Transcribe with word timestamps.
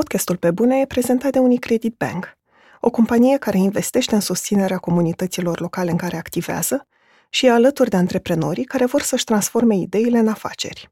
Podcastul 0.00 0.36
Pe 0.36 0.50
Bune 0.50 0.80
e 0.80 0.86
prezentat 0.86 1.32
de 1.32 1.38
Unicredit 1.38 1.94
Bank, 1.98 2.36
o 2.80 2.90
companie 2.90 3.36
care 3.38 3.58
investește 3.58 4.14
în 4.14 4.20
susținerea 4.20 4.78
comunităților 4.78 5.60
locale 5.60 5.90
în 5.90 5.96
care 5.96 6.16
activează 6.16 6.86
și 7.28 7.46
e 7.46 7.50
alături 7.50 7.90
de 7.90 7.96
antreprenorii 7.96 8.64
care 8.64 8.84
vor 8.84 9.00
să-și 9.00 9.24
transforme 9.24 9.76
ideile 9.76 10.18
în 10.18 10.28
afaceri. 10.28 10.90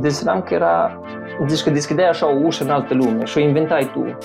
Desenam 0.00 0.42
că 0.42 0.54
era, 0.54 1.00
zici 1.46 1.62
că 1.62 1.70
deschideai 1.70 2.08
așa 2.08 2.26
o 2.26 2.40
ușă 2.44 2.64
în 2.64 2.70
altă 2.70 2.94
lume 2.94 3.24
și 3.24 3.38
o 3.38 3.40
inventai 3.40 3.90
tu. 3.92 4.18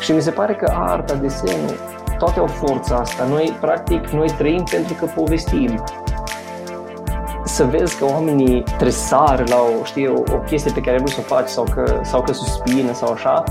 Și 0.00 0.12
mi 0.12 0.22
se 0.22 0.30
pare 0.30 0.54
că 0.54 0.72
arta, 0.74 1.14
desenul, 1.14 1.76
toate 2.18 2.38
au 2.38 2.46
forța 2.46 2.96
asta. 2.96 3.24
Noi, 3.24 3.56
practic, 3.60 4.08
noi 4.08 4.28
trăim 4.38 4.64
pentru 4.70 4.94
că 4.94 5.04
povestim 5.04 5.84
să 7.52 7.64
vezi 7.64 7.98
că 7.98 8.04
oamenii 8.04 8.62
tresar 8.78 9.48
la 9.48 9.56
o, 9.56 9.84
știi, 9.84 10.08
o, 10.08 10.22
o 10.32 10.38
chestie 10.38 10.72
pe 10.72 10.80
care 10.80 10.98
nu 10.98 11.06
să 11.06 11.16
o 11.18 11.22
faci 11.22 11.48
sau 11.48 11.64
că, 11.74 12.00
sau 12.04 12.22
că 12.22 12.32
suspină 12.32 12.94
sau 12.94 13.12
așa, 13.12 13.44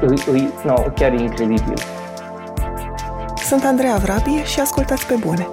îi, 0.00 0.22
îi, 0.30 0.52
no, 0.64 0.74
chiar 0.74 1.12
e 1.12 1.22
incredibil. 1.22 1.78
Sunt 3.36 3.64
Andreea 3.64 3.96
Vrabie 3.96 4.44
și 4.44 4.60
ascultați 4.60 5.06
pe 5.06 5.14
bune. 5.14 5.48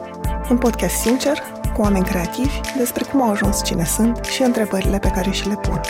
Un 0.50 0.58
podcast 0.58 0.96
sincer, 0.96 1.40
cu 1.76 1.82
oameni 1.82 2.06
creativi, 2.06 2.60
despre 2.78 3.04
cum 3.04 3.22
au 3.22 3.30
ajuns 3.32 3.64
cine 3.64 3.86
sunt 3.86 4.26
și 4.26 4.42
întrebările 4.42 5.00
pe 5.00 5.12
care 5.12 5.30
și 5.30 5.48
le 5.48 5.56
pun. 5.56 5.82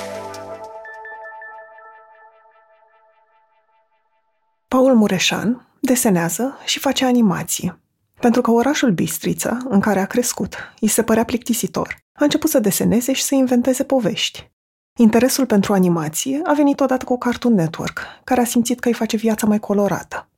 Paul 4.68 4.95
Mureșan 4.95 5.68
desenează 5.79 6.57
și 6.66 6.79
face 6.79 7.05
animație. 7.05 7.79
Pentru 8.20 8.41
că 8.41 8.52
orașul 8.52 8.91
Bistrița, 8.91 9.58
în 9.70 9.80
care 9.80 10.00
a 10.00 10.05
crescut, 10.05 10.55
îi 10.80 10.88
se 10.88 11.04
părea 11.04 11.23
plictisitor, 11.23 11.98
a 12.14 12.23
început 12.23 12.50
să 12.50 12.60
deseneze 12.60 13.14
și 13.14 13.23
să 13.23 13.36
inventeze 13.36 13.84
povești. 13.84 14.52
Interesul 14.98 15.46
pentru 15.46 15.74
animație 15.74 16.40
a 16.43 16.54
venit 16.54 16.80
odată 16.80 17.05
cu 17.05 17.18
Cartoon 17.18 17.54
Network, 17.54 18.02
care 18.24 18.41
a 18.41 18.46
simțit 18.46 18.80
că 18.80 18.88
îi 18.88 18.93
face 18.93 19.18
viața 19.18 19.48
mai 19.48 19.60
colorată. 19.60 20.30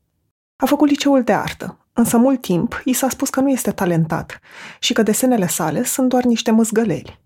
A 0.64 0.66
făcut 0.66 0.90
liceul 0.90 1.24
de 1.24 1.34
artă, 1.34 1.78
însă 1.94 2.18
mult 2.18 2.42
timp 2.42 2.82
i 2.86 2.94
s-a 2.94 3.10
spus 3.10 3.30
că 3.30 3.40
nu 3.40 3.50
este 3.50 3.72
talentat 3.72 4.40
și 4.80 4.94
că 4.94 5.04
desenele 5.04 5.48
sale 5.48 5.84
sunt 5.84 6.10
doar 6.10 6.24
niște 6.24 6.52
măzgăleli. 6.52 7.20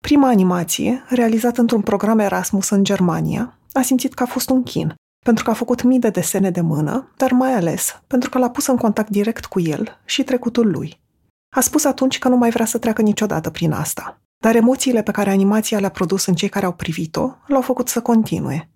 Prima 0.00 0.28
animație, 0.28 1.04
realizată 1.08 1.60
într-un 1.60 1.80
program 1.80 2.18
Erasmus 2.18 2.68
în 2.68 2.84
Germania, 2.84 3.58
a 3.72 3.82
simțit 3.82 4.14
că 4.14 4.22
a 4.22 4.26
fost 4.26 4.50
un 4.50 4.62
chin 4.62 4.94
pentru 5.24 5.44
că 5.44 5.50
a 5.50 5.54
făcut 5.54 5.82
mii 5.82 5.98
de 5.98 6.10
desene 6.10 6.50
de 6.50 6.60
mână, 6.60 7.12
dar 7.16 7.32
mai 7.32 7.54
ales 7.54 8.02
pentru 8.06 8.30
că 8.30 8.38
l-a 8.38 8.50
pus 8.50 8.66
în 8.66 8.76
contact 8.76 9.10
direct 9.10 9.44
cu 9.44 9.60
el 9.60 10.00
și 10.04 10.24
trecutul 10.24 10.70
lui. 10.70 11.00
A 11.56 11.60
spus 11.60 11.84
atunci 11.84 12.18
că 12.18 12.28
nu 12.28 12.36
mai 12.36 12.50
vrea 12.50 12.66
să 12.66 12.78
treacă 12.78 13.02
niciodată 13.02 13.50
prin 13.50 13.72
asta, 13.72 14.20
dar 14.38 14.54
emoțiile 14.54 15.02
pe 15.02 15.10
care 15.10 15.30
animația 15.30 15.80
le-a 15.80 15.90
produs 15.90 16.26
în 16.26 16.34
cei 16.34 16.48
care 16.48 16.66
au 16.66 16.72
privit-o 16.72 17.30
l-au 17.46 17.60
făcut 17.60 17.88
să 17.88 18.00
continue. 18.00 18.70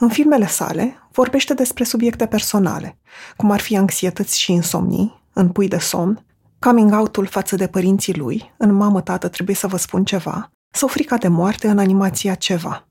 În 0.00 0.08
filmele 0.08 0.46
sale 0.46 1.08
vorbește 1.12 1.54
despre 1.54 1.84
subiecte 1.84 2.26
personale, 2.26 2.98
cum 3.36 3.50
ar 3.50 3.60
fi 3.60 3.76
anxietăți 3.76 4.38
și 4.38 4.52
insomnii, 4.52 5.22
în 5.32 5.48
pui 5.48 5.68
de 5.68 5.78
somn, 5.78 6.24
coming 6.58 6.92
out-ul 6.92 7.26
față 7.26 7.56
de 7.56 7.66
părinții 7.66 8.16
lui, 8.16 8.54
în 8.56 8.72
mamă, 8.72 9.00
tată, 9.00 9.28
trebuie 9.28 9.56
să 9.56 9.66
vă 9.66 9.76
spun 9.76 10.04
ceva, 10.04 10.50
sau 10.74 10.88
frica 10.88 11.16
de 11.16 11.28
moarte 11.28 11.68
în 11.68 11.78
animația 11.78 12.34
ceva. 12.34 12.85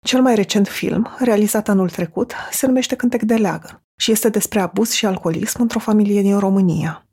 Cel 0.00 0.22
mai 0.22 0.34
recent 0.34 0.68
film, 0.68 1.16
realizat 1.18 1.68
anul 1.68 1.90
trecut, 1.90 2.34
se 2.50 2.66
numește 2.66 2.96
Cântec 2.96 3.22
de 3.22 3.34
leagă 3.34 3.82
și 3.96 4.10
este 4.10 4.28
despre 4.28 4.60
abuz 4.60 4.92
și 4.92 5.06
alcoolism 5.06 5.60
într-o 5.60 5.78
familie 5.78 6.22
din 6.22 6.38
România. 6.38 7.06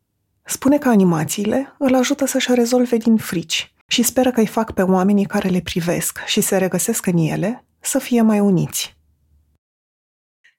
Spune 0.44 0.78
că 0.78 0.90
animațiile 0.90 1.76
îl 1.78 1.96
ajută 1.96 2.26
să-și 2.26 2.54
rezolve 2.54 2.98
din 2.98 3.18
frici 3.18 3.74
și 3.88 4.04
speră 4.04 4.32
că 4.32 4.40
îi 4.40 4.48
fac 4.48 4.72
pe 4.72 4.82
oamenii 4.82 5.26
care 5.26 5.50
le 5.50 5.62
privesc 5.62 6.24
și 6.26 6.42
se 6.42 6.58
regăsesc 6.58 7.06
în 7.06 7.18
ele 7.18 7.66
să 7.80 8.00
fie 8.00 8.22
mai 8.22 8.40
uniți. 8.40 8.98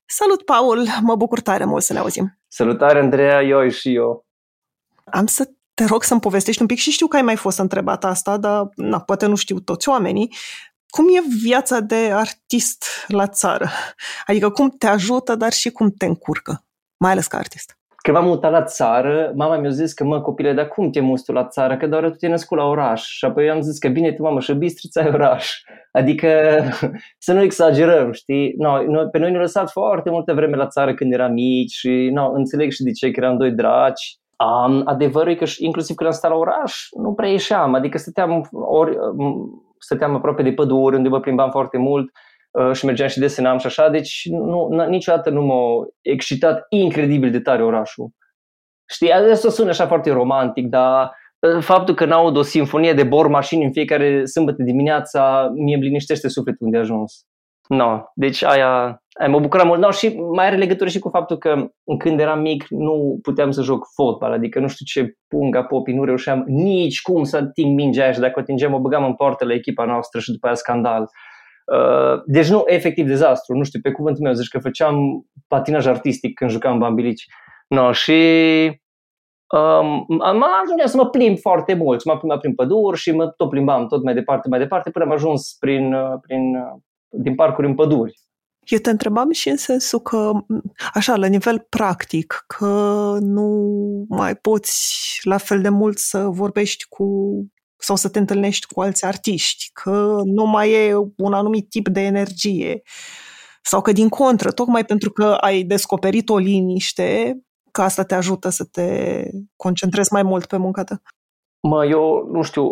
Salut, 0.05 0.43
Paul! 0.43 0.87
Mă 1.01 1.17
bucur 1.17 1.41
tare 1.41 1.65
mult 1.65 1.83
să 1.83 1.93
ne 1.93 1.99
auzim. 1.99 2.39
Salutare, 2.49 2.99
Andreea, 2.99 3.43
eu 3.43 3.69
și 3.69 3.95
eu. 3.95 4.27
Am 5.05 5.27
să 5.27 5.51
te 5.75 5.85
rog 5.85 6.03
să-mi 6.03 6.21
povestești 6.21 6.61
un 6.61 6.67
pic 6.67 6.79
și 6.79 6.91
știu 6.91 7.07
că 7.07 7.17
ai 7.17 7.23
mai 7.23 7.37
fost 7.37 7.59
întrebat 7.59 8.05
asta, 8.05 8.37
dar 8.37 8.69
na, 8.75 9.01
poate 9.01 9.27
nu 9.27 9.35
știu 9.35 9.61
toți 9.61 9.89
oamenii. 9.89 10.35
Cum 10.97 11.05
e 11.05 11.37
viața 11.43 11.81
de 11.81 12.11
artist 12.13 12.85
la 13.09 13.27
țară? 13.27 13.69
Adică 14.27 14.51
cum 14.51 14.69
te 14.79 14.87
ajută, 14.87 15.35
dar 15.35 15.53
și 15.53 15.71
cum 15.71 15.91
te 15.91 16.07
încurcă, 16.07 16.65
mai 16.97 17.11
ales 17.11 17.27
ca 17.27 17.39
artist. 17.39 17.79
Când 17.97 18.17
m-am 18.17 18.27
mutat 18.27 18.51
la 18.51 18.63
țară, 18.63 19.33
mama 19.35 19.57
mi-a 19.57 19.71
zis 19.71 19.93
că, 19.93 20.05
mă, 20.05 20.21
copile, 20.21 20.53
dar 20.53 20.69
cum 20.69 20.91
te 20.91 21.01
muți 21.01 21.25
tu 21.25 21.33
la 21.33 21.47
țară? 21.47 21.77
Că 21.77 21.87
doar 21.87 22.11
tu 22.11 22.17
te 22.17 22.29
născut 22.29 22.59
la 22.59 22.65
oraș. 22.65 23.03
Și 23.03 23.25
apoi 23.25 23.47
eu 23.47 23.53
am 23.53 23.61
zis 23.61 23.79
că, 23.79 23.89
bine, 23.89 24.13
tu, 24.13 24.23
mamă, 24.23 24.41
și 24.41 24.53
Bistrița 24.53 25.05
e 25.05 25.09
oraș. 25.09 25.61
Adică 25.93 26.29
să 27.27 27.33
nu 27.33 27.43
exagerăm, 27.43 28.13
știi? 28.13 28.55
No, 28.59 28.83
noi, 28.83 29.09
pe 29.11 29.19
noi 29.19 29.31
ne-au 29.31 29.43
lăsat 29.43 29.71
foarte 29.71 30.11
multă 30.11 30.35
vreme 30.35 30.57
la 30.57 30.67
țară 30.67 30.95
când 30.95 31.13
eram 31.13 31.33
mici 31.33 31.73
și, 31.73 32.11
no, 32.13 32.31
înțeleg 32.31 32.71
și 32.71 32.83
de 32.83 32.91
ce, 32.91 33.11
că 33.11 33.21
eram 33.21 33.37
doi 33.37 33.51
draci. 33.51 34.19
Um, 34.45 34.83
adevărul 34.85 35.33
e 35.33 35.35
că 35.35 35.45
inclusiv 35.59 35.97
când 35.97 36.09
am 36.09 36.15
stat 36.15 36.31
la 36.31 36.37
oraș, 36.37 36.87
nu 37.03 37.13
prea 37.13 37.29
ieșeam, 37.29 37.75
adică 37.75 37.99
stăteam 37.99 38.49
ori, 38.53 38.97
stăteam 39.87 40.15
aproape 40.15 40.43
de 40.43 40.53
păduri, 40.53 40.97
unde 40.97 41.09
mă 41.09 41.21
plimbam 41.21 41.51
foarte 41.51 41.79
mult 41.79 42.11
uh, 42.51 42.73
și 42.73 42.85
mergeam 42.85 43.09
și 43.09 43.19
desenam 43.19 43.59
și 43.59 43.67
așa, 43.67 43.89
deci 43.89 44.29
nu, 44.31 44.69
n- 44.73 44.89
niciodată 44.89 45.31
nu 45.31 45.43
m-a 45.43 45.87
excitat 46.01 46.67
incredibil 46.69 47.31
de 47.31 47.41
tare 47.41 47.63
orașul. 47.65 48.09
Știi, 48.89 49.13
asta 49.13 49.49
sună 49.51 49.69
așa 49.69 49.87
foarte 49.87 50.13
romantic, 50.13 50.67
dar 50.67 51.13
uh, 51.39 51.63
faptul 51.63 51.95
că 51.95 52.05
n-aud 52.05 52.37
o 52.37 52.43
sinfonie 52.43 52.93
de 52.93 53.03
bor 53.03 53.29
mașini 53.29 53.65
în 53.65 53.73
fiecare 53.73 54.25
sâmbătă 54.25 54.63
dimineața, 54.63 55.51
mie 55.55 55.75
îmi 55.75 55.85
liniștește 55.85 56.29
sufletul 56.29 56.67
unde 56.67 56.77
a 56.77 56.81
ajuns. 56.81 57.27
No, 57.69 58.03
deci 58.15 58.43
aia, 58.45 59.03
aia 59.21 59.31
mă 59.31 59.39
bucuram 59.39 59.67
mult. 59.67 59.81
No, 59.81 59.91
și 59.91 60.17
mai 60.35 60.47
are 60.47 60.57
legătură 60.57 60.89
și 60.89 60.99
cu 60.99 61.09
faptul 61.09 61.37
că 61.37 61.71
când 61.99 62.21
eram 62.21 62.41
mic 62.41 62.67
nu 62.69 63.19
puteam 63.23 63.51
să 63.51 63.63
joc 63.63 63.87
fotbal, 63.95 64.33
adică 64.33 64.61
nu 64.61 64.69
știu 64.69 64.85
ce 64.85 65.17
punga 65.29 65.63
popi, 65.63 65.93
nu 65.93 66.05
reușeam 66.05 66.45
nici 66.47 67.03
cum 67.03 67.25
să 67.25 67.37
ating 67.37 67.75
mingea 67.75 68.03
aia 68.03 68.13
și 68.13 68.21
dacă 68.21 68.35
o 68.37 68.41
atingem 68.41 68.75
o 68.75 68.81
băgam 68.81 69.05
în 69.05 69.15
poartă 69.15 69.45
la 69.45 69.53
echipa 69.53 69.85
noastră 69.85 70.21
și 70.21 70.31
după 70.33 70.47
aia 70.47 70.55
scandal. 70.55 71.11
Uh, 71.73 72.23
deci 72.27 72.49
nu, 72.49 72.63
efectiv 72.67 73.07
dezastru, 73.07 73.57
nu 73.57 73.63
știu, 73.63 73.81
pe 73.83 73.91
cuvântul 73.91 74.23
meu, 74.23 74.33
zici 74.33 74.49
că 74.49 74.59
făceam 74.59 75.27
patinaj 75.49 75.87
artistic 75.87 76.35
când 76.35 76.51
jucam 76.51 76.79
bambilici. 76.79 77.27
No, 77.69 77.93
și 77.93 78.13
um, 79.53 80.07
am 80.21 80.45
ajuns 80.63 80.91
să 80.91 80.97
mă 80.97 81.09
plimb 81.09 81.39
foarte 81.39 81.75
mult, 81.75 82.01
să 82.01 82.11
mă 82.13 82.19
plimb 82.19 82.39
prin 82.41 82.55
păduri 82.55 82.99
și 82.99 83.13
mă 83.13 83.29
tot 83.29 83.51
plimbam 83.51 83.87
tot 83.87 84.03
mai 84.03 84.15
departe, 84.15 84.49
mai 84.49 84.59
departe, 84.59 84.91
până 84.91 85.05
am 85.05 85.11
ajuns 85.11 85.57
prin, 85.59 85.93
uh, 85.93 86.19
prin 86.21 86.57
uh, 86.57 86.81
din 87.19 87.35
parcuri 87.35 87.67
în 87.67 87.75
păduri. 87.75 88.21
Eu 88.67 88.79
te 88.79 88.91
întrebam 88.91 89.31
și 89.31 89.49
în 89.49 89.57
sensul 89.57 90.01
că, 90.01 90.31
așa, 90.95 91.17
la 91.17 91.27
nivel 91.27 91.67
practic, 91.69 92.45
că 92.47 93.17
nu 93.21 93.71
mai 94.09 94.37
poți 94.37 95.21
la 95.23 95.37
fel 95.37 95.61
de 95.61 95.69
mult 95.69 95.99
să 95.99 96.19
vorbești 96.19 96.85
cu 96.89 97.07
sau 97.79 97.97
să 97.97 98.09
te 98.09 98.19
întâlnești 98.19 98.67
cu 98.67 98.81
alți 98.81 99.05
artiști, 99.05 99.71
că 99.73 100.21
nu 100.25 100.45
mai 100.45 100.71
e 100.71 100.95
un 101.17 101.33
anumit 101.33 101.69
tip 101.69 101.89
de 101.89 102.01
energie 102.01 102.83
sau 103.63 103.81
că 103.81 103.93
din 103.93 104.09
contră, 104.09 104.51
tocmai 104.51 104.85
pentru 104.85 105.11
că 105.11 105.25
ai 105.25 105.63
descoperit 105.63 106.29
o 106.29 106.39
liniște, 106.39 107.41
că 107.71 107.83
asta 107.83 108.03
te 108.03 108.15
ajută 108.15 108.49
să 108.49 108.65
te 108.65 109.21
concentrezi 109.57 110.13
mai 110.13 110.23
mult 110.23 110.47
pe 110.47 110.57
munca 110.57 110.85
ta. 110.85 111.03
Mă, 111.69 111.87
eu 111.87 112.29
nu 112.33 112.43
știu, 112.43 112.71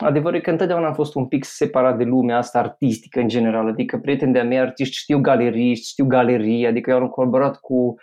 adevărul 0.00 0.38
e 0.38 0.40
că 0.40 0.50
întotdeauna 0.50 0.86
am 0.86 0.94
fost 0.94 1.14
un 1.14 1.26
pic 1.26 1.44
separat 1.44 1.96
de 1.96 2.04
lumea 2.04 2.36
asta 2.36 2.58
artistică 2.58 3.20
în 3.20 3.28
general, 3.28 3.68
adică 3.68 3.98
prieteni 3.98 4.32
de-a 4.32 4.44
mei 4.44 4.58
artiști 4.58 4.96
știu 4.96 5.20
galeriști, 5.20 5.88
știu 5.88 6.06
galerii, 6.06 6.66
adică 6.66 6.90
eu 6.90 6.96
am 6.96 7.08
colaborat 7.08 7.56
cu 7.60 7.94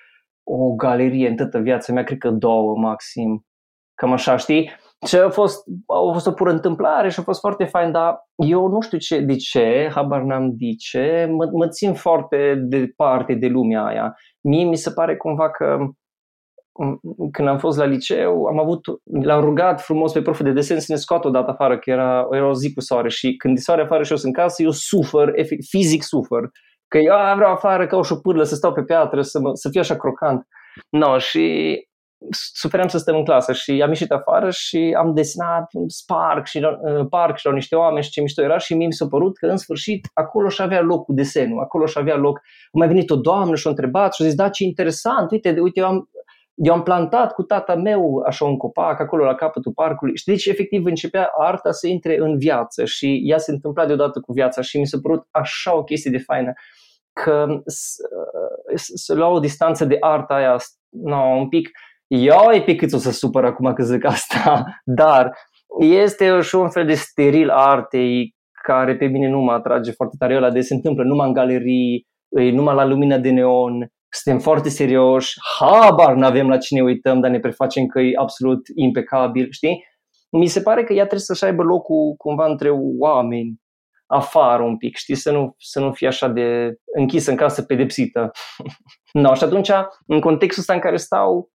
o 0.43 0.73
galerie 0.75 1.29
în 1.29 1.35
toată 1.35 1.59
viața 1.59 1.93
mea, 1.93 2.03
cred 2.03 2.17
că 2.17 2.29
două 2.29 2.75
maxim, 2.77 3.45
cam 3.93 4.11
așa, 4.11 4.37
știi? 4.37 4.71
Și 5.07 5.15
a 5.15 5.29
fost, 5.29 5.63
a 5.87 6.11
fost 6.11 6.27
o 6.27 6.31
pură 6.31 6.51
întâmplare 6.51 7.09
și 7.09 7.19
a 7.19 7.23
fost 7.23 7.39
foarte 7.39 7.63
fain, 7.63 7.91
dar 7.91 8.19
eu 8.35 8.67
nu 8.67 8.81
știu 8.81 8.97
ce, 8.97 9.19
de 9.19 9.35
ce, 9.35 9.89
habar 9.93 10.21
n-am 10.21 10.53
de 10.55 10.73
ce, 10.77 11.27
mă, 11.31 11.49
mă 11.51 11.67
țin 11.67 11.93
foarte 11.93 12.55
departe 12.55 13.33
de 13.33 13.47
lumea 13.47 13.85
aia. 13.85 14.15
Mie 14.41 14.63
mi 14.63 14.77
se 14.77 14.91
pare 14.91 15.17
cumva 15.17 15.49
că 15.49 15.77
când 17.31 17.47
am 17.47 17.57
fost 17.57 17.77
la 17.77 17.85
liceu, 17.85 18.45
am 18.45 18.59
avut, 18.59 18.79
l-am 19.21 19.41
rugat 19.41 19.81
frumos 19.81 20.11
pe 20.11 20.21
proful 20.21 20.45
de 20.45 20.51
desen 20.51 20.79
să 20.79 20.85
ne 20.89 20.97
scoată 20.97 21.27
o 21.27 21.31
dată 21.31 21.51
afară, 21.51 21.79
că 21.79 21.89
era, 21.89 22.27
era 22.31 22.47
o 22.47 22.53
zi 22.53 22.73
cu 22.73 22.81
soare 22.81 23.09
și 23.09 23.35
când 23.35 23.57
e 23.57 23.61
soare 23.61 23.81
afară 23.81 24.03
și 24.03 24.11
eu 24.11 24.17
sunt 24.17 24.35
în 24.35 24.43
casă, 24.43 24.63
eu 24.63 24.71
sufăr, 24.71 25.33
fizic 25.69 26.03
sufăr. 26.03 26.49
Că 26.87 26.97
eu 26.97 27.13
a, 27.13 27.35
vreau 27.35 27.51
afară 27.51 27.87
ca 27.87 27.97
o 27.97 28.03
șopârlă, 28.03 28.43
să 28.43 28.55
stau 28.55 28.73
pe 28.73 28.83
piatră, 28.83 29.21
să, 29.21 29.39
mă, 29.39 29.49
să 29.53 29.69
fiu 29.69 29.79
așa 29.79 29.95
crocant. 29.95 30.47
No, 30.89 31.17
și 31.17 31.75
sufeream 32.29 32.87
să 32.87 32.97
stăm 32.97 33.15
în 33.15 33.23
clasă 33.23 33.53
și 33.53 33.81
am 33.83 33.89
ieșit 33.89 34.11
afară 34.11 34.49
și 34.49 34.95
am 34.97 35.13
desenat 35.13 35.69
un 35.73 35.85
parc 36.05 36.45
și, 36.45 36.57
uh, 36.57 37.05
parc 37.09 37.37
și 37.37 37.45
la 37.45 37.53
niște 37.53 37.75
oameni 37.75 38.03
și 38.03 38.09
ce 38.09 38.21
mișto 38.21 38.41
era 38.41 38.57
și 38.57 38.73
mie 38.73 38.85
mi 38.85 38.93
s-a 38.93 39.07
părut 39.07 39.37
că 39.37 39.45
în 39.45 39.57
sfârșit 39.57 40.07
acolo 40.13 40.49
și 40.49 40.61
avea 40.61 40.81
loc 40.81 41.05
cu 41.05 41.13
desenul, 41.13 41.59
acolo 41.59 41.85
și 41.85 41.97
avea 41.97 42.15
loc. 42.15 42.37
A 42.37 42.77
mai 42.77 42.87
venit 42.87 43.09
o 43.09 43.15
doamnă 43.15 43.55
și 43.55 43.67
a 43.67 43.69
întrebat 43.69 44.13
și 44.13 44.21
a 44.21 44.25
zis, 44.25 44.35
da, 44.35 44.49
ce 44.49 44.63
interesant, 44.63 45.31
uite, 45.31 45.59
uite, 45.59 45.79
eu 45.79 45.85
am, 45.85 46.09
eu 46.57 46.73
am 46.73 46.83
plantat 46.83 47.33
cu 47.33 47.43
tata 47.43 47.75
meu 47.75 48.23
așa 48.25 48.45
un 48.45 48.57
copac 48.57 48.99
acolo 48.99 49.23
la 49.23 49.35
capătul 49.35 49.71
parcului. 49.71 50.17
Și 50.17 50.25
deci 50.25 50.45
efectiv 50.45 50.85
începea 50.85 51.29
arta 51.37 51.71
să 51.71 51.87
intre 51.87 52.17
în 52.19 52.37
viață 52.37 52.85
și 52.85 53.21
ea 53.25 53.37
se 53.37 53.51
întâmpla 53.51 53.85
deodată 53.85 54.19
cu 54.19 54.33
viața 54.33 54.61
și 54.61 54.79
mi 54.79 54.87
s-a 54.87 54.97
părut 55.01 55.27
așa 55.31 55.75
o 55.75 55.83
chestie 55.83 56.11
de 56.11 56.17
faină 56.17 56.53
că 57.13 57.45
să 58.75 59.13
luau 59.13 59.33
o 59.33 59.39
distanță 59.39 59.85
de 59.85 59.97
arta 59.99 60.33
aia, 60.33 60.57
no, 60.89 61.21
un 61.21 61.47
pic, 61.47 61.69
eu 62.07 62.51
e 62.53 62.61
pe 62.61 62.75
cât 62.75 62.93
o 62.93 62.97
să 62.97 63.11
supăr 63.11 63.45
acum 63.45 63.73
că 63.73 63.83
zic 63.83 64.05
asta, 64.05 64.65
dar 65.01 65.37
este 65.79 66.39
și 66.41 66.55
un 66.55 66.69
fel 66.69 66.85
de 66.85 66.93
steril 66.93 67.49
artei 67.49 68.35
care 68.63 68.95
pe 68.95 69.05
mine 69.05 69.29
nu 69.29 69.39
mă 69.39 69.51
atrage 69.51 69.91
foarte 69.91 70.15
tare. 70.19 70.35
Ăla 70.35 70.49
de 70.49 70.61
se 70.61 70.73
întâmplă 70.73 71.03
numai 71.03 71.27
în 71.27 71.33
galerii, 71.33 72.07
numai 72.29 72.75
la 72.75 72.85
lumina 72.85 73.17
de 73.17 73.29
neon, 73.29 73.91
suntem 74.09 74.41
foarte 74.41 74.69
serioși, 74.69 75.33
habar 75.59 76.15
nu 76.15 76.25
avem 76.25 76.49
la 76.49 76.57
cine 76.57 76.81
uităm, 76.81 77.19
dar 77.19 77.31
ne 77.31 77.39
prefacem 77.39 77.85
că 77.85 77.99
e 77.99 78.11
absolut 78.15 78.61
impecabil, 78.75 79.47
știi? 79.51 79.85
Mi 80.31 80.47
se 80.47 80.61
pare 80.61 80.83
că 80.83 80.93
ea 80.93 80.99
trebuie 80.99 81.19
să-și 81.19 81.43
aibă 81.43 81.63
locul 81.63 82.13
cumva 82.17 82.45
între 82.45 82.69
oameni, 82.99 83.61
afară 84.05 84.63
un 84.63 84.77
pic, 84.77 84.95
știi, 84.95 85.15
să 85.15 85.31
nu, 85.31 85.55
să 85.57 85.79
nu 85.79 85.91
fie 85.91 86.07
așa 86.07 86.27
de 86.27 86.75
închisă 86.95 87.31
în 87.31 87.37
casă, 87.37 87.63
pedepsită. 87.63 88.31
no, 89.13 89.33
și 89.33 89.43
atunci, 89.43 89.71
în 90.07 90.19
contextul 90.19 90.61
ăsta 90.61 90.73
în 90.73 90.79
care 90.79 90.97
stau, 90.97 91.51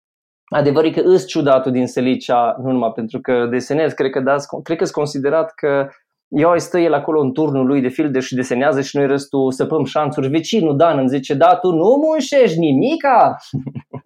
adevărul 0.45 0.93
că 0.93 1.01
îs 1.01 1.27
ciudatul 1.27 1.73
din 1.73 1.87
Selicea, 1.87 2.57
nu 2.63 2.71
numai 2.71 2.93
pentru 2.93 3.21
că 3.21 3.47
desenez, 3.47 3.93
cred 3.93 4.11
că, 4.11 4.21
dați, 4.21 4.47
cred 4.63 4.79
că 4.79 4.89
considerat 4.93 5.53
că 5.55 5.89
eu 6.29 6.59
stă 6.59 6.79
el 6.79 6.95
acolo 6.95 7.21
în 7.21 7.33
turnul 7.33 7.67
lui 7.67 7.81
de 7.81 7.89
filde 7.89 8.21
și 8.21 8.35
desenează 8.35 8.81
și 8.81 8.97
noi 8.97 9.07
restul 9.07 9.53
săpăm 9.53 9.85
șanțuri. 9.85 10.29
Vecinul 10.29 10.77
Dan 10.77 10.99
îmi 10.99 11.09
zice, 11.09 11.35
da, 11.35 11.57
tu 11.57 11.71
nu 11.71 12.03
munșești 12.07 12.59
nimica? 12.59 13.37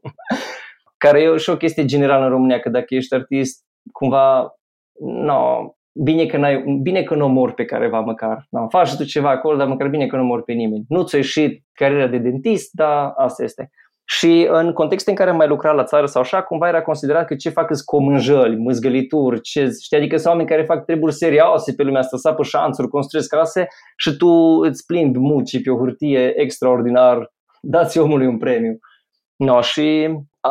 Care 1.04 1.20
e 1.20 1.36
și 1.36 1.50
o 1.50 1.56
chestie 1.56 1.84
generală 1.84 2.24
în 2.24 2.30
România, 2.30 2.58
că 2.58 2.68
dacă 2.68 2.94
ești 2.94 3.14
artist, 3.14 3.64
cumva, 3.92 4.54
no, 5.00 5.74
bine 5.92 6.26
că, 6.26 6.36
n-ai, 6.36 6.78
bine 6.82 7.02
că 7.02 7.14
nu 7.14 7.28
mor 7.28 7.52
pe 7.52 7.64
careva 7.64 8.00
măcar. 8.00 8.46
No, 8.50 8.68
faci 8.68 8.96
tu 8.96 9.04
ceva 9.04 9.30
acolo, 9.30 9.56
dar 9.56 9.66
măcar 9.66 9.88
bine 9.88 10.06
că 10.06 10.16
nu 10.16 10.24
mor 10.24 10.42
pe 10.42 10.52
nimeni. 10.52 10.84
Nu 10.88 11.02
ți-a 11.02 11.18
ieșit 11.18 11.64
cariera 11.72 12.06
de 12.06 12.18
dentist, 12.18 12.70
dar 12.72 13.12
asta 13.16 13.42
este. 13.42 13.70
Și 14.04 14.46
în 14.50 14.72
contexte 14.72 15.10
în 15.10 15.16
care 15.16 15.30
am 15.30 15.36
mai 15.36 15.48
lucrat 15.48 15.74
la 15.74 15.84
țară 15.84 16.06
sau 16.06 16.22
așa, 16.22 16.42
cumva 16.42 16.68
era 16.68 16.82
considerat 16.82 17.26
că 17.26 17.34
ce 17.34 17.50
fac 17.50 17.70
îți 17.70 17.84
comânjăli, 17.84 18.56
mâzgălituri, 18.56 19.40
ce, 19.40 19.70
știi, 19.82 19.96
adică 19.96 20.16
sunt 20.16 20.28
oameni 20.28 20.48
care 20.48 20.64
fac 20.64 20.84
treburi 20.84 21.14
serioase 21.14 21.74
pe 21.74 21.82
lumea 21.82 22.00
asta, 22.00 22.16
sapă 22.16 22.42
șanțuri, 22.42 22.88
construiesc 22.88 23.28
case 23.28 23.66
și 23.96 24.16
tu 24.16 24.28
îți 24.60 24.86
plimbi 24.86 25.18
muci 25.18 25.62
pe 25.62 25.70
o 25.70 25.78
hârtie 25.78 26.40
extraordinar, 26.40 27.32
dați 27.60 27.98
omului 27.98 28.26
un 28.26 28.38
premiu. 28.38 28.78
No, 29.36 29.60
și 29.60 30.08
a, 30.40 30.50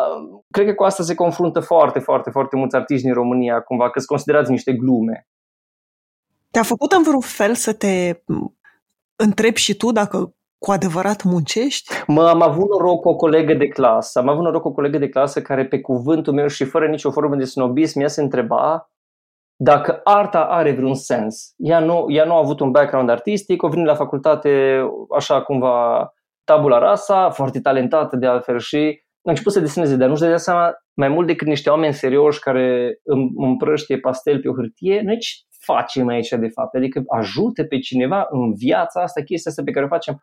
cred 0.50 0.66
că 0.66 0.74
cu 0.74 0.84
asta 0.84 1.04
se 1.04 1.16
confruntă 1.16 1.60
foarte, 1.60 2.00
foarte, 2.00 2.30
foarte 2.30 2.56
mulți 2.56 2.76
artiști 2.76 3.06
din 3.06 3.14
România, 3.14 3.62
cumva, 3.62 3.90
că 3.90 4.00
sunt 4.00 4.10
considerați 4.10 4.52
niște 4.52 4.74
glume. 4.74 5.28
Te-a 6.52 6.64
făcut 6.64 6.92
în 6.92 7.04
vreun 7.04 7.22
fel 7.22 7.56
să 7.56 7.74
te 7.74 8.22
întrebi 9.16 9.60
și 9.60 9.76
tu 9.76 9.92
dacă 9.92 10.36
cu 10.66 10.72
adevărat 10.72 11.24
muncești? 11.24 11.94
Mă, 12.08 12.28
am 12.28 12.42
avut 12.42 12.70
noroc 12.70 13.02
cu 13.02 13.10
o 13.10 13.16
colegă 13.16 13.54
de 13.54 13.68
clasă. 13.68 14.20
Am 14.20 14.28
avut 14.28 14.44
noroc 14.44 14.62
cu 14.62 14.68
o 14.68 14.72
colegă 14.72 14.98
de 14.98 15.10
clasă 15.10 15.42
care 15.42 15.66
pe 15.66 15.82
cuvântul 15.82 16.34
meu 16.34 16.48
și 16.48 16.64
fără 16.64 16.88
nicio 16.88 17.12
formă 17.12 17.36
de 17.36 17.44
snobism 17.44 18.00
ea 18.00 18.08
se 18.08 18.22
întreba 18.22 18.92
dacă 19.56 20.00
arta 20.04 20.40
are 20.40 20.72
vreun 20.72 20.94
sens. 20.94 21.54
Ea 21.58 21.80
nu, 21.80 22.06
ea 22.10 22.26
nu 22.26 22.34
a 22.34 22.38
avut 22.38 22.60
un 22.60 22.72
background 22.72 23.10
artistic, 23.10 23.64
o 23.64 23.68
venit 23.68 23.86
la 23.86 23.96
facultate 23.96 24.82
așa 25.16 25.42
cumva 25.42 26.10
tabula 26.44 26.78
rasa, 26.78 27.30
foarte 27.30 27.62
talentată 27.62 28.16
de 28.16 28.26
altfel 28.26 28.60
și 28.60 29.02
a 29.24 29.30
început 29.30 29.52
să 29.52 29.60
deseneze, 29.60 29.96
dar 29.96 30.10
nu-și 30.10 30.22
dădea 30.22 30.38
seama 30.38 30.74
mai 30.94 31.08
mult 31.08 31.28
decât 31.28 31.48
niște 31.48 31.70
oameni 31.70 31.94
serioși 31.94 32.40
care 32.40 33.00
împrăștie 33.36 34.00
pastel 34.00 34.40
pe 34.40 34.50
o 34.50 34.54
hârtie, 34.54 35.02
noi 35.02 35.18
ce 35.18 35.30
facem 35.66 36.08
aici 36.08 36.30
de 36.30 36.48
fapt? 36.48 36.76
Adică 36.76 37.04
ajută 37.08 37.64
pe 37.64 37.80
cineva 37.80 38.28
în 38.30 38.54
viața 38.54 39.02
asta, 39.02 39.22
chestia 39.22 39.52
asta 39.52 39.64
pe 39.66 39.72
care 39.72 39.86
o 39.86 39.88
facem. 39.88 40.22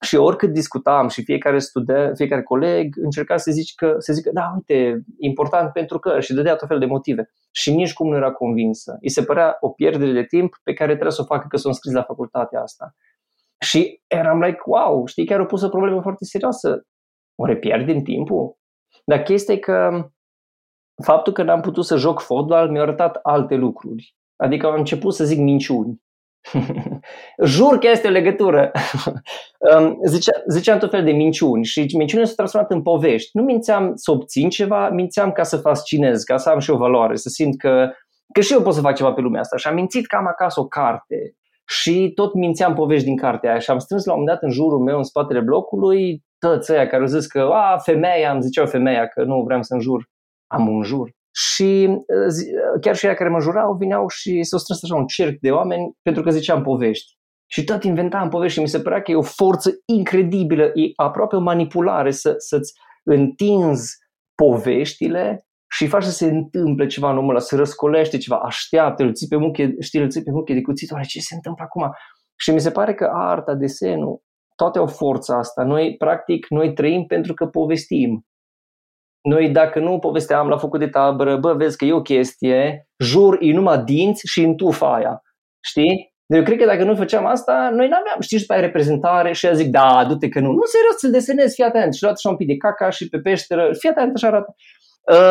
Și 0.00 0.16
oricât 0.16 0.52
discutam 0.52 1.08
și 1.08 1.24
fiecare 1.24 1.58
student, 1.58 2.16
fiecare 2.16 2.42
coleg 2.42 2.96
încerca 2.96 3.36
să, 3.36 3.50
zici 3.50 3.74
că, 3.74 3.94
să 3.98 4.12
zică, 4.12 4.30
da, 4.32 4.52
uite, 4.54 5.04
important 5.18 5.72
pentru 5.72 5.98
că, 5.98 6.20
și 6.20 6.34
dădea 6.34 6.56
tot 6.56 6.68
fel 6.68 6.78
de 6.78 6.86
motive. 6.86 7.30
Și 7.50 7.74
nici 7.74 7.92
cum 7.92 8.08
nu 8.08 8.16
era 8.16 8.32
convinsă. 8.32 8.98
Îi 9.00 9.10
se 9.10 9.22
părea 9.22 9.56
o 9.60 9.68
pierdere 9.68 10.12
de 10.12 10.24
timp 10.24 10.60
pe 10.62 10.72
care 10.72 10.92
trebuie 10.92 11.12
să 11.12 11.22
o 11.22 11.34
facă 11.34 11.46
că 11.48 11.56
s-o 11.56 11.68
înscris 11.68 11.92
la 11.92 12.02
facultatea 12.02 12.60
asta. 12.60 12.94
Și 13.58 14.02
eram 14.06 14.40
like, 14.42 14.60
wow, 14.64 15.06
știi, 15.06 15.26
chiar 15.26 15.40
o 15.40 15.44
pus 15.44 15.62
o 15.62 15.68
problemă 15.68 16.02
foarte 16.02 16.24
serioasă. 16.24 16.86
Oare 17.34 17.56
pierdem 17.56 18.02
timpul? 18.02 18.56
Dar 19.04 19.22
chestia 19.22 19.54
e 19.54 19.58
că 19.58 20.10
faptul 21.02 21.32
că 21.32 21.42
n-am 21.42 21.60
putut 21.60 21.84
să 21.84 21.96
joc 21.96 22.20
fotbal 22.20 22.70
mi-a 22.70 22.82
arătat 22.82 23.18
alte 23.22 23.54
lucruri. 23.54 24.16
Adică 24.36 24.66
am 24.66 24.74
început 24.74 25.14
să 25.14 25.24
zic 25.24 25.38
minciuni. 25.38 26.02
Jur 27.44 27.78
că 27.78 27.88
este 27.88 28.08
o 28.08 28.10
legătură. 28.10 28.70
Zicea, 30.04 30.32
ziceam 30.48 30.78
tot 30.78 30.90
fel 30.90 31.04
de 31.04 31.12
minciuni 31.12 31.64
și 31.64 31.80
minciunile 31.80 32.26
s-au 32.26 32.34
transformat 32.34 32.70
în 32.70 32.82
povești. 32.82 33.30
Nu 33.32 33.42
mințeam 33.42 33.92
să 33.94 34.10
obțin 34.10 34.48
ceva, 34.48 34.90
mințeam 34.90 35.32
ca 35.32 35.42
să 35.42 35.56
fascinez, 35.56 36.22
ca 36.22 36.36
să 36.36 36.50
am 36.50 36.58
și 36.58 36.70
o 36.70 36.76
valoare, 36.76 37.16
să 37.16 37.28
simt 37.28 37.58
că, 37.58 37.90
că 38.32 38.40
și 38.40 38.52
eu 38.52 38.62
pot 38.62 38.74
să 38.74 38.80
fac 38.80 38.94
ceva 38.94 39.12
pe 39.12 39.20
lumea 39.20 39.40
asta. 39.40 39.56
Și 39.56 39.66
am 39.68 39.74
mințit 39.74 40.06
că 40.06 40.16
am 40.16 40.26
acasă 40.26 40.60
o 40.60 40.66
carte 40.66 41.34
și 41.68 42.12
tot 42.14 42.34
mințeam 42.34 42.74
povești 42.74 43.04
din 43.04 43.16
cartea 43.16 43.50
aia 43.50 43.58
și 43.58 43.70
am 43.70 43.78
strâns 43.78 44.04
la 44.04 44.12
un 44.12 44.18
moment 44.18 44.38
dat 44.38 44.48
în 44.48 44.54
jurul 44.54 44.78
meu, 44.78 44.96
în 44.96 45.02
spatele 45.02 45.40
blocului, 45.40 46.24
toți 46.38 46.72
ăia 46.72 46.86
care 46.86 47.02
au 47.02 47.08
zis 47.08 47.26
că, 47.26 47.40
a, 47.52 47.78
femeia, 47.78 48.32
îmi 48.32 48.42
ziceau 48.42 48.66
femeia 48.66 49.06
că 49.06 49.24
nu 49.24 49.42
vreau 49.42 49.62
să 49.62 49.74
înjur. 49.74 50.08
Am 50.46 50.68
un 50.68 50.82
jur. 50.82 51.15
Și 51.36 51.88
uh, 51.88 52.80
chiar 52.80 52.96
și 52.96 53.06
ea 53.06 53.14
care 53.14 53.30
mă 53.30 53.40
jurau 53.40 53.74
vineau 53.74 54.08
și 54.08 54.42
s-au 54.42 54.58
strâns 54.58 54.82
așa 54.82 54.94
un 54.94 55.06
cerc 55.06 55.38
de 55.40 55.50
oameni 55.50 55.92
pentru 56.02 56.22
că 56.22 56.30
ziceam 56.30 56.62
povești. 56.62 57.14
Și 57.46 57.64
tot 57.64 57.84
inventam 57.84 58.28
povești 58.28 58.56
și 58.56 58.60
mi 58.60 58.68
se 58.68 58.80
părea 58.80 59.02
că 59.02 59.10
e 59.10 59.16
o 59.16 59.22
forță 59.22 59.70
incredibilă, 59.84 60.62
e 60.62 60.92
aproape 60.96 61.36
o 61.36 61.40
manipulare 61.40 62.10
să, 62.10 62.34
să-ți 62.36 62.72
întinzi 63.04 63.96
poveștile 64.34 65.46
și 65.70 65.86
faci 65.86 66.02
să 66.02 66.10
se 66.10 66.26
întâmple 66.26 66.86
ceva 66.86 67.10
în 67.10 67.18
omul 67.18 67.30
ăla, 67.30 67.38
să 67.38 67.56
răscolește 67.56 68.18
ceva, 68.18 68.36
așteaptă, 68.36 69.02
îl 69.02 69.14
ții 69.14 69.28
pe 69.28 69.36
muche, 69.36 69.74
știi, 69.80 70.00
îl 70.00 70.10
ții 70.10 70.22
pe 70.22 70.30
muche 70.30 70.54
de 70.54 70.60
cuțit, 70.60 70.90
oare 70.90 71.04
ce 71.04 71.20
se 71.20 71.34
întâmplă 71.34 71.64
acum? 71.64 71.90
Și 72.36 72.50
mi 72.50 72.60
se 72.60 72.70
pare 72.70 72.94
că 72.94 73.10
arta, 73.14 73.54
desenul, 73.54 74.22
toate 74.54 74.78
au 74.78 74.86
forța 74.86 75.38
asta. 75.38 75.64
Noi, 75.64 75.96
practic, 75.96 76.46
noi 76.48 76.72
trăim 76.72 77.04
pentru 77.04 77.34
că 77.34 77.46
povestim. 77.46 78.25
Noi, 79.26 79.50
dacă 79.50 79.78
nu 79.78 79.98
povesteam 79.98 80.48
la 80.48 80.58
focul 80.58 80.78
de 80.78 80.88
tabără, 80.88 81.36
bă, 81.36 81.52
vezi 81.52 81.76
că 81.76 81.84
e 81.84 81.92
o 81.92 82.02
chestie, 82.02 82.88
jur, 82.98 83.38
e 83.40 83.52
numai 83.52 83.82
dinți 83.84 84.26
și 84.26 84.42
în 84.42 84.56
tufa 84.56 84.94
aia. 84.94 85.22
Știi? 85.60 86.14
Deci 86.26 86.38
eu 86.38 86.44
cred 86.44 86.58
că 86.58 86.64
dacă 86.64 86.84
nu 86.84 86.94
făceam 86.94 87.26
asta, 87.26 87.70
noi 87.72 87.88
n-aveam, 87.88 88.20
știi, 88.20 88.38
și 88.38 88.46
pe 88.46 88.54
reprezentare 88.54 89.32
și 89.32 89.46
eu 89.46 89.52
zic, 89.52 89.70
da, 89.70 90.04
du-te 90.08 90.28
că 90.28 90.40
nu. 90.40 90.52
Nu, 90.52 90.64
serios, 90.64 90.96
să-l 90.96 91.10
desenezi, 91.10 91.54
fii 91.54 91.64
atent. 91.64 91.94
Și 91.94 92.02
luat 92.02 92.14
așa 92.14 92.28
un 92.28 92.36
pic 92.36 92.46
de 92.46 92.56
caca 92.56 92.90
și 92.90 93.08
pe 93.08 93.18
peșteră, 93.18 93.70
fii 93.78 93.88
atent, 93.88 94.14
așa 94.14 94.26
arată. 94.26 94.54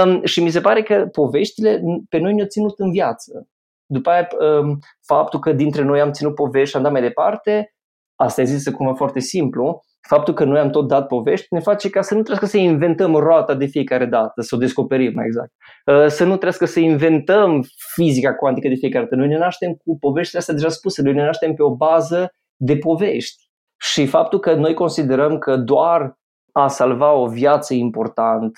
Um, 0.05 0.23
și 0.23 0.43
mi 0.43 0.49
se 0.49 0.61
pare 0.61 0.83
că 0.83 1.07
poveștile 1.11 1.81
pe 2.09 2.17
noi 2.17 2.33
ne-au 2.33 2.47
ținut 2.47 2.79
în 2.79 2.91
viață. 2.91 3.47
După 3.85 4.09
aia, 4.09 4.27
um, 4.39 4.79
faptul 5.05 5.39
că 5.39 5.51
dintre 5.51 5.83
noi 5.83 6.01
am 6.01 6.11
ținut 6.11 6.35
povești 6.35 6.69
și 6.69 6.75
am 6.75 6.83
dat 6.83 6.91
mai 6.91 7.01
departe, 7.01 7.73
asta 8.15 8.41
e 8.41 8.45
zisă 8.45 8.71
cumva 8.71 8.93
foarte 8.93 9.19
simplu, 9.19 9.81
faptul 10.07 10.33
că 10.33 10.43
noi 10.43 10.59
am 10.59 10.69
tot 10.69 10.87
dat 10.87 11.07
povești 11.07 11.47
ne 11.49 11.59
face 11.59 11.89
ca 11.89 12.01
să 12.01 12.13
nu 12.13 12.21
trebuie 12.21 12.49
să 12.49 12.57
inventăm 12.57 13.15
roata 13.15 13.53
de 13.53 13.65
fiecare 13.65 14.05
dată, 14.05 14.41
să 14.41 14.55
o 14.55 14.57
descoperim 14.57 15.11
mai 15.15 15.25
exact. 15.25 15.51
Uh, 15.85 16.07
să 16.07 16.23
nu 16.23 16.37
trebuie 16.37 16.69
să 16.69 16.79
inventăm 16.79 17.63
fizica 17.93 18.35
cuantică 18.35 18.67
de 18.67 18.75
fiecare 18.75 19.03
dată. 19.03 19.15
Noi 19.15 19.27
ne 19.27 19.37
naștem 19.37 19.73
cu 19.73 19.97
poveștile 19.99 20.39
astea 20.39 20.53
deja 20.53 20.69
spuse, 20.69 21.01
noi 21.01 21.13
ne 21.13 21.23
naștem 21.23 21.53
pe 21.53 21.63
o 21.63 21.75
bază 21.75 22.31
de 22.55 22.77
povești. 22.77 23.43
Și 23.77 24.05
faptul 24.05 24.39
că 24.39 24.53
noi 24.53 24.73
considerăm 24.73 25.37
că 25.37 25.55
doar 25.57 26.17
a 26.51 26.67
salva 26.67 27.11
o 27.11 27.27
viață 27.27 27.73
e 27.73 27.77
important, 27.77 28.51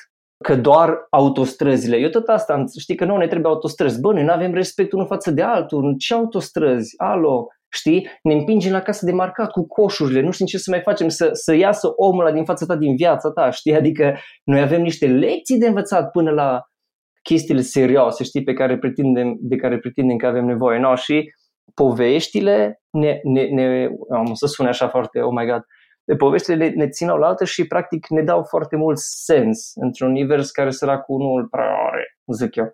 că 0.43 0.55
doar 0.55 1.07
autostrăzile. 1.09 1.97
Eu 1.97 2.09
tot 2.09 2.27
asta, 2.27 2.63
știi 2.79 2.95
că 2.95 3.05
nu 3.05 3.17
ne 3.17 3.27
trebuie 3.27 3.51
autostrăzi. 3.51 3.99
Bă, 3.99 4.13
noi 4.13 4.23
nu 4.23 4.31
avem 4.31 4.53
respect 4.53 4.91
unul 4.91 5.05
față 5.05 5.31
de 5.31 5.41
altul. 5.41 5.95
Ce 5.97 6.13
autostrăzi? 6.13 6.93
Alo, 6.97 7.47
știi? 7.69 8.09
Ne 8.23 8.33
împingem 8.33 8.71
la 8.71 8.81
casă 8.81 9.05
de 9.05 9.11
marcat 9.11 9.51
cu 9.51 9.67
coșurile, 9.67 10.21
nu 10.21 10.31
știm 10.31 10.45
ce 10.45 10.57
să 10.57 10.71
mai 10.71 10.81
facem, 10.81 11.07
să, 11.07 11.29
să 11.31 11.53
iasă 11.55 11.87
omul 11.95 12.25
ăla 12.25 12.33
din 12.33 12.43
fața 12.43 12.65
ta, 12.65 12.75
din 12.75 12.95
viața 12.95 13.31
ta, 13.31 13.49
știi? 13.49 13.75
Adică 13.75 14.17
noi 14.43 14.61
avem 14.61 14.81
niște 14.81 15.07
lecții 15.07 15.57
de 15.57 15.67
învățat 15.67 16.11
până 16.11 16.31
la 16.31 16.61
chestiile 17.21 17.61
serioase, 17.61 18.23
știi, 18.23 18.43
pe 18.43 18.53
care 18.53 18.77
pretindem, 18.77 19.37
de 19.39 19.55
care 19.55 19.79
pretindem 19.79 20.17
că 20.17 20.27
avem 20.27 20.45
nevoie. 20.45 20.79
No? 20.79 20.95
Și 20.95 21.33
poveștile 21.73 22.81
ne, 22.89 23.19
ne, 23.23 23.43
ne 23.43 23.89
am 24.15 24.33
să 24.33 24.45
sune 24.47 24.69
așa 24.69 24.87
foarte, 24.89 25.19
oh 25.19 25.33
my 25.39 25.45
god, 25.45 25.61
de 26.03 26.15
poveștile 26.15 26.55
ne, 26.55 26.69
ne 26.69 26.89
țin 26.89 27.07
la 27.07 27.27
altă 27.27 27.45
și 27.45 27.67
practic 27.67 28.07
ne 28.09 28.21
dau 28.21 28.43
foarte 28.43 28.75
mult 28.75 28.97
sens 28.97 29.71
într-un 29.75 30.09
univers 30.09 30.51
care 30.51 30.69
săracul 30.69 31.17
nu 31.17 31.33
îl 31.33 31.47
prea 31.47 31.69
are, 31.91 32.17
zic 32.33 32.55
eu. 32.55 32.73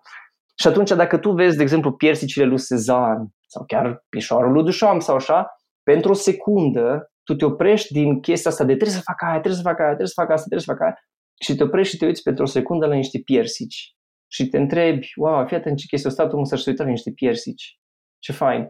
Și 0.60 0.68
atunci 0.68 0.90
dacă 0.90 1.18
tu 1.18 1.32
vezi, 1.32 1.58
de 1.58 1.62
exemplu, 1.62 1.92
piersicile 1.92 2.46
lui 2.46 2.60
Cezanne 2.68 3.28
sau 3.54 3.66
chiar 3.66 4.06
pișoarul 4.10 4.52
lui 4.52 4.64
Duchamp 4.64 5.02
sau 5.02 5.16
așa, 5.16 5.48
pentru 5.84 6.12
o 6.12 6.14
secundă 6.14 7.12
tu 7.24 7.36
te 7.36 7.46
oprești 7.46 7.94
din 7.94 8.20
chestia 8.20 8.52
asta 8.52 8.64
de 8.64 8.76
trebuie 8.76 8.98
să 8.98 9.02
fac 9.04 9.22
aia, 9.22 9.40
trebuie 9.40 9.62
să 9.62 9.68
fac 9.70 9.80
aia, 9.80 9.88
trebuie 9.88 10.08
să 10.08 10.22
fac 10.22 10.30
asta, 10.30 10.46
trebuie 10.46 10.66
să 10.66 10.72
fac 10.72 10.82
aia 10.82 10.96
și 11.44 11.56
te 11.56 11.64
oprești 11.64 11.94
și 11.94 12.00
te 12.00 12.06
uiți 12.06 12.22
pentru 12.22 12.44
o 12.44 12.48
secundă 12.48 12.86
la 12.86 12.96
niște 12.96 13.20
piersici 13.20 13.96
și 14.28 14.48
te 14.48 14.58
întrebi, 14.58 15.12
wow, 15.16 15.46
fii 15.48 15.58
atent 15.58 15.78
ce 15.78 15.86
chestie, 15.88 16.10
a 16.10 16.14
stat 16.14 16.34
omul 16.34 16.46
să-și 16.46 16.70
uita 16.70 16.84
la 16.84 16.90
niște 16.90 17.12
piersici. 17.12 17.80
Ce 18.20 18.32
fain. 18.32 18.70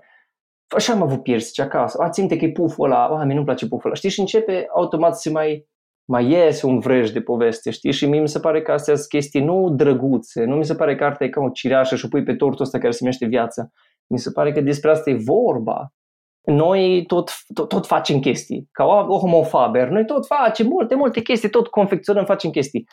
Așa 0.75 0.93
am 0.93 1.01
avut 1.01 1.23
piersici 1.23 1.59
acasă. 1.59 2.01
A, 2.01 2.09
ținte 2.09 2.37
că 2.37 2.45
e 2.45 2.51
puful 2.51 2.85
ăla, 2.85 3.05
a, 3.05 3.23
mie 3.23 3.33
nu-mi 3.33 3.45
place 3.45 3.67
puful 3.67 3.85
ăla. 3.85 3.95
Știi, 3.95 4.09
și 4.09 4.19
începe 4.19 4.65
automat 4.75 5.19
să 5.19 5.29
mai, 5.29 5.67
mai 6.05 6.29
iese 6.29 6.65
un 6.65 6.79
vrej 6.79 7.09
de 7.09 7.21
poveste, 7.21 7.71
știi? 7.71 7.91
Și 7.91 8.05
mie 8.05 8.19
mi 8.19 8.27
se 8.27 8.39
pare 8.39 8.61
că 8.61 8.71
astea 8.71 8.95
sunt 8.95 9.07
chestii 9.07 9.43
nu 9.43 9.69
drăguțe, 9.69 10.43
nu 10.43 10.55
mi 10.55 10.65
se 10.65 10.75
pare 10.75 10.95
că 10.95 11.03
arta 11.03 11.23
e 11.23 11.29
ca 11.29 11.41
o 11.41 11.49
cireașă 11.49 11.95
și 11.95 12.05
o 12.05 12.07
pui 12.07 12.23
pe 12.23 12.35
tortul 12.35 12.65
ăsta 12.65 12.77
care 12.77 12.91
se 12.91 12.97
numește 13.01 13.25
viață. 13.25 13.71
Mi 14.13 14.19
se 14.19 14.31
pare 14.31 14.51
că 14.51 14.61
despre 14.61 14.91
asta 14.91 15.09
e 15.09 15.23
vorba. 15.25 15.93
Noi 16.41 17.05
tot, 17.05 17.31
tot, 17.53 17.67
tot 17.67 17.85
facem 17.85 18.19
chestii, 18.19 18.67
ca 18.71 18.85
o, 18.85 19.13
o 19.13 19.17
homofaber. 19.17 19.87
Noi 19.87 20.05
tot 20.05 20.25
facem 20.25 20.67
multe, 20.67 20.95
multe 20.95 21.21
chestii, 21.21 21.49
tot 21.49 21.67
confecționăm, 21.67 22.25
facem 22.25 22.49
chestii. 22.49 22.87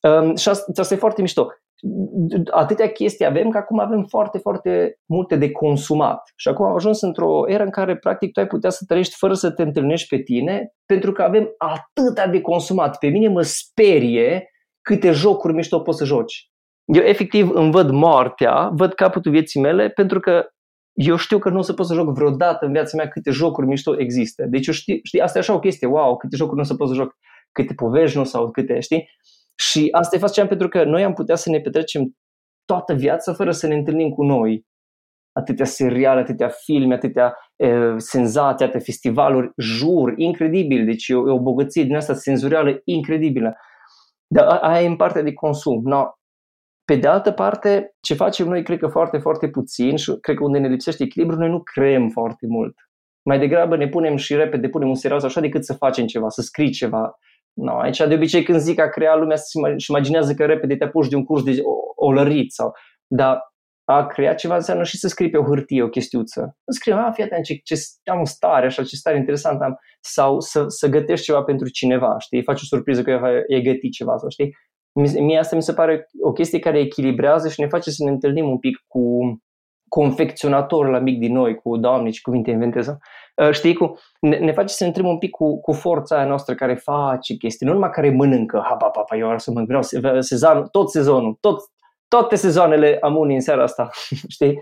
Um, 0.00 0.36
și 0.36 0.48
asta, 0.48 0.72
asta 0.76 0.94
e 0.94 0.98
foarte 0.98 1.20
mișto 1.20 1.48
atâtea 2.50 2.88
chestii 2.88 3.26
avem 3.26 3.50
că 3.50 3.58
acum 3.58 3.78
avem 3.78 4.04
foarte, 4.08 4.38
foarte 4.38 4.98
multe 5.06 5.36
de 5.36 5.50
consumat. 5.50 6.32
Și 6.36 6.48
acum 6.48 6.66
am 6.66 6.74
ajuns 6.74 7.00
într-o 7.00 7.48
eră 7.48 7.62
în 7.62 7.70
care 7.70 7.96
practic 7.96 8.32
tu 8.32 8.40
ai 8.40 8.46
putea 8.46 8.70
să 8.70 8.84
trăiești 8.86 9.14
fără 9.16 9.34
să 9.34 9.50
te 9.50 9.62
întâlnești 9.62 10.16
pe 10.16 10.22
tine 10.22 10.72
pentru 10.86 11.12
că 11.12 11.22
avem 11.22 11.48
atâta 11.58 12.26
de 12.26 12.40
consumat. 12.40 12.98
Pe 12.98 13.06
mine 13.06 13.28
mă 13.28 13.42
sperie 13.42 14.48
câte 14.80 15.10
jocuri 15.10 15.54
mișto 15.54 15.80
poți 15.80 15.98
să 15.98 16.04
joci. 16.04 16.48
Eu 16.84 17.02
efectiv 17.02 17.50
îmi 17.50 17.70
văd 17.70 17.90
moartea, 17.90 18.70
văd 18.72 18.92
capătul 18.92 19.30
vieții 19.30 19.60
mele 19.60 19.88
pentru 19.88 20.20
că 20.20 20.48
eu 20.92 21.16
știu 21.16 21.38
că 21.38 21.48
nu 21.48 21.58
o 21.58 21.62
să 21.62 21.72
pot 21.72 21.86
să 21.86 21.94
joc 21.94 22.14
vreodată 22.14 22.66
în 22.66 22.72
viața 22.72 22.96
mea 22.96 23.08
câte 23.08 23.30
jocuri 23.30 23.66
mișto 23.66 24.00
există. 24.00 24.44
Deci 24.46 24.66
eu 24.66 24.72
știu, 24.72 24.98
știi, 25.02 25.20
asta 25.20 25.38
e 25.38 25.40
așa 25.40 25.54
o 25.54 25.58
chestie, 25.58 25.86
wow, 25.86 26.16
câte 26.16 26.36
jocuri 26.36 26.56
nu 26.56 26.62
o 26.62 26.66
să 26.66 26.74
pot 26.74 26.88
să 26.88 26.94
joc, 26.94 27.16
câte 27.52 27.74
povești 27.74 28.16
nu 28.16 28.24
sau 28.24 28.50
câte, 28.50 28.80
știi? 28.80 29.08
Și 29.54 29.88
asta 29.90 30.16
e 30.16 30.18
fascinant 30.18 30.48
pentru 30.48 30.68
că 30.68 30.84
noi 30.84 31.04
am 31.04 31.12
putea 31.12 31.34
să 31.34 31.50
ne 31.50 31.60
petrecem 31.60 32.16
toată 32.64 32.94
viața 32.94 33.32
fără 33.32 33.50
să 33.50 33.66
ne 33.66 33.74
întâlnim 33.74 34.08
cu 34.08 34.22
noi. 34.22 34.66
Atâtea 35.32 35.64
seriale, 35.64 36.20
atâtea 36.20 36.48
filme, 36.48 36.94
atâtea 36.94 37.36
e, 37.56 37.98
senzații, 37.98 38.64
atâtea 38.64 38.84
festivaluri, 38.84 39.52
jur, 39.56 40.12
incredibil. 40.16 40.84
Deci 40.84 41.08
e 41.08 41.14
o, 41.14 41.28
e 41.28 41.32
o 41.32 41.40
bogăție 41.40 41.82
din 41.82 41.96
asta 41.96 42.14
senzorială 42.14 42.80
incredibilă. 42.84 43.56
Dar 44.26 44.46
aia 44.46 44.82
e 44.82 44.86
în 44.86 44.96
partea 44.96 45.22
de 45.22 45.32
consum. 45.32 45.80
No. 45.84 46.04
Pe 46.84 46.96
de 46.96 47.06
altă 47.06 47.30
parte, 47.30 47.94
ce 48.00 48.14
facem 48.14 48.48
noi, 48.48 48.62
cred 48.62 48.78
că 48.78 48.86
foarte, 48.86 49.18
foarte 49.18 49.48
puțin 49.48 49.96
și 49.96 50.12
cred 50.20 50.36
că 50.36 50.44
unde 50.44 50.58
ne 50.58 50.68
lipsește 50.68 51.02
echilibru, 51.02 51.36
noi 51.36 51.48
nu 51.48 51.62
creăm 51.62 52.08
foarte 52.08 52.46
mult. 52.48 52.74
Mai 53.22 53.38
degrabă 53.38 53.76
ne 53.76 53.88
punem 53.88 54.16
și 54.16 54.34
repede, 54.34 54.68
punem 54.68 54.88
un 54.88 54.94
serial 54.94 55.20
așa 55.24 55.40
decât 55.40 55.64
să 55.64 55.74
facem 55.74 56.06
ceva, 56.06 56.28
să 56.28 56.42
scrii 56.42 56.70
ceva, 56.70 57.18
No, 57.54 57.78
aici 57.78 57.96
de 57.96 58.14
obicei 58.14 58.42
când 58.42 58.58
zic 58.58 58.80
a 58.80 58.88
crea 58.88 59.16
lumea 59.16 59.36
să-și 59.36 59.90
imaginează 59.90 60.34
că 60.34 60.44
repede 60.44 60.76
te 60.76 60.84
apuci 60.84 61.08
de 61.08 61.16
un 61.16 61.24
curs 61.24 61.42
de 61.42 61.60
olărit 61.94 62.52
sau... 62.52 62.72
Dar 63.06 63.52
a 63.84 64.06
crea 64.06 64.34
ceva 64.34 64.54
înseamnă 64.54 64.84
și 64.84 64.98
să 64.98 65.08
scrii 65.08 65.30
pe 65.30 65.36
o 65.36 65.44
hârtie 65.44 65.82
o 65.82 65.88
chestiuță. 65.88 66.56
Scrie, 66.66 66.94
a, 66.94 67.10
fii 67.10 67.24
atent, 67.24 67.44
ce, 67.44 67.54
ce, 67.54 67.74
am 68.04 68.20
o 68.20 68.24
stare, 68.24 68.66
așa, 68.66 68.82
ce 68.82 68.96
stare 68.96 69.16
interesant 69.16 69.60
am. 69.60 69.78
Sau 70.00 70.40
să, 70.40 70.64
să 70.68 70.88
gătești 70.88 71.24
ceva 71.24 71.42
pentru 71.42 71.68
cineva, 71.68 72.18
știi? 72.18 72.42
Faci 72.42 72.60
o 72.60 72.64
surpriză 72.64 73.02
că 73.02 73.42
e 73.46 73.60
gătit 73.60 73.92
ceva, 73.92 74.16
sau 74.16 74.28
știi? 74.28 74.56
Mie 74.94 75.38
asta 75.38 75.56
mi 75.56 75.62
se 75.62 75.72
pare 75.72 76.08
o 76.22 76.32
chestie 76.32 76.58
care 76.58 76.78
echilibrează 76.78 77.48
și 77.48 77.60
ne 77.60 77.66
face 77.66 77.90
să 77.90 78.04
ne 78.04 78.10
întâlnim 78.10 78.48
un 78.48 78.58
pic 78.58 78.84
cu 78.86 79.00
confecționatorul 79.88 80.90
la 80.90 80.98
mic 80.98 81.18
din 81.18 81.32
noi, 81.32 81.54
cu, 81.54 81.76
doamne, 81.76 82.10
ce 82.10 82.20
cuvinte 82.22 82.50
inventeză, 82.50 82.98
uh, 83.36 83.50
știi, 83.50 83.74
cu, 83.74 83.98
ne, 84.20 84.36
ne 84.36 84.52
face 84.52 84.74
să 84.74 84.82
ne 84.82 84.88
întâlnim 84.88 85.12
un 85.12 85.18
pic 85.18 85.30
cu, 85.30 85.60
cu 85.60 85.72
forța 85.72 86.16
aia 86.16 86.26
noastră 86.26 86.54
care 86.54 86.74
face 86.74 87.34
chestii, 87.34 87.66
nu 87.66 87.72
numai 87.72 87.90
care 87.90 88.10
mănâncă, 88.10 88.62
ha, 88.68 88.74
pa, 88.74 88.86
pa, 88.86 89.00
pa, 89.00 89.16
eu 89.16 89.38
să 89.38 89.50
mă 89.50 89.64
vreau 89.66 89.82
sezon, 90.20 90.68
tot 90.70 90.90
sezonul, 90.90 91.36
tot, 91.40 91.60
toate 92.08 92.36
sezoanele 92.36 92.98
am 93.00 93.16
unii 93.16 93.34
în 93.34 93.40
seara 93.40 93.62
asta, 93.62 93.88
știi? 94.34 94.60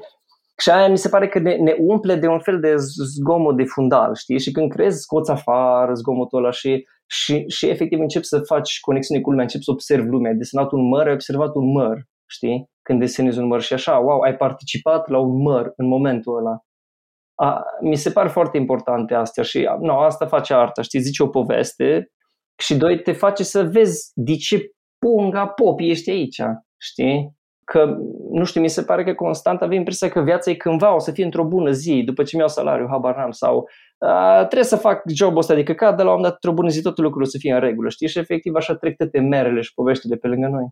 Și 0.59 0.71
aia 0.71 0.89
mi 0.89 0.99
se 0.99 1.09
pare 1.09 1.29
că 1.29 1.39
ne, 1.39 1.55
ne 1.55 1.77
umple 1.79 2.15
de 2.15 2.27
un 2.27 2.39
fel 2.39 2.61
de 2.61 2.75
zgomot 3.17 3.57
de 3.57 3.65
fundal, 3.65 4.15
știi? 4.15 4.41
Și 4.41 4.51
când 4.51 4.71
crezi, 4.71 5.01
scoți 5.01 5.31
afară 5.31 5.95
zgomotul 5.95 6.39
ăla 6.39 6.51
și, 6.51 6.87
și, 7.12 7.45
și 7.49 7.69
efectiv 7.69 8.00
începi 8.00 8.25
să 8.25 8.40
faci 8.47 8.81
conexiune 8.81 9.21
cu 9.21 9.28
lumea, 9.28 9.45
începi 9.45 9.64
să 9.64 9.71
observi 9.71 10.09
lumea. 10.09 10.31
Ai 10.31 10.37
desenat 10.37 10.73
un 10.73 10.88
măr, 10.88 11.07
ai 11.07 11.12
observat 11.12 11.54
un 11.54 11.73
măr, 11.73 12.02
știi? 12.26 12.71
când 12.83 13.00
desenezi 13.00 13.38
un 13.38 13.47
măr 13.47 13.61
și 13.61 13.73
așa, 13.73 13.99
wow, 13.99 14.21
ai 14.21 14.37
participat 14.37 15.09
la 15.09 15.19
un 15.19 15.42
măr 15.42 15.73
în 15.76 15.87
momentul 15.87 16.37
ăla. 16.37 16.59
A, 17.35 17.62
mi 17.81 17.97
se 17.97 18.11
par 18.11 18.28
foarte 18.28 18.57
importante 18.57 19.14
astea 19.14 19.42
și 19.42 19.69
no, 19.81 19.99
asta 19.99 20.26
face 20.26 20.54
arta, 20.54 20.83
știi, 20.83 21.00
zice 21.00 21.23
o 21.23 21.28
poveste 21.28 22.12
și 22.59 22.76
doi, 22.76 23.02
te 23.02 23.12
face 23.12 23.42
să 23.42 23.64
vezi 23.64 24.11
de 24.14 24.37
ce 24.37 24.71
punga 24.99 25.47
popi 25.47 25.90
ești 25.90 26.11
aici, 26.11 26.42
știi? 26.81 27.37
Că, 27.64 27.97
nu 28.31 28.45
știu, 28.45 28.61
mi 28.61 28.69
se 28.69 28.83
pare 28.83 29.04
că 29.04 29.14
constant 29.14 29.62
avem 29.62 29.76
impresia 29.78 30.09
că 30.09 30.21
viața 30.21 30.50
e 30.50 30.54
cândva, 30.54 30.95
o 30.95 30.99
să 30.99 31.11
fie 31.11 31.25
într-o 31.25 31.45
bună 31.45 31.71
zi, 31.71 32.02
după 32.02 32.23
ce 32.23 32.37
mi-au 32.37 32.49
salariu, 32.49 32.87
habar 32.90 33.16
n-am, 33.16 33.31
sau 33.31 33.69
a, 33.99 34.37
trebuie 34.37 34.64
să 34.64 34.76
fac 34.76 35.02
jobul 35.07 35.38
ăsta 35.38 35.54
de 35.54 35.62
căcat, 35.62 35.97
dar 35.97 36.04
la 36.04 36.11
un 36.11 36.16
moment 36.16 36.23
dat, 36.23 36.33
într-o 36.33 36.52
bună 36.52 36.69
zi, 36.69 36.83
totul 36.83 37.04
lucrul 37.04 37.23
o 37.23 37.26
să 37.26 37.38
fie 37.38 37.54
în 37.54 37.61
regulă, 37.61 37.88
știi? 37.88 38.09
Și 38.09 38.19
efectiv 38.19 38.54
așa 38.54 38.75
trec 38.75 38.97
toate 38.97 39.21
merele 39.21 39.61
și 39.61 39.75
poveștile 39.75 40.16
pe 40.16 40.26
lângă 40.26 40.47
noi. 40.47 40.69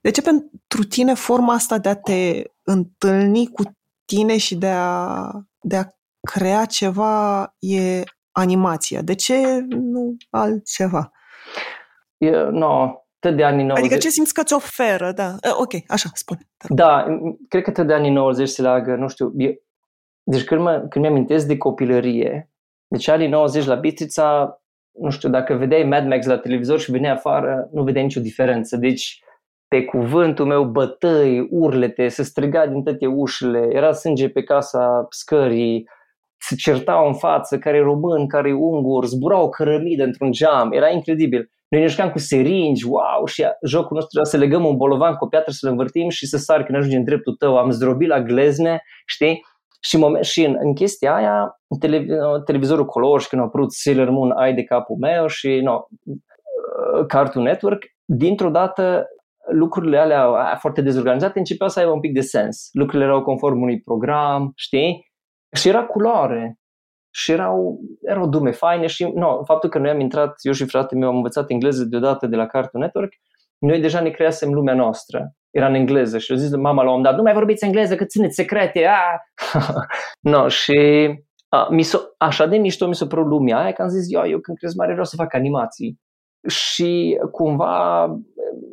De 0.00 0.10
ce 0.10 0.22
pentru 0.22 0.88
tine 0.88 1.14
forma 1.14 1.52
asta 1.52 1.78
de 1.78 1.88
a 1.88 1.96
te 1.96 2.42
întâlni 2.62 3.46
cu 3.46 3.62
tine 4.04 4.36
și 4.36 4.56
de 4.56 4.70
a, 4.74 5.30
de 5.60 5.76
a 5.76 5.84
crea 6.20 6.64
ceva 6.64 7.42
e 7.58 8.02
animația? 8.32 9.02
De 9.02 9.14
ce 9.14 9.66
nu 9.68 10.16
altceva? 10.30 11.10
E, 12.16 12.30
no, 12.30 13.03
tot 13.24 13.36
de 13.36 13.44
anii 13.44 13.64
90. 13.64 13.84
Adică 13.84 14.00
ce 14.00 14.08
simți 14.08 14.34
că 14.34 14.42
ți 14.42 14.54
oferă, 14.54 15.12
da. 15.12 15.36
Ok, 15.58 15.72
așa, 15.88 16.08
spune. 16.12 16.40
Da, 16.68 17.06
cred 17.48 17.62
că 17.62 17.70
tot 17.70 17.86
de 17.86 17.92
anii 17.92 18.10
90 18.10 18.48
se 18.48 18.62
leagă, 18.62 18.94
nu 18.94 19.08
știu, 19.08 19.32
eu, 19.36 19.52
deci 20.22 20.44
când, 20.44 20.60
mă, 20.60 20.86
când 20.88 21.04
mi-amintesc 21.04 21.46
de 21.46 21.56
copilărie, 21.56 22.50
deci 22.88 23.08
anii 23.08 23.28
90 23.28 23.64
la 23.64 23.74
Bistrița, 23.74 24.58
nu 24.92 25.10
știu, 25.10 25.28
dacă 25.28 25.54
vedeai 25.54 25.82
Mad 25.82 26.06
Max 26.06 26.26
la 26.26 26.38
televizor 26.38 26.80
și 26.80 26.90
venea 26.90 27.12
afară, 27.12 27.68
nu 27.72 27.82
vedeai 27.82 28.04
nicio 28.04 28.20
diferență. 28.20 28.76
Deci 28.76 29.22
pe 29.68 29.84
cuvântul 29.84 30.46
meu 30.46 30.64
bătăi, 30.64 31.48
urlete, 31.50 32.08
se 32.08 32.22
striga 32.22 32.66
din 32.66 32.82
toate 32.82 33.06
ușile, 33.06 33.68
era 33.72 33.92
sânge 33.92 34.28
pe 34.28 34.42
casa 34.42 35.06
scării, 35.10 35.88
se 36.48 36.54
certau 36.54 37.06
în 37.06 37.14
față, 37.14 37.58
care 37.58 37.76
e 37.76 37.80
român, 37.80 38.28
care 38.28 38.48
e 38.48 38.52
ungur, 38.52 39.04
zbura 39.04 39.40
o 39.40 39.48
cărămidă 39.48 40.04
într-un 40.04 40.32
geam, 40.32 40.72
era 40.72 40.88
incredibil. 40.88 41.50
Noi 41.68 41.80
ne 41.80 41.86
jucam 41.86 42.10
cu 42.10 42.18
seringi, 42.18 42.86
wow, 42.86 43.26
și 43.26 43.44
jocul 43.66 43.96
nostru 43.96 44.18
era 44.18 44.24
să 44.24 44.36
legăm 44.36 44.64
un 44.64 44.76
bolovan 44.76 45.14
cu 45.14 45.24
o 45.24 45.28
piatră, 45.28 45.52
să-l 45.52 45.70
învârtim 45.70 46.08
și 46.08 46.26
să 46.26 46.36
sar 46.36 46.62
când 46.62 46.78
ajunge 46.78 46.96
în 46.96 47.04
dreptul 47.04 47.34
tău. 47.34 47.56
Am 47.56 47.70
zdrobit 47.70 48.08
la 48.08 48.22
glezne, 48.22 48.82
știi? 49.06 49.44
Și, 49.80 49.96
moment, 49.96 50.24
și 50.24 50.44
în, 50.44 50.56
în 50.58 50.74
chestia 50.74 51.14
aia, 51.14 51.60
televizorul 52.44 52.84
color 52.84 53.20
și 53.20 53.28
când 53.28 53.42
a 53.42 53.44
apărut 53.44 53.72
Sailor 53.72 54.10
Moon, 54.10 54.30
ai 54.30 54.54
de 54.54 54.62
capul 54.62 54.96
meu 54.96 55.26
și 55.26 55.60
no, 55.62 55.86
uh, 56.04 57.06
Cartoon 57.06 57.44
Network, 57.44 57.82
dintr-o 58.04 58.50
dată 58.50 59.06
lucrurile 59.52 59.98
alea 59.98 60.56
foarte 60.60 60.80
dezorganizate 60.80 61.38
începeau 61.38 61.68
să 61.68 61.78
aibă 61.78 61.90
un 61.90 62.00
pic 62.00 62.12
de 62.12 62.20
sens. 62.20 62.68
Lucrurile 62.72 63.04
erau 63.04 63.22
conform 63.22 63.60
unui 63.60 63.80
program, 63.80 64.52
știi? 64.56 65.12
Și 65.54 65.68
era 65.68 65.84
culoare. 65.84 66.58
Și 67.10 67.32
erau, 67.32 67.80
erau 68.02 68.28
dume 68.28 68.50
faine 68.50 68.86
și 68.86 69.04
no, 69.14 69.44
faptul 69.44 69.68
că 69.70 69.78
noi 69.78 69.90
am 69.90 70.00
intrat, 70.00 70.34
eu 70.42 70.52
și 70.52 70.64
fratele 70.64 71.00
meu 71.00 71.08
am 71.08 71.16
învățat 71.16 71.50
engleză 71.50 71.84
deodată 71.84 72.26
de 72.26 72.36
la 72.36 72.46
Cartoon 72.46 72.82
Network, 72.82 73.12
noi 73.58 73.80
deja 73.80 74.00
ne 74.00 74.10
creasem 74.10 74.52
lumea 74.52 74.74
noastră. 74.74 75.34
Era 75.50 75.66
în 75.66 75.74
engleză 75.74 76.18
și 76.18 76.32
eu 76.32 76.38
zis 76.38 76.56
mama 76.56 76.82
la 76.82 76.92
un 76.92 77.02
dat, 77.02 77.16
nu 77.16 77.22
mai 77.22 77.32
vorbiți 77.32 77.64
engleză, 77.64 77.96
că 77.96 78.04
țineți 78.04 78.34
secrete. 78.34 78.88
no, 80.32 80.48
și 80.48 80.74
a, 81.48 81.68
mi 81.70 81.82
s-o, 81.82 81.98
așa 82.18 82.46
de 82.46 82.56
mișto 82.56 82.86
mi 82.86 82.94
s-a 82.94 83.06
părut 83.06 83.26
lumea 83.26 83.58
aia 83.58 83.72
că 83.72 83.82
am 83.82 83.88
zis, 83.88 84.12
eu, 84.12 84.28
eu 84.28 84.38
când 84.38 84.58
cresc 84.58 84.76
mare 84.76 84.90
vreau 84.90 85.06
să 85.06 85.16
fac 85.16 85.34
animații. 85.34 86.00
Și 86.46 87.18
cumva 87.30 88.06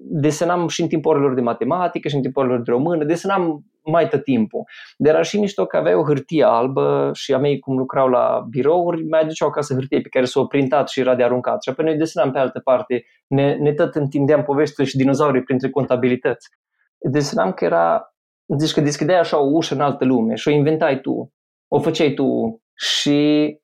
desenam 0.03 0.67
și 0.67 0.81
în 0.81 0.87
timpul 0.87 1.11
orelor 1.11 1.33
de 1.33 1.41
matematică 1.41 2.07
și 2.07 2.15
în 2.15 2.21
timpul 2.21 2.43
orelor 2.43 2.61
de 2.61 2.71
română, 2.71 3.03
desenam 3.03 3.65
mai 3.83 4.07
tot 4.07 4.23
timpul. 4.23 4.63
Dar 4.97 5.13
era 5.13 5.23
și 5.23 5.39
mișto 5.39 5.65
că 5.65 5.77
aveai 5.77 5.95
o 5.95 6.03
hârtie 6.03 6.43
albă 6.43 7.11
și 7.13 7.33
a 7.33 7.37
mei 7.37 7.59
cum 7.59 7.77
lucrau 7.77 8.07
la 8.07 8.45
birouri, 8.49 9.07
mai 9.07 9.19
aduceau 9.19 9.49
acasă 9.49 9.73
hârtie 9.73 10.01
pe 10.01 10.09
care 10.09 10.25
s-o 10.25 10.45
printat 10.45 10.89
și 10.89 10.99
era 10.99 11.15
de 11.15 11.23
aruncat. 11.23 11.63
Și 11.63 11.69
apoi 11.69 11.85
noi 11.85 11.97
desenam 11.97 12.31
pe 12.31 12.39
altă 12.39 12.59
parte, 12.59 13.03
ne, 13.27 13.55
ne 13.55 13.73
tot 13.73 13.95
întindeam 13.95 14.43
povestile 14.43 14.85
și 14.85 14.97
dinozaurii 14.97 15.43
printre 15.43 15.69
contabilități. 15.69 16.49
Desenam 16.97 17.51
că 17.51 17.65
era, 17.65 18.15
zici 18.57 18.73
că 18.73 18.81
deschideai 18.81 19.19
așa 19.19 19.39
o 19.39 19.49
ușă 19.51 19.73
în 19.73 19.81
altă 19.81 20.05
lume 20.05 20.35
și 20.35 20.47
o 20.47 20.51
inventai 20.51 21.01
tu, 21.01 21.33
o 21.67 21.79
făceai 21.79 22.13
tu 22.13 22.61
și 22.73 23.59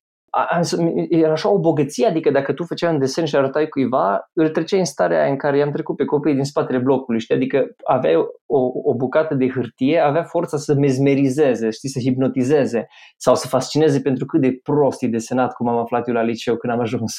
era 1.09 1.31
așa 1.31 1.49
o 1.49 1.59
bogăție, 1.59 2.07
adică 2.07 2.31
dacă 2.31 2.53
tu 2.53 2.63
făceai 2.63 2.93
un 2.93 2.99
desen 2.99 3.25
și 3.25 3.35
arătai 3.35 3.67
cuiva, 3.67 4.29
îl 4.33 4.49
treceai 4.49 4.79
în 4.79 4.85
starea 4.85 5.21
aia 5.21 5.29
în 5.29 5.37
care 5.37 5.57
i-am 5.57 5.71
trecut 5.71 5.95
pe 5.95 6.05
copiii 6.05 6.35
din 6.35 6.43
spatele 6.43 6.77
blocului, 6.77 7.19
știi? 7.19 7.35
Adică 7.35 7.65
aveai 7.83 8.15
o, 8.45 8.59
o 8.83 8.95
bucată 8.95 9.33
de 9.35 9.49
hârtie, 9.49 9.99
avea 9.99 10.23
forța 10.23 10.57
să 10.57 10.73
mezmerizeze, 10.73 11.69
știi, 11.69 11.89
să 11.89 11.99
hipnotizeze 11.99 12.87
sau 13.17 13.35
să 13.35 13.47
fascineze 13.47 13.99
pentru 13.99 14.25
cât 14.25 14.41
de 14.41 14.59
prost 14.63 15.03
e 15.03 15.07
desenat, 15.07 15.53
cum 15.53 15.67
am 15.67 15.77
aflat 15.77 16.07
eu 16.07 16.13
la 16.13 16.21
liceu 16.21 16.55
când 16.55 16.73
am 16.73 16.79
ajuns. 16.79 17.13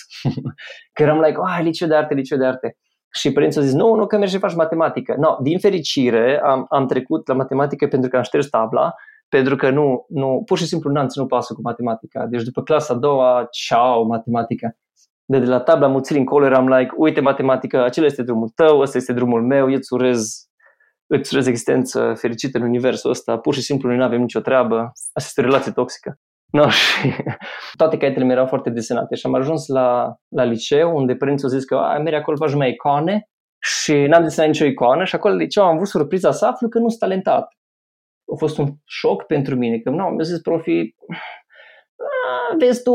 că 0.92 1.02
eram 1.02 1.20
like, 1.20 1.38
ah, 1.44 1.60
liceu 1.62 1.88
de 1.88 1.94
arte, 1.94 2.14
liceu 2.14 2.38
de 2.38 2.46
arte. 2.46 2.76
Și 3.10 3.32
părinții 3.32 3.60
au 3.60 3.66
zis, 3.66 3.75
nu, 3.75 3.94
nu, 3.94 4.06
că 4.06 4.16
mergi 4.16 4.32
și 4.32 4.40
faci 4.40 4.54
matematică. 4.54 5.14
No, 5.18 5.37
din 5.42 5.58
fericire 5.58 6.40
am, 6.44 6.66
am 6.68 6.87
trecut 6.87 7.28
la 7.28 7.34
matematică 7.34 7.87
pentru 7.87 8.10
că 8.10 8.16
am 8.16 8.22
șters 8.22 8.48
tabla, 8.48 8.94
pentru 9.28 9.56
că 9.56 9.70
nu, 9.70 10.06
nu 10.08 10.42
pur 10.47 10.58
și 10.58 10.66
simplu 10.66 10.90
n-am 10.90 11.08
ținut 11.08 11.28
pasul 11.28 11.56
cu 11.56 11.62
matematica. 11.62 12.26
Deci 12.26 12.42
după 12.42 12.62
clasa 12.62 12.94
a 12.94 12.97
doua, 12.97 13.47
ceau, 13.50 14.06
matematica. 14.06 14.76
De, 15.25 15.38
de 15.38 15.47
la 15.47 15.61
tabla 15.61 15.87
mulțirii 15.87 16.20
încolo 16.20 16.44
eram 16.44 16.68
like, 16.68 16.94
uite 16.97 17.20
matematică, 17.20 17.82
acela 17.85 18.06
este 18.06 18.23
drumul 18.23 18.49
tău, 18.49 18.80
ăsta 18.80 18.99
este 18.99 19.12
drumul 19.12 19.47
meu, 19.47 19.70
eu 19.70 19.76
îți 19.76 19.92
urez, 19.92 20.49
îți 21.06 21.35
urez 21.35 21.47
existență 21.47 22.14
fericită 22.16 22.58
în 22.58 22.64
universul 22.64 23.11
ăsta, 23.11 23.38
pur 23.38 23.54
și 23.54 23.62
simplu 23.62 23.88
noi 23.88 23.97
nu 23.97 24.04
avem 24.04 24.20
nicio 24.20 24.40
treabă, 24.40 24.76
asta 25.12 25.28
este 25.28 25.40
o 25.40 25.44
relație 25.44 25.73
toxică. 25.73 26.18
No, 26.50 26.68
și 26.68 27.14
toate 27.76 27.97
caietele 27.97 28.25
mi 28.25 28.32
erau 28.32 28.47
foarte 28.47 28.70
desenate 28.70 29.14
și 29.14 29.26
am 29.26 29.35
ajuns 29.35 29.66
la, 29.66 30.14
la 30.28 30.44
liceu 30.44 30.97
unde 30.97 31.14
părinții 31.14 31.44
au 31.44 31.50
zis 31.50 31.64
că 31.64 31.80
mergi 31.97 32.14
acolo 32.14 32.37
faci 32.37 32.54
mai 32.54 32.70
icone 32.70 33.28
și 33.58 33.92
n-am 33.92 34.23
desenat 34.23 34.50
nicio 34.50 34.64
icoană 34.64 35.04
și 35.04 35.14
acolo 35.14 35.35
la 35.35 35.40
liceu 35.40 35.64
am 35.64 35.75
avut 35.75 35.87
surpriza 35.87 36.32
să 36.32 36.47
aflu 36.47 36.68
că 36.68 36.78
nu 36.78 36.88
sunt 36.88 37.00
talentat. 37.00 37.58
A 38.32 38.37
fost 38.38 38.58
un 38.58 38.66
șoc 38.85 39.23
pentru 39.23 39.56
mine, 39.56 39.78
că 39.78 39.90
nu, 39.90 40.04
mi-a 40.04 40.25
zis 40.25 40.40
profii, 40.40 40.94
vezi 42.58 42.82
tu, 42.82 42.92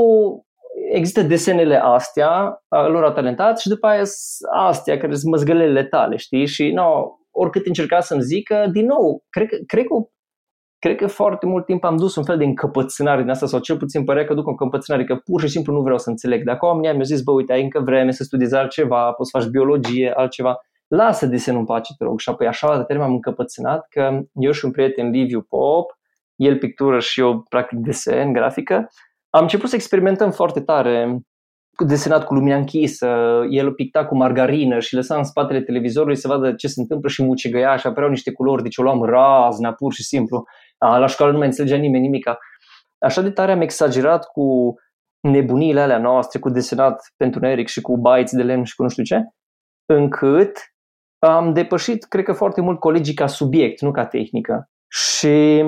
există 0.92 1.22
desenele 1.22 1.76
astea, 1.84 2.64
lor 2.70 3.12
talentat 3.12 3.60
și 3.60 3.70
după 3.70 3.88
aia 3.88 4.04
astea 4.52 4.98
care 4.98 5.16
sunt 5.16 5.32
măzgălele 5.32 5.84
tale, 5.84 6.16
știi? 6.16 6.46
Și 6.46 6.72
no, 6.72 7.18
oricât 7.32 7.66
încerca 7.66 8.00
să-mi 8.00 8.22
zică, 8.22 8.70
din 8.72 8.86
nou, 8.86 9.24
cred 9.30 9.48
că, 9.48 9.58
cred 9.66 9.86
că 9.86 9.96
cred 10.84 10.98
că 10.98 11.08
foarte 11.08 11.46
mult 11.46 11.66
timp 11.66 11.84
am 11.84 11.98
dus 11.98 12.16
un 12.16 12.24
fel 12.24 12.38
de 12.38 12.44
încăpățânare 12.44 13.22
din 13.22 13.30
asta, 13.30 13.46
sau 13.46 13.60
cel 13.60 13.78
puțin 13.78 14.04
părea 14.04 14.26
că 14.26 14.34
duc 14.34 14.48
o 14.48 14.50
încăpățânare, 14.50 15.04
că 15.04 15.16
pur 15.16 15.42
și 15.42 15.48
simplu 15.48 15.74
nu 15.74 15.82
vreau 15.82 15.98
să 15.98 16.10
înțeleg. 16.10 16.44
Dacă 16.44 16.66
oamenii 16.66 16.92
mi-au 16.92 17.04
zis, 17.04 17.22
bă, 17.22 17.32
uite, 17.32 17.54
ai 17.54 17.62
încă 17.62 17.80
vreme 17.80 18.12
să 18.12 18.24
studiezi 18.24 18.56
altceva, 18.56 19.12
poți 19.12 19.30
să 19.30 19.38
faci 19.38 19.50
biologie, 19.50 20.12
altceva, 20.16 20.60
lasă 20.96 21.26
desenul 21.26 21.60
în 21.60 21.66
pace, 21.66 21.94
te 21.98 22.04
rog. 22.04 22.20
Și 22.20 22.30
apoi 22.30 22.48
așa 22.48 22.78
de 22.78 22.84
termen 22.84 23.06
am 23.06 23.14
încăpățânat 23.14 23.88
că 23.90 24.22
eu 24.34 24.52
și 24.52 24.66
un 24.66 24.72
prieten, 24.72 25.10
Liviu 25.10 25.42
Pop, 25.42 25.92
el 26.36 26.58
pictură 26.58 27.00
și 27.00 27.20
eu 27.20 27.46
practic 27.50 27.80
desen, 27.80 28.34
grafică, 28.34 28.88
am 29.30 29.42
început 29.42 29.70
să 29.70 29.76
experimentăm 29.76 30.32
foarte 30.32 30.62
tare 30.62 31.20
desenat 31.86 32.26
cu 32.26 32.34
lumina 32.34 32.56
închisă, 32.56 33.08
el 33.50 33.74
picta 33.74 34.06
cu 34.06 34.16
margarină 34.16 34.80
și 34.80 34.96
lăsa 34.96 35.18
în 35.18 35.24
spatele 35.24 35.62
televizorului 35.62 36.16
să 36.16 36.28
vadă 36.28 36.54
ce 36.54 36.68
se 36.68 36.82
întâmplă 36.82 37.10
și 37.10 37.24
mucegăia 37.24 37.78
și 37.78 37.88
apăreau 37.88 38.10
niște 38.10 38.32
culori, 38.32 38.64
deci 38.64 38.78
o 38.78 38.84
luam 38.84 39.04
razna, 39.04 39.74
pur 39.74 39.94
și 39.94 40.04
simplu. 40.04 40.44
La 40.78 41.08
școală 41.08 41.32
nu 41.32 41.38
mai 41.38 41.48
înțelegea 41.48 41.76
nimeni 41.76 42.04
nimica. 42.04 42.38
Așa 42.98 43.22
de 43.22 43.32
tare 43.32 43.52
am 43.52 43.62
exagerat 43.62 44.26
cu 44.26 44.74
nebuniile 45.20 45.82
alea 45.82 45.98
noastre, 45.98 46.40
cu 46.40 46.50
desenat 46.50 47.14
pentru 47.18 47.46
Eric 47.46 47.68
și 47.68 47.82
cu 47.82 47.98
bytes 47.98 48.32
de 48.32 48.44
lemn 48.44 48.64
și 48.64 48.76
cu 48.76 48.84
nu 48.84 48.90
știu 48.90 49.04
ce, 49.04 49.22
încât 49.86 50.73
am 51.28 51.54
depășit, 51.54 52.04
cred 52.04 52.24
că, 52.24 52.34
foarte 52.34 52.62
mult 52.62 52.80
colegii 52.80 53.14
ca 53.14 53.28
subiect, 53.28 53.82
nu 53.82 53.92
ca 53.92 54.06
tehnică. 54.06 54.70
Și 54.88 55.64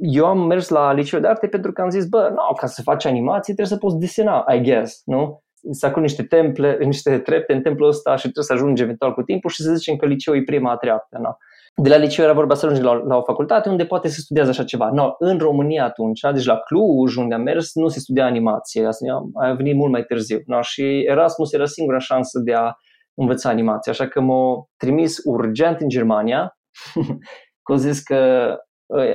eu 0.00 0.26
am 0.26 0.46
mers 0.46 0.68
la 0.68 0.92
liceu 0.92 1.20
de 1.20 1.26
arte 1.26 1.48
pentru 1.48 1.72
că 1.72 1.82
am 1.82 1.90
zis, 1.90 2.06
bă, 2.06 2.28
nu, 2.30 2.54
ca 2.56 2.66
să 2.66 2.82
faci 2.82 3.04
animații 3.04 3.54
trebuie 3.54 3.78
să 3.78 3.84
poți 3.84 3.98
desena, 3.98 4.44
I 4.54 4.60
guess, 4.60 5.02
nu? 5.04 5.42
Să 5.70 5.86
acolo 5.86 6.04
niște 6.04 6.22
temple, 6.22 6.78
niște 6.84 7.18
trepte 7.18 7.52
în 7.52 7.62
templul 7.62 7.88
ăsta 7.88 8.16
și 8.16 8.22
trebuie 8.22 8.44
să 8.44 8.52
ajungi 8.52 8.82
eventual 8.82 9.14
cu 9.14 9.22
timpul 9.22 9.50
și 9.50 9.62
să 9.62 9.74
zicem 9.74 9.96
că 9.96 10.06
liceul 10.06 10.36
e 10.36 10.42
prima 10.42 10.70
a 10.70 10.76
treaptă, 10.76 11.18
nu? 11.20 11.36
De 11.82 11.88
la 11.88 11.96
liceu 11.96 12.24
era 12.24 12.34
vorba 12.34 12.54
să 12.54 12.66
ajungi 12.66 12.84
la, 12.84 12.92
la 12.92 13.16
o 13.16 13.22
facultate 13.22 13.68
unde 13.68 13.84
poate 13.84 14.08
să 14.08 14.20
studiază 14.20 14.50
așa 14.50 14.64
ceva. 14.64 14.90
No, 14.92 15.14
în 15.18 15.38
România 15.38 15.84
atunci, 15.84 16.20
deci 16.32 16.44
la 16.44 16.56
Cluj, 16.56 17.16
unde 17.16 17.34
am 17.34 17.42
mers, 17.42 17.74
nu 17.74 17.88
se 17.88 17.98
studia 17.98 18.24
animație. 18.24 18.88
A 19.34 19.52
venit 19.52 19.74
mult 19.74 19.92
mai 19.92 20.02
târziu. 20.02 20.38
No? 20.46 20.62
Și 20.62 21.04
Erasmus 21.06 21.52
era 21.52 21.64
singura 21.64 21.98
șansă 21.98 22.38
de 22.38 22.54
a 22.54 22.72
învăța 23.20 23.48
animație. 23.48 23.92
Așa 23.92 24.08
că 24.08 24.20
m-a 24.20 24.64
trimis 24.76 25.20
urgent 25.24 25.80
în 25.80 25.88
Germania, 25.88 26.58
că 27.66 27.76
zis 27.76 28.02
că 28.02 28.52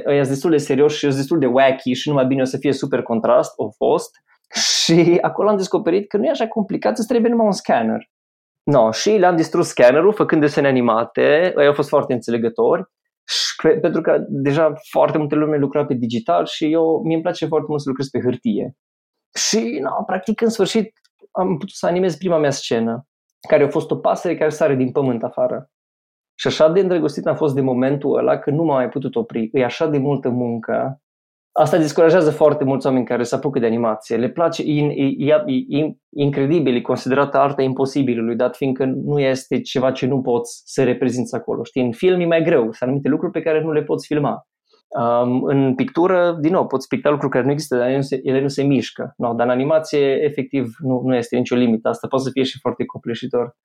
ăia 0.07 0.23
destul 0.23 0.51
de 0.51 0.57
serios 0.57 0.93
și 0.93 1.05
destul 1.05 1.39
de 1.39 1.45
wacky 1.45 1.93
și 1.93 2.07
numai 2.09 2.25
bine 2.25 2.41
o 2.41 2.45
să 2.45 2.57
fie 2.57 2.73
super 2.73 3.01
contrast, 3.01 3.53
au 3.59 3.73
fost. 3.75 4.11
Și 4.83 5.17
acolo 5.21 5.49
am 5.49 5.57
descoperit 5.57 6.07
că 6.07 6.17
nu 6.17 6.25
e 6.25 6.29
așa 6.29 6.47
complicat, 6.47 6.97
îți 6.97 7.07
trebuie 7.07 7.31
numai 7.31 7.45
un 7.45 7.51
scanner. 7.51 8.11
No, 8.63 8.91
și 8.91 9.09
le-am 9.09 9.35
distrus 9.35 9.67
scannerul 9.67 10.13
făcând 10.13 10.41
desene 10.41 10.67
animate, 10.67 11.53
ei 11.57 11.65
au 11.65 11.73
fost 11.73 11.89
foarte 11.89 12.13
înțelegători, 12.13 12.83
și 13.27 13.55
cred, 13.57 13.79
pentru 13.79 14.01
că 14.01 14.25
deja 14.27 14.73
foarte 14.89 15.17
multe 15.17 15.35
lume 15.35 15.57
lucra 15.57 15.85
pe 15.85 15.93
digital 15.93 16.45
și 16.45 16.71
eu, 16.71 17.01
mi 17.03 17.13
îmi 17.13 17.21
place 17.21 17.45
foarte 17.45 17.67
mult 17.69 17.81
să 17.81 17.89
lucrez 17.89 18.07
pe 18.09 18.19
hârtie. 18.19 18.75
Și, 19.35 19.79
no, 19.81 20.03
practic, 20.05 20.41
în 20.41 20.49
sfârșit, 20.49 20.91
am 21.31 21.57
putut 21.57 21.75
să 21.75 21.85
animez 21.85 22.15
prima 22.15 22.37
mea 22.37 22.49
scenă, 22.49 23.07
care 23.47 23.63
a 23.63 23.67
fost 23.67 23.91
o 23.91 23.95
pasăre 23.95 24.37
care 24.37 24.49
sare 24.49 24.75
din 24.75 24.91
pământ 24.91 25.23
afară. 25.23 25.69
Și 26.35 26.47
așa 26.47 26.69
de 26.69 26.79
îndrăgostit 26.79 27.25
am 27.25 27.35
fost 27.35 27.55
de 27.55 27.61
momentul 27.61 28.17
ăla 28.17 28.37
că 28.37 28.49
nu 28.49 28.63
m-am 28.63 28.75
mai 28.75 28.89
putut 28.89 29.15
opri. 29.15 29.49
E 29.53 29.63
așa 29.63 29.87
de 29.87 29.97
multă 29.97 30.29
muncă. 30.29 31.01
Asta 31.51 31.77
descurajează 31.77 32.31
foarte 32.31 32.63
mulți 32.63 32.85
oameni 32.85 33.05
care 33.05 33.23
se 33.23 33.35
apucă 33.35 33.59
de 33.59 33.65
animație. 33.65 34.17
Le 34.17 34.29
place, 34.29 34.63
e, 34.63 34.81
e, 34.81 35.33
e, 35.47 35.77
e 35.79 35.93
incredibil, 36.09 36.75
e 36.75 36.81
considerată 36.81 37.37
arta 37.37 37.61
imposibilului, 37.61 38.35
dat 38.35 38.55
fiindcă 38.55 38.85
nu 38.85 39.19
este 39.19 39.61
ceva 39.61 39.91
ce 39.91 40.05
nu 40.05 40.21
poți 40.21 40.61
să 40.65 40.83
reprezinți 40.83 41.35
acolo. 41.35 41.63
Știi, 41.63 41.81
în 41.81 41.91
film 41.91 42.19
e 42.19 42.25
mai 42.25 42.43
greu, 42.43 42.61
sunt 42.61 42.75
anumite 42.79 43.07
lucruri 43.07 43.31
pe 43.31 43.41
care 43.41 43.61
nu 43.61 43.71
le 43.71 43.83
poți 43.83 44.05
filma. 44.05 44.47
Um, 44.99 45.43
în 45.43 45.75
pictură, 45.75 46.37
din 46.39 46.51
nou, 46.51 46.67
poți 46.67 46.87
picta 46.87 47.09
lucruri 47.09 47.31
care 47.31 47.45
nu 47.45 47.51
există, 47.51 47.77
dar 47.77 47.87
ele 47.87 47.95
nu 47.95 48.01
se, 48.01 48.19
ele 48.23 48.41
nu 48.41 48.47
se 48.47 48.63
mișcă. 48.63 49.13
No, 49.17 49.33
dar 49.33 49.45
în 49.45 49.51
animație, 49.51 50.23
efectiv, 50.23 50.75
nu, 50.79 51.01
nu 51.03 51.15
este 51.15 51.37
nicio 51.37 51.55
limită. 51.55 51.87
Asta 51.89 52.07
poate 52.07 52.25
să 52.25 52.31
fie 52.31 52.43
și 52.43 52.59
foarte 52.59 52.85
copleșitor. 52.85 53.55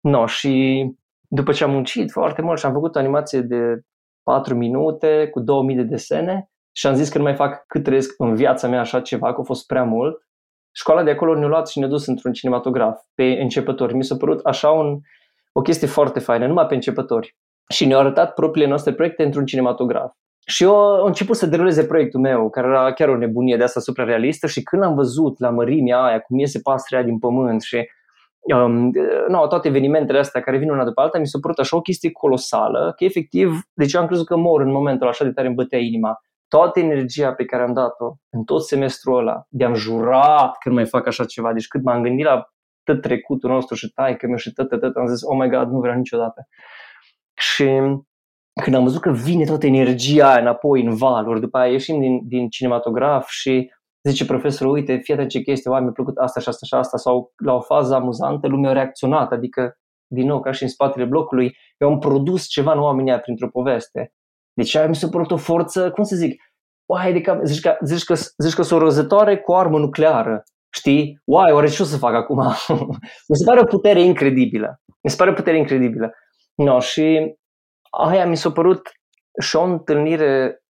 No, 0.00 0.26
și 0.26 0.84
după 1.28 1.52
ce 1.52 1.64
am 1.64 1.70
muncit 1.70 2.10
foarte 2.10 2.42
mult 2.42 2.58
și 2.58 2.66
am 2.66 2.72
făcut 2.72 2.96
o 2.96 2.98
animație 2.98 3.40
de 3.40 3.80
4 4.22 4.54
minute 4.54 5.28
cu 5.30 5.40
2000 5.40 5.76
de 5.76 5.82
desene 5.82 6.50
și 6.72 6.86
am 6.86 6.94
zis 6.94 7.08
că 7.08 7.18
nu 7.18 7.24
mai 7.24 7.34
fac 7.34 7.66
cât 7.66 7.82
trăiesc 7.82 8.14
în 8.18 8.34
viața 8.34 8.68
mea 8.68 8.80
așa 8.80 9.00
ceva, 9.00 9.34
că 9.34 9.40
a 9.40 9.44
fost 9.44 9.66
prea 9.66 9.84
mult, 9.84 10.26
școala 10.72 11.02
de 11.02 11.10
acolo 11.10 11.38
ne-a 11.38 11.48
luat 11.48 11.68
și 11.68 11.78
ne-a 11.78 11.88
dus 11.88 12.06
într-un 12.06 12.32
cinematograf 12.32 13.00
pe 13.14 13.24
începători. 13.24 13.94
Mi 13.94 14.04
s-a 14.04 14.16
părut 14.16 14.44
așa 14.44 14.70
un, 14.70 14.98
o 15.52 15.60
chestie 15.60 15.86
foarte 15.86 16.20
faină, 16.20 16.46
numai 16.46 16.66
pe 16.66 16.74
începători. 16.74 17.36
Și 17.68 17.86
ne-au 17.86 18.00
arătat 18.00 18.34
propriile 18.34 18.68
noastre 18.68 18.92
proiecte 18.92 19.22
într-un 19.22 19.44
cinematograf. 19.44 20.12
Și 20.50 20.62
eu 20.62 20.76
am 20.76 21.06
început 21.06 21.36
să 21.36 21.46
deruleze 21.46 21.84
proiectul 21.84 22.20
meu, 22.20 22.50
care 22.50 22.66
era 22.66 22.92
chiar 22.92 23.08
o 23.08 23.16
nebunie 23.16 23.56
de 23.56 23.62
asta 23.62 23.80
suprarealistă 23.80 24.46
și 24.46 24.62
când 24.62 24.82
am 24.82 24.94
văzut 24.94 25.38
la 25.38 25.50
mărimea 25.50 26.02
aia 26.02 26.20
cum 26.20 26.38
iese 26.38 26.60
pasărea 26.62 27.04
din 27.04 27.18
pământ 27.18 27.62
și 27.62 27.88
um, 28.54 28.90
no, 29.28 29.46
toate 29.46 29.68
evenimentele 29.68 30.18
astea 30.18 30.40
care 30.40 30.58
vin 30.58 30.70
una 30.70 30.84
după 30.84 31.00
alta, 31.00 31.18
mi 31.18 31.26
s-a 31.26 31.38
părut 31.40 31.58
așa 31.58 31.76
o 31.76 31.80
chestie 31.80 32.10
colosală, 32.10 32.92
că 32.96 33.04
efectiv, 33.04 33.60
deci 33.72 33.94
am 33.94 34.06
crezut 34.06 34.26
că 34.26 34.36
mor 34.36 34.60
în 34.60 34.72
momentul 34.72 35.08
așa 35.08 35.24
de 35.24 35.30
tare 35.30 35.46
îmi 35.46 35.56
bătea 35.56 35.78
inima. 35.78 36.20
Toată 36.48 36.80
energia 36.80 37.32
pe 37.34 37.44
care 37.44 37.62
am 37.62 37.72
dat-o 37.72 38.14
în 38.30 38.44
tot 38.44 38.64
semestrul 38.64 39.18
ăla, 39.18 39.44
de-am 39.48 39.74
jurat 39.74 40.56
că 40.58 40.68
nu 40.68 40.74
mai 40.74 40.86
fac 40.86 41.06
așa 41.06 41.24
ceva, 41.24 41.52
deci 41.52 41.66
cât 41.66 41.82
m-am 41.82 42.02
gândit 42.02 42.24
la 42.24 42.44
tot 42.82 43.00
trecutul 43.00 43.50
nostru 43.50 43.74
și 43.74 43.92
tai 43.92 44.16
că 44.16 44.26
mi 44.26 44.38
și 44.38 44.52
tot, 44.52 44.68
tot, 44.68 44.80
tot, 44.80 44.96
am 44.96 45.06
zis, 45.06 45.22
oh 45.22 45.38
my 45.40 45.48
god, 45.48 45.68
nu 45.70 45.78
vreau 45.80 45.96
niciodată. 45.96 46.46
Și 47.34 47.68
când 48.60 48.76
am 48.76 48.82
văzut 48.82 49.00
că 49.00 49.10
vine 49.10 49.44
toată 49.44 49.66
energia 49.66 50.30
aia 50.30 50.40
înapoi 50.40 50.84
în 50.84 50.94
valuri, 50.94 51.40
după 51.40 51.58
aia 51.58 51.72
ieșim 51.72 52.00
din, 52.00 52.28
din 52.28 52.48
cinematograf 52.48 53.28
și 53.28 53.70
zice 54.08 54.24
profesorul, 54.24 54.72
uite, 54.72 54.96
fii 54.96 55.14
atent 55.14 55.30
ce 55.30 55.40
chestie, 55.40 55.70
mi-a 55.70 55.90
plăcut 55.92 56.16
asta 56.16 56.40
și 56.40 56.48
asta 56.48 56.66
și 56.66 56.74
asta, 56.74 56.96
sau 56.96 57.32
la 57.44 57.54
o 57.54 57.60
fază 57.60 57.94
amuzantă 57.94 58.48
lumea 58.48 58.70
a 58.70 58.72
reacționat, 58.72 59.32
adică, 59.32 59.74
din 60.06 60.26
nou, 60.26 60.40
ca 60.40 60.50
și 60.50 60.62
în 60.62 60.68
spatele 60.68 61.04
blocului, 61.04 61.56
eu 61.78 61.88
am 61.88 61.98
produs 61.98 62.46
ceva 62.46 62.72
în 62.72 62.78
oamenii 62.78 63.18
printr-o 63.18 63.48
poveste. 63.48 64.12
Deci 64.52 64.74
aia 64.74 64.88
mi 64.88 64.96
s-a 64.96 65.08
părut 65.08 65.30
o 65.30 65.36
forță, 65.36 65.90
cum 65.90 66.04
să 66.04 66.16
zic, 66.16 66.42
uai, 66.86 67.12
de 67.12 67.20
cap, 67.20 67.44
zici 67.44 67.60
că, 67.60 67.76
zici 67.84 68.04
că, 68.04 68.14
zici 68.14 68.54
că 68.54 68.62
sunt 68.62 68.80
o 68.80 68.84
rozătoare 68.84 69.38
cu 69.38 69.52
o 69.52 69.56
armă 69.56 69.78
nucleară, 69.78 70.42
știi? 70.74 71.20
Uai, 71.24 71.52
oare 71.52 71.68
ce 71.68 71.82
o 71.82 71.84
să 71.84 71.96
fac 71.96 72.14
acum? 72.14 72.36
mi 73.28 73.36
se 73.36 73.44
pare 73.44 73.60
o 73.60 73.64
putere 73.64 74.02
incredibilă. 74.02 74.80
Mi 75.02 75.10
se 75.10 75.16
pare 75.16 75.30
o 75.30 75.34
putere 75.34 75.56
incredibilă. 75.56 76.12
No, 76.54 76.80
și 76.80 77.34
aia 77.90 78.26
mi 78.26 78.36
s-a 78.36 78.50
părut 78.50 78.90
și 79.40 79.56
o 79.56 79.62
întâlnire 79.62 80.62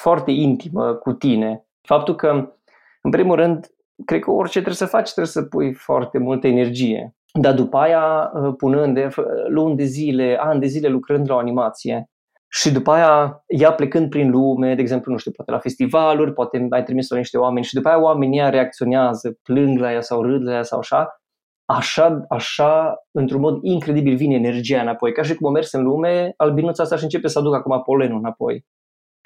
foarte 0.00 0.30
intimă 0.30 0.94
cu 0.94 1.12
tine. 1.12 1.66
Faptul 1.88 2.14
că 2.14 2.54
în 3.02 3.10
primul 3.10 3.36
rând, 3.36 3.66
cred 4.04 4.20
că 4.20 4.30
orice 4.30 4.54
trebuie 4.54 4.74
să 4.74 4.86
faci, 4.86 5.12
trebuie 5.12 5.32
să 5.32 5.42
pui 5.42 5.74
foarte 5.74 6.18
multă 6.18 6.46
energie. 6.46 7.14
Dar 7.40 7.54
după 7.54 7.76
aia, 7.76 8.30
uh, 8.34 8.54
punând 8.56 8.94
de, 8.94 9.08
luni 9.48 9.76
de 9.76 9.84
zile, 9.84 10.36
ani 10.40 10.60
de 10.60 10.66
zile 10.66 10.88
lucrând 10.88 11.28
la 11.28 11.34
o 11.34 11.38
animație, 11.38 12.08
și 12.48 12.72
după 12.72 12.90
aia, 12.90 13.44
ea 13.46 13.72
plecând 13.72 14.10
prin 14.10 14.30
lume, 14.30 14.74
de 14.74 14.80
exemplu, 14.80 15.12
nu 15.12 15.18
știu, 15.18 15.30
poate 15.30 15.50
la 15.50 15.58
festivaluri, 15.58 16.32
poate 16.32 16.66
ai 16.70 16.82
trimis 16.82 17.08
la 17.10 17.16
niște 17.16 17.38
oameni 17.38 17.64
și 17.64 17.74
după 17.74 17.88
aia 17.88 18.00
oamenii 18.00 18.38
ea 18.38 18.48
reacționează, 18.48 19.38
plâng 19.42 19.78
la 19.78 19.92
ea 19.92 20.00
sau 20.00 20.22
râd 20.22 20.42
la 20.42 20.52
ea 20.52 20.62
sau 20.62 20.78
așa, 20.78 21.23
așa, 21.64 22.24
așa, 22.28 22.94
într-un 23.10 23.40
mod 23.40 23.62
incredibil 23.62 24.16
vine 24.16 24.34
energia 24.34 24.80
înapoi. 24.80 25.12
Ca 25.12 25.22
și 25.22 25.34
cum 25.34 25.46
o 25.46 25.50
mers 25.50 25.72
în 25.72 25.82
lume, 25.82 26.34
albinuța 26.36 26.82
asta 26.82 26.96
și 26.96 27.02
începe 27.02 27.28
să 27.28 27.38
aducă 27.38 27.56
acum 27.56 27.82
polenul 27.82 28.18
înapoi. 28.18 28.64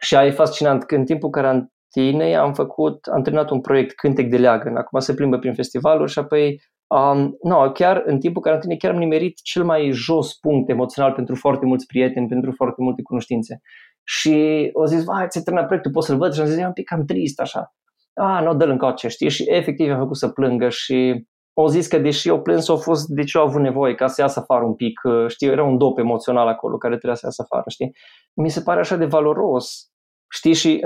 Și 0.00 0.16
aia 0.16 0.26
e 0.26 0.30
fascinant, 0.30 0.84
că 0.84 0.94
în 0.94 1.04
timpul 1.04 1.30
care 1.30 1.72
tinei 1.90 2.36
am 2.36 2.52
făcut, 2.54 3.06
am 3.06 3.22
terminat 3.22 3.50
un 3.50 3.60
proiect 3.60 3.94
Cântec 3.94 4.28
de 4.28 4.36
Leagăn. 4.36 4.76
Acum 4.76 5.00
se 5.00 5.14
plimbă 5.14 5.38
prin 5.38 5.54
festivaluri 5.54 6.10
și 6.10 6.18
apoi 6.18 6.60
Um, 6.88 7.36
no, 7.42 7.72
chiar 7.72 8.02
în 8.06 8.18
timpul 8.18 8.42
carantinei 8.42 8.76
chiar 8.76 8.92
am 8.92 8.98
nimerit 8.98 9.38
cel 9.42 9.64
mai 9.64 9.90
jos 9.90 10.34
punct 10.34 10.68
emoțional 10.68 11.12
pentru 11.12 11.34
foarte 11.34 11.66
mulți 11.66 11.86
prieteni, 11.86 12.28
pentru 12.28 12.52
foarte 12.52 12.82
multe 12.82 13.02
cunoștințe. 13.02 13.60
Și 14.02 14.70
au 14.74 14.84
zis, 14.84 15.04
vai, 15.04 15.28
ți-ai 15.28 15.42
terminat 15.42 15.66
proiectul, 15.66 15.92
poți 15.92 16.06
să-l 16.06 16.16
văd? 16.16 16.32
Și 16.32 16.40
am 16.40 16.46
zis, 16.46 16.58
e 16.58 16.66
un 16.66 16.72
pic 16.72 16.88
cam 16.88 17.04
trist 17.04 17.40
așa. 17.40 17.74
A, 18.14 18.40
nu, 18.40 18.54
dă-l 18.54 18.70
încoace, 18.70 19.08
știi? 19.08 19.28
Și 19.28 19.44
efectiv 19.46 19.92
a 19.92 19.96
făcut 19.96 20.16
să 20.16 20.28
plângă 20.28 20.68
și 20.68 21.26
au 21.60 21.66
zis 21.66 21.86
că 21.86 21.98
deși 21.98 22.28
eu 22.28 22.42
plâns, 22.42 22.68
au 22.68 22.76
fost 22.76 23.08
de 23.08 23.24
ce 23.24 23.38
au 23.38 23.44
avut 23.44 23.60
nevoie 23.60 23.94
ca 23.94 24.06
să 24.06 24.20
iasă 24.20 24.38
afară 24.38 24.64
un 24.64 24.74
pic, 24.74 25.00
știi, 25.26 25.48
era 25.48 25.64
un 25.64 25.78
dop 25.78 25.98
emoțional 25.98 26.48
acolo 26.48 26.76
care 26.76 26.94
trebuia 26.94 27.14
să 27.14 27.26
iasă 27.26 27.42
afară, 27.42 27.64
știi? 27.68 27.96
Mi 28.34 28.50
se 28.50 28.60
pare 28.60 28.80
așa 28.80 28.96
de 28.96 29.04
valoros, 29.04 29.90
știi, 30.30 30.54
și 30.54 30.80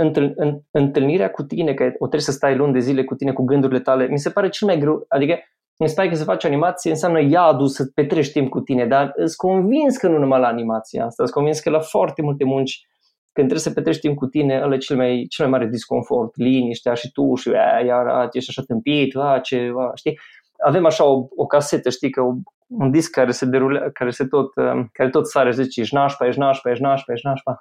întâlnirea 0.70 1.30
cu 1.30 1.42
tine, 1.42 1.74
că 1.74 1.84
o 1.84 1.96
trebuie 1.96 2.20
să 2.20 2.32
stai 2.32 2.56
luni 2.56 2.72
de 2.72 2.78
zile 2.78 3.04
cu 3.04 3.14
tine, 3.14 3.32
cu 3.32 3.42
gândurile 3.42 3.80
tale, 3.80 4.06
mi 4.06 4.18
se 4.18 4.30
pare 4.30 4.48
cel 4.48 4.66
mai 4.66 4.78
greu, 4.78 5.04
adică 5.08 5.38
mi 5.78 5.88
se 5.88 5.94
pare 5.94 6.08
că 6.08 6.14
să 6.14 6.24
faci 6.24 6.44
animație 6.44 6.90
înseamnă 6.90 7.20
iadul 7.20 7.66
să 7.66 7.84
petreci 7.94 8.32
timp 8.32 8.48
cu 8.48 8.60
tine, 8.60 8.86
dar 8.86 9.12
îți 9.14 9.36
convins 9.36 9.96
că 9.96 10.08
nu 10.08 10.18
numai 10.18 10.40
la 10.40 10.46
animație 10.46 11.00
asta, 11.00 11.22
îți 11.22 11.32
convins 11.32 11.60
că 11.60 11.70
la 11.70 11.80
foarte 11.80 12.22
multe 12.22 12.44
munci 12.44 12.86
când 13.32 13.48
trebuie 13.48 13.58
să 13.58 13.72
petreci 13.72 13.98
timp 13.98 14.16
cu 14.16 14.26
tine, 14.26 14.60
ăla 14.62 14.74
e 14.74 14.78
cel 14.78 14.96
mai, 14.96 15.26
cel 15.28 15.48
mai 15.48 15.58
mare 15.58 15.70
disconfort, 15.70 16.36
liniștea 16.36 16.94
și 16.94 17.12
tu 17.12 17.34
și 17.34 17.48
a, 17.48 17.80
iar 17.80 18.06
a, 18.06 18.28
ești 18.32 18.50
așa 18.50 18.62
tâmpit, 18.62 19.16
a, 19.16 19.38
ce, 19.42 19.72
a, 19.78 19.90
știi? 19.94 20.18
Avem 20.64 20.86
așa 20.86 21.04
o, 21.04 21.26
o 21.36 21.46
casetă, 21.46 21.90
știi, 21.90 22.10
că 22.10 22.20
o, 22.20 22.32
un 22.66 22.90
disc 22.90 23.10
care 23.10 23.30
se 23.30 23.46
derule, 23.46 23.90
care 23.92 24.10
se 24.10 24.26
tot, 24.26 24.54
um, 24.56 24.88
care 24.92 25.10
tot 25.10 25.28
sare 25.28 25.50
și 25.50 25.62
zice, 25.62 25.80
ești 25.80 25.94
nașpa, 25.94 26.26
ești 26.26 26.40
nașpa, 26.40 26.70
ești 26.70 26.82
nașpa, 26.82 27.12
ești 27.12 27.26
nașpa. 27.26 27.60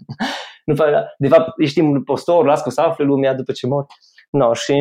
nu, 0.66 0.74
de 1.18 1.28
fapt, 1.28 1.52
ești 1.56 1.80
un 1.80 2.02
postor, 2.02 2.44
las 2.44 2.62
că 2.62 2.68
o 2.68 2.70
să 2.70 2.80
afle 2.80 3.04
lumea 3.04 3.34
după 3.34 3.52
ce 3.52 3.66
mor. 3.66 3.86
No, 4.30 4.52
și 4.52 4.72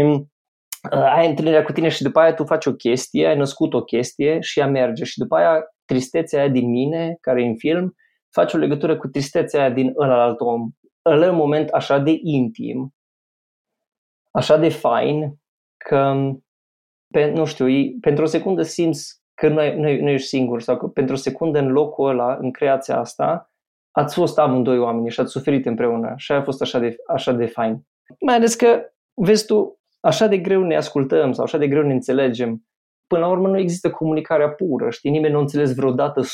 uh, 0.92 1.14
ai 1.16 1.30
întâlnirea 1.30 1.64
cu 1.64 1.72
tine 1.72 1.90
și 1.90 2.04
după 2.04 2.20
aia 2.20 2.34
tu 2.34 2.46
faci 2.46 2.66
o 2.66 2.74
chestie, 2.74 3.28
ai 3.28 3.38
născut 3.38 3.74
o 3.74 3.84
chestie 3.84 4.40
și 4.40 4.60
ea 4.60 4.68
merge 4.68 5.04
și 5.04 5.18
după 5.20 5.36
aia 5.36 5.64
tristețea 5.86 6.40
aia 6.40 6.50
din 6.50 6.70
mine, 6.70 7.18
care 7.22 7.42
e 7.42 7.48
în 7.48 7.58
film, 7.58 7.96
faci 8.30 8.54
o 8.54 8.58
legătură 8.58 8.98
cu 8.98 9.08
tristețea 9.08 9.60
aia 9.60 9.70
din 9.70 9.94
ălalt 9.98 10.40
om. 10.40 10.70
Ăla 11.06 11.30
un 11.30 11.36
moment 11.36 11.70
așa 11.70 11.98
de 11.98 12.20
intim, 12.22 12.94
așa 14.32 14.58
de 14.58 14.70
fain, 14.70 15.40
că, 15.78 16.14
pe, 17.14 17.32
nu 17.32 17.46
știu, 17.46 17.66
pentru 18.02 18.24
o 18.24 18.28
secundă 18.28 18.62
simți 18.62 19.22
că 19.34 19.48
nu, 19.48 19.76
nu, 19.76 20.02
nu 20.02 20.10
ești 20.10 20.28
singur 20.28 20.62
sau 20.62 20.78
că 20.78 20.88
pentru 20.88 21.14
o 21.14 21.18
secundă 21.18 21.60
în 21.60 21.72
locul 21.72 22.10
ăla, 22.10 22.38
în 22.42 22.52
creația 22.52 23.00
asta, 23.00 23.54
ați 23.92 24.16
fost 24.16 24.40
amândoi 24.40 24.80
oameni 24.80 25.10
și 25.10 25.20
ați 25.20 25.32
suferit 25.32 25.66
împreună 25.66 26.14
și 26.18 26.32
a 26.32 26.42
fost 26.42 26.62
așa 26.62 26.80
de, 26.80 26.96
așa 27.08 27.32
de 27.32 27.46
fain. 27.46 27.86
Mai 28.20 28.36
ales 28.36 28.56
că, 28.56 28.82
vezi 29.14 29.46
tu, 29.46 29.80
așa 30.00 30.28
de 30.28 30.38
greu 30.38 30.64
ne 30.64 30.76
ascultăm 30.76 31.32
sau 31.32 31.44
așa 31.44 31.58
de 31.58 31.68
greu 31.68 31.84
ne 31.84 31.94
înțelegem 31.94 32.66
până 33.08 33.22
la 33.22 33.32
urmă 33.32 33.48
nu 33.48 33.60
există 33.60 33.90
comunicarea 33.90 34.50
pură, 34.50 34.90
știi? 34.90 35.12
Nimeni 35.12 35.32
nu 35.32 35.38
a 35.38 35.42
înțeles 35.42 35.76
vreodată 35.76 36.22
100% 36.22 36.26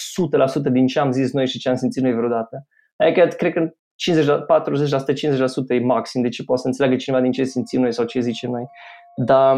din 0.72 0.88
ce 0.88 1.00
am 1.00 1.12
zis 1.12 1.34
noi 1.34 1.48
și 1.48 1.60
ce 1.60 1.70
am 1.70 1.76
simțit 1.76 2.04
noi 2.04 2.14
vreodată. 2.14 2.68
Adică 2.96 3.28
cred 3.28 3.54
că 3.54 3.74
50, 3.96 4.28
40%, 4.28 4.30
50% 4.30 5.68
e 5.68 5.80
maxim 5.80 6.22
de 6.22 6.30
ce 6.30 6.44
poate 6.44 6.62
să 6.62 6.68
înțeleagă 6.68 6.98
cineva 6.98 7.22
din 7.22 7.32
ce 7.32 7.44
simțim 7.44 7.82
noi 7.82 7.94
sau 7.94 8.06
ce 8.06 8.20
zicem 8.20 8.52
noi. 8.52 8.66
Dar 9.16 9.58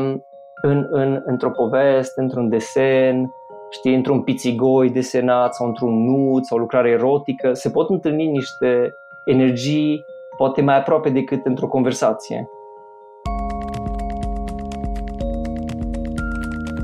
în, 0.62 0.88
în, 0.90 1.22
într-o 1.26 1.50
poveste, 1.50 2.22
într-un 2.22 2.50
desen, 2.50 3.32
știi, 3.70 3.96
într-un 3.96 4.22
pițigoi 4.22 4.90
desenat 4.90 5.54
sau 5.54 5.68
într-un 5.68 6.04
nut 6.04 6.46
sau 6.46 6.58
o 6.58 6.62
lucrare 6.62 6.90
erotică, 6.90 7.54
se 7.54 7.70
pot 7.70 7.90
întâlni 7.90 8.26
niște 8.26 8.94
energii 9.26 10.06
poate 10.38 10.62
mai 10.62 10.78
aproape 10.78 11.10
decât 11.10 11.46
într-o 11.46 11.68
conversație. 11.68 12.50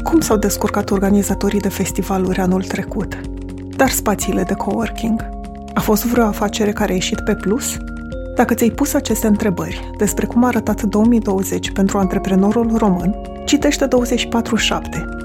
Cum 0.03 0.19
s-au 0.19 0.37
descurcat 0.37 0.89
organizatorii 0.89 1.59
de 1.59 1.69
festivaluri 1.69 2.39
anul 2.39 2.63
trecut? 2.63 3.19
Dar 3.77 3.89
spațiile 3.89 4.43
de 4.43 4.53
coworking? 4.53 5.29
A 5.73 5.79
fost 5.79 6.05
vreo 6.05 6.25
afacere 6.25 6.71
care 6.71 6.91
a 6.91 6.95
ieșit 6.95 7.19
pe 7.19 7.35
plus? 7.35 7.77
Dacă 8.35 8.53
ți-ai 8.53 8.69
pus 8.69 8.93
aceste 8.93 9.27
întrebări 9.27 9.89
despre 9.97 10.25
cum 10.25 10.43
a 10.43 10.47
arătat 10.47 10.81
2020 10.81 11.71
pentru 11.71 11.97
antreprenorul 11.97 12.77
român, 12.77 13.15
citește 13.47 13.87
24-7, 13.87 13.89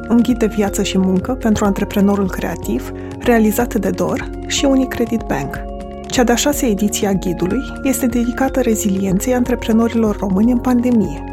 un 0.08 0.20
ghid 0.22 0.38
de 0.38 0.46
viață 0.46 0.82
și 0.82 0.98
muncă 0.98 1.32
pentru 1.32 1.64
antreprenorul 1.64 2.30
creativ, 2.30 2.92
realizat 3.18 3.74
de 3.74 3.90
DOR 3.90 4.30
și 4.46 4.64
Unicredit 4.64 5.20
Bank. 5.26 5.60
Cea 6.06 6.24
de-a 6.24 6.34
șasea 6.34 6.68
ediție 6.68 7.08
a 7.08 7.12
ghidului 7.12 7.60
este 7.82 8.06
dedicată 8.06 8.60
rezilienței 8.60 9.34
antreprenorilor 9.34 10.16
români 10.16 10.52
în 10.52 10.58
pandemie. 10.58 11.24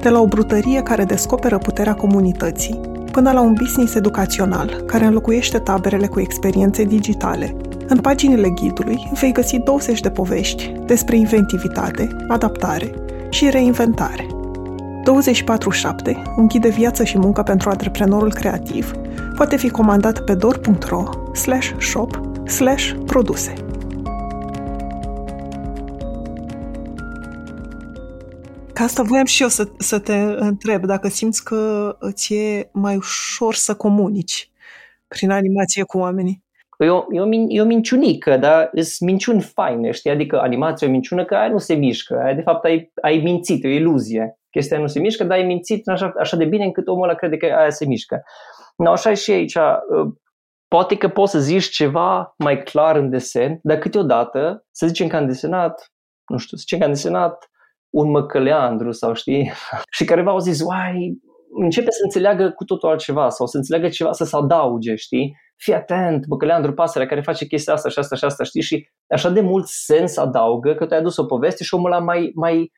De 0.00 0.08
la 0.08 0.20
o 0.20 0.26
brutărie 0.26 0.82
care 0.82 1.04
descoperă 1.04 1.58
puterea 1.58 1.94
comunității, 1.94 2.80
până 3.12 3.32
la 3.32 3.40
un 3.40 3.52
business 3.52 3.94
educațional 3.94 4.82
care 4.86 5.04
înlocuiește 5.04 5.58
taberele 5.58 6.06
cu 6.06 6.20
experiențe 6.20 6.84
digitale. 6.84 7.56
În 7.88 7.98
paginile 7.98 8.48
ghidului 8.48 9.10
vei 9.20 9.32
găsi 9.32 9.58
20 9.58 10.00
de 10.00 10.10
povești 10.10 10.72
despre 10.86 11.16
inventivitate, 11.16 12.16
adaptare 12.28 12.94
și 13.30 13.50
reinventare. 13.50 14.37
24-7, 15.08 15.10
un 16.36 16.48
ghid 16.48 16.62
de 16.62 16.68
viață 16.68 17.04
și 17.04 17.18
muncă 17.18 17.42
pentru 17.42 17.68
antreprenorul 17.70 18.32
creativ, 18.32 18.92
poate 19.36 19.56
fi 19.56 19.68
comandat 19.68 20.24
pe 20.24 20.34
dor.ro 20.34 21.02
shop 21.78 22.20
produse. 23.06 23.52
Ca 28.72 28.84
asta 28.84 29.02
voiam 29.02 29.24
și 29.24 29.42
eu 29.42 29.48
să, 29.48 29.68
să 29.78 29.98
te 29.98 30.14
întreb, 30.36 30.84
dacă 30.84 31.08
simți 31.08 31.44
că 31.44 31.96
îți 31.98 32.34
e 32.34 32.68
mai 32.72 32.96
ușor 32.96 33.54
să 33.54 33.74
comunici 33.74 34.50
prin 35.08 35.30
animație 35.30 35.82
cu 35.82 35.98
oamenii. 35.98 36.42
E 36.78 36.88
o, 36.88 37.04
e 37.12 37.20
o, 37.20 37.28
e 37.48 37.60
o 37.60 37.64
minciunică, 37.64 38.36
dar 38.36 38.70
sunt 38.72 39.10
minciuni 39.10 39.40
faine, 39.40 39.90
știi? 39.90 40.10
Adică 40.10 40.40
animația 40.40 40.86
e 40.86 40.90
o 40.90 40.92
minciună 40.92 41.24
că 41.24 41.34
aia 41.34 41.48
nu 41.48 41.58
se 41.58 41.74
mișcă, 41.74 42.20
aia 42.24 42.34
de 42.34 42.40
fapt 42.40 42.64
ai, 42.64 42.92
ai 43.02 43.20
mințit, 43.24 43.64
e 43.64 43.68
o 43.68 43.70
iluzie. 43.70 44.38
Chestia 44.50 44.78
nu 44.78 44.86
se 44.86 45.00
mișcă, 45.00 45.24
dar 45.24 45.38
ai 45.38 45.44
mințit 45.44 45.88
așa, 45.88 46.12
așa 46.18 46.36
de 46.36 46.44
bine 46.44 46.64
încât 46.64 46.88
omul 46.88 47.08
ăla 47.08 47.14
crede 47.14 47.36
că 47.36 47.46
aia 47.46 47.70
se 47.70 47.86
mișcă. 47.86 48.22
No, 48.76 48.90
așa 48.90 49.10
e 49.10 49.14
și 49.14 49.30
aici. 49.30 49.54
Uh, 49.54 50.12
poate 50.68 50.96
că 50.96 51.08
poți 51.08 51.32
să 51.32 51.38
zici 51.38 51.68
ceva 51.68 52.34
mai 52.38 52.62
clar 52.62 52.96
în 52.96 53.10
desen, 53.10 53.58
dar 53.62 53.78
câteodată, 53.78 54.66
să 54.70 54.86
zicem 54.86 55.08
că 55.08 55.16
am 55.16 55.26
desenat, 55.26 55.92
nu 56.26 56.36
știu, 56.36 56.56
să 56.56 56.60
zicem 56.60 56.78
că 56.78 56.84
am 56.84 56.92
desenat 56.92 57.50
un 57.90 58.10
măcăleandru 58.10 58.90
sau 58.90 59.14
știi, 59.14 59.52
și 59.96 60.04
careva 60.04 60.30
au 60.30 60.38
zis, 60.38 60.60
uai, 60.60 61.18
începe 61.60 61.90
să 61.90 62.00
înțeleagă 62.02 62.50
cu 62.50 62.64
totul 62.64 62.88
altceva 62.88 63.28
sau 63.28 63.46
să 63.46 63.56
înțeleagă 63.56 63.88
ceva 63.88 64.12
să 64.12 64.24
se 64.24 64.36
adauge, 64.36 64.94
știi? 64.94 65.36
Fii 65.56 65.74
atent, 65.74 66.26
băcăleandru, 66.26 66.72
pasărea 66.74 67.08
care 67.08 67.20
face 67.20 67.46
chestia 67.46 67.72
asta 67.72 67.88
și 67.88 67.98
asta 67.98 68.16
și 68.16 68.24
asta, 68.24 68.44
știi? 68.44 68.62
Și 68.62 68.88
așa 69.08 69.30
de 69.30 69.40
mult 69.40 69.66
sens 69.66 70.16
adaugă 70.16 70.74
că 70.74 70.86
tu 70.86 70.94
ai 70.94 71.00
adus 71.00 71.16
o 71.16 71.24
poveste 71.24 71.64
și 71.64 71.74
omul 71.74 71.92
ăla 71.92 72.00
mai, 72.00 72.30
mai 72.34 72.58
uh, 72.58 72.68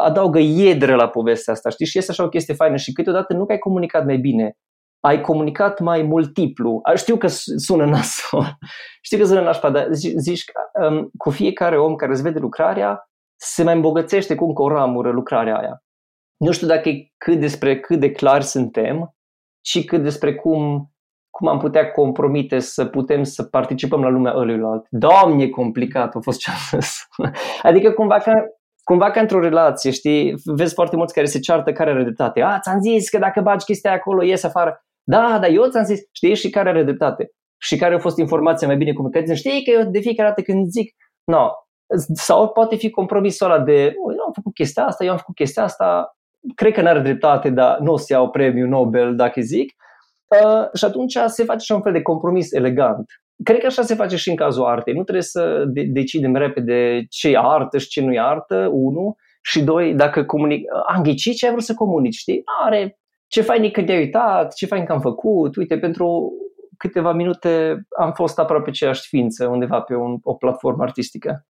adaugă 0.00 0.38
iedră 0.38 0.94
la 0.94 1.08
povestea 1.08 1.52
asta, 1.52 1.70
știi? 1.70 1.86
Și 1.86 1.98
este 1.98 2.10
așa 2.10 2.24
o 2.24 2.28
chestie 2.28 2.54
faină 2.54 2.76
și 2.76 2.92
câteodată 2.92 3.34
nu 3.34 3.46
că 3.46 3.52
ai 3.52 3.58
comunicat 3.58 4.04
mai 4.04 4.16
bine, 4.16 4.56
ai 5.00 5.20
comunicat 5.20 5.80
mai 5.80 6.02
multiplu. 6.02 6.80
Știu 6.94 7.16
că 7.16 7.26
sună 7.56 7.84
nasol, 7.84 8.44
știu 9.06 9.18
că 9.18 9.24
sună 9.24 9.40
nașpa, 9.40 9.70
dar 9.70 9.86
zici, 9.92 10.44
um, 10.88 11.10
cu 11.16 11.30
fiecare 11.30 11.78
om 11.78 11.94
care 11.94 12.12
îți 12.12 12.22
vede 12.22 12.38
lucrarea, 12.38 13.10
se 13.40 13.62
mai 13.62 13.74
îmbogățește 13.74 14.34
cu 14.34 14.44
încă 14.44 14.62
o 14.62 14.68
ramură 14.68 15.10
lucrarea 15.10 15.58
aia. 15.58 15.82
Nu 16.36 16.52
știu 16.52 16.66
dacă 16.66 16.88
e 16.88 17.12
cât 17.16 17.40
despre 17.40 17.80
cât 17.80 18.00
de 18.00 18.10
clar 18.10 18.42
suntem, 18.42 19.14
ci 19.60 19.84
cât 19.84 20.02
despre 20.02 20.34
cum, 20.34 20.92
cum 21.30 21.48
am 21.48 21.58
putea 21.58 21.90
compromite 21.90 22.58
să 22.58 22.84
putem 22.84 23.22
să 23.22 23.42
participăm 23.42 24.02
la 24.02 24.08
lumea 24.08 24.36
ăluilalt. 24.36 24.86
Doamne, 24.90 25.48
complicat 25.48 26.14
a 26.14 26.20
fost 26.20 26.38
ce 26.38 26.50
am 26.50 26.80
zis. 26.80 27.06
Adică 27.68 27.90
cumva 27.92 28.18
ca, 28.18 28.32
cumva 28.88 29.10
ca 29.10 29.20
într-o 29.20 29.40
relație, 29.40 29.90
știi, 29.90 30.34
vezi 30.44 30.74
foarte 30.74 30.96
mulți 30.96 31.14
care 31.14 31.26
se 31.26 31.38
ceartă 31.38 31.72
care 31.72 31.90
are 31.90 32.02
dreptate. 32.02 32.42
A, 32.42 32.58
ți-am 32.58 32.80
zis 32.80 33.08
că 33.08 33.18
dacă 33.18 33.40
bagi 33.40 33.64
chestia 33.64 33.92
acolo, 33.92 34.22
ies 34.22 34.42
afară. 34.44 34.84
Da, 35.02 35.38
dar 35.40 35.50
eu 35.50 35.68
ți-am 35.68 35.84
zis, 35.84 36.00
știi, 36.12 36.34
și 36.34 36.50
care 36.50 36.68
are 36.68 36.82
dreptate. 36.82 37.30
Și 37.60 37.76
care 37.76 37.94
a 37.94 37.98
fost 37.98 38.18
informația 38.18 38.66
mai 38.66 38.76
bine 38.76 38.92
comunicată. 38.92 39.34
Știi 39.34 39.64
că 39.64 39.70
eu 39.70 39.90
de 39.90 40.00
fiecare 40.00 40.28
dată 40.28 40.42
când 40.42 40.68
zic, 40.68 40.94
no, 41.24 41.50
sau 42.14 42.48
poate 42.48 42.76
fi 42.76 42.90
compromisul 42.90 43.50
ăla 43.50 43.62
de, 43.62 43.82
eu 43.82 44.24
am 44.26 44.32
făcut 44.32 44.54
chestia 44.54 44.84
asta, 44.86 45.04
eu 45.04 45.10
am 45.10 45.16
făcut 45.16 45.34
chestia 45.34 45.62
asta, 45.62 46.16
cred 46.54 46.72
că 46.72 46.82
n-are 46.82 47.00
dreptate, 47.00 47.50
dar 47.50 47.78
nu 47.78 47.92
o 47.92 47.96
să 47.96 48.12
iau 48.12 48.30
premiul 48.30 48.68
Nobel 48.68 49.16
dacă 49.16 49.40
zic. 49.40 49.72
Uh, 50.42 50.68
și 50.74 50.84
atunci 50.84 51.18
se 51.26 51.44
face 51.44 51.64
și 51.64 51.72
un 51.72 51.82
fel 51.82 51.92
de 51.92 52.02
compromis 52.02 52.52
elegant. 52.52 53.06
Cred 53.42 53.60
că 53.60 53.66
așa 53.66 53.82
se 53.82 53.94
face 53.94 54.16
și 54.16 54.30
în 54.30 54.36
cazul 54.36 54.64
artei. 54.64 54.94
Nu 54.94 55.02
trebuie 55.02 55.22
să 55.22 55.64
de- 55.66 55.88
decidem 55.88 56.34
repede 56.34 57.06
ce 57.10 57.28
e 57.28 57.38
artă 57.38 57.78
și 57.78 57.88
ce 57.88 58.02
nu 58.02 58.12
e 58.12 58.20
artă, 58.20 58.68
unu, 58.72 59.16
și 59.42 59.62
doi, 59.62 59.94
dacă 59.94 60.24
comunic, 60.24 60.64
am 60.86 61.02
ghicit 61.02 61.36
ce 61.36 61.46
ai 61.46 61.52
vrut 61.52 61.64
să 61.64 61.74
comunici, 61.74 62.14
știi? 62.14 62.42
Are, 62.64 62.98
ce 63.26 63.40
fain 63.40 63.70
că 63.70 63.82
te-ai 63.82 63.98
uitat, 63.98 64.54
ce 64.54 64.66
fain 64.66 64.84
că 64.84 64.92
am 64.92 65.00
făcut, 65.00 65.56
uite, 65.56 65.78
pentru 65.78 66.32
câteva 66.76 67.12
minute 67.12 67.82
am 67.98 68.12
fost 68.12 68.38
aproape 68.38 68.68
aceeași 68.68 69.08
ființă 69.08 69.46
undeva 69.46 69.80
pe 69.80 69.94
un, 69.94 70.18
o 70.22 70.34
platformă 70.34 70.82
artistică. 70.82 71.46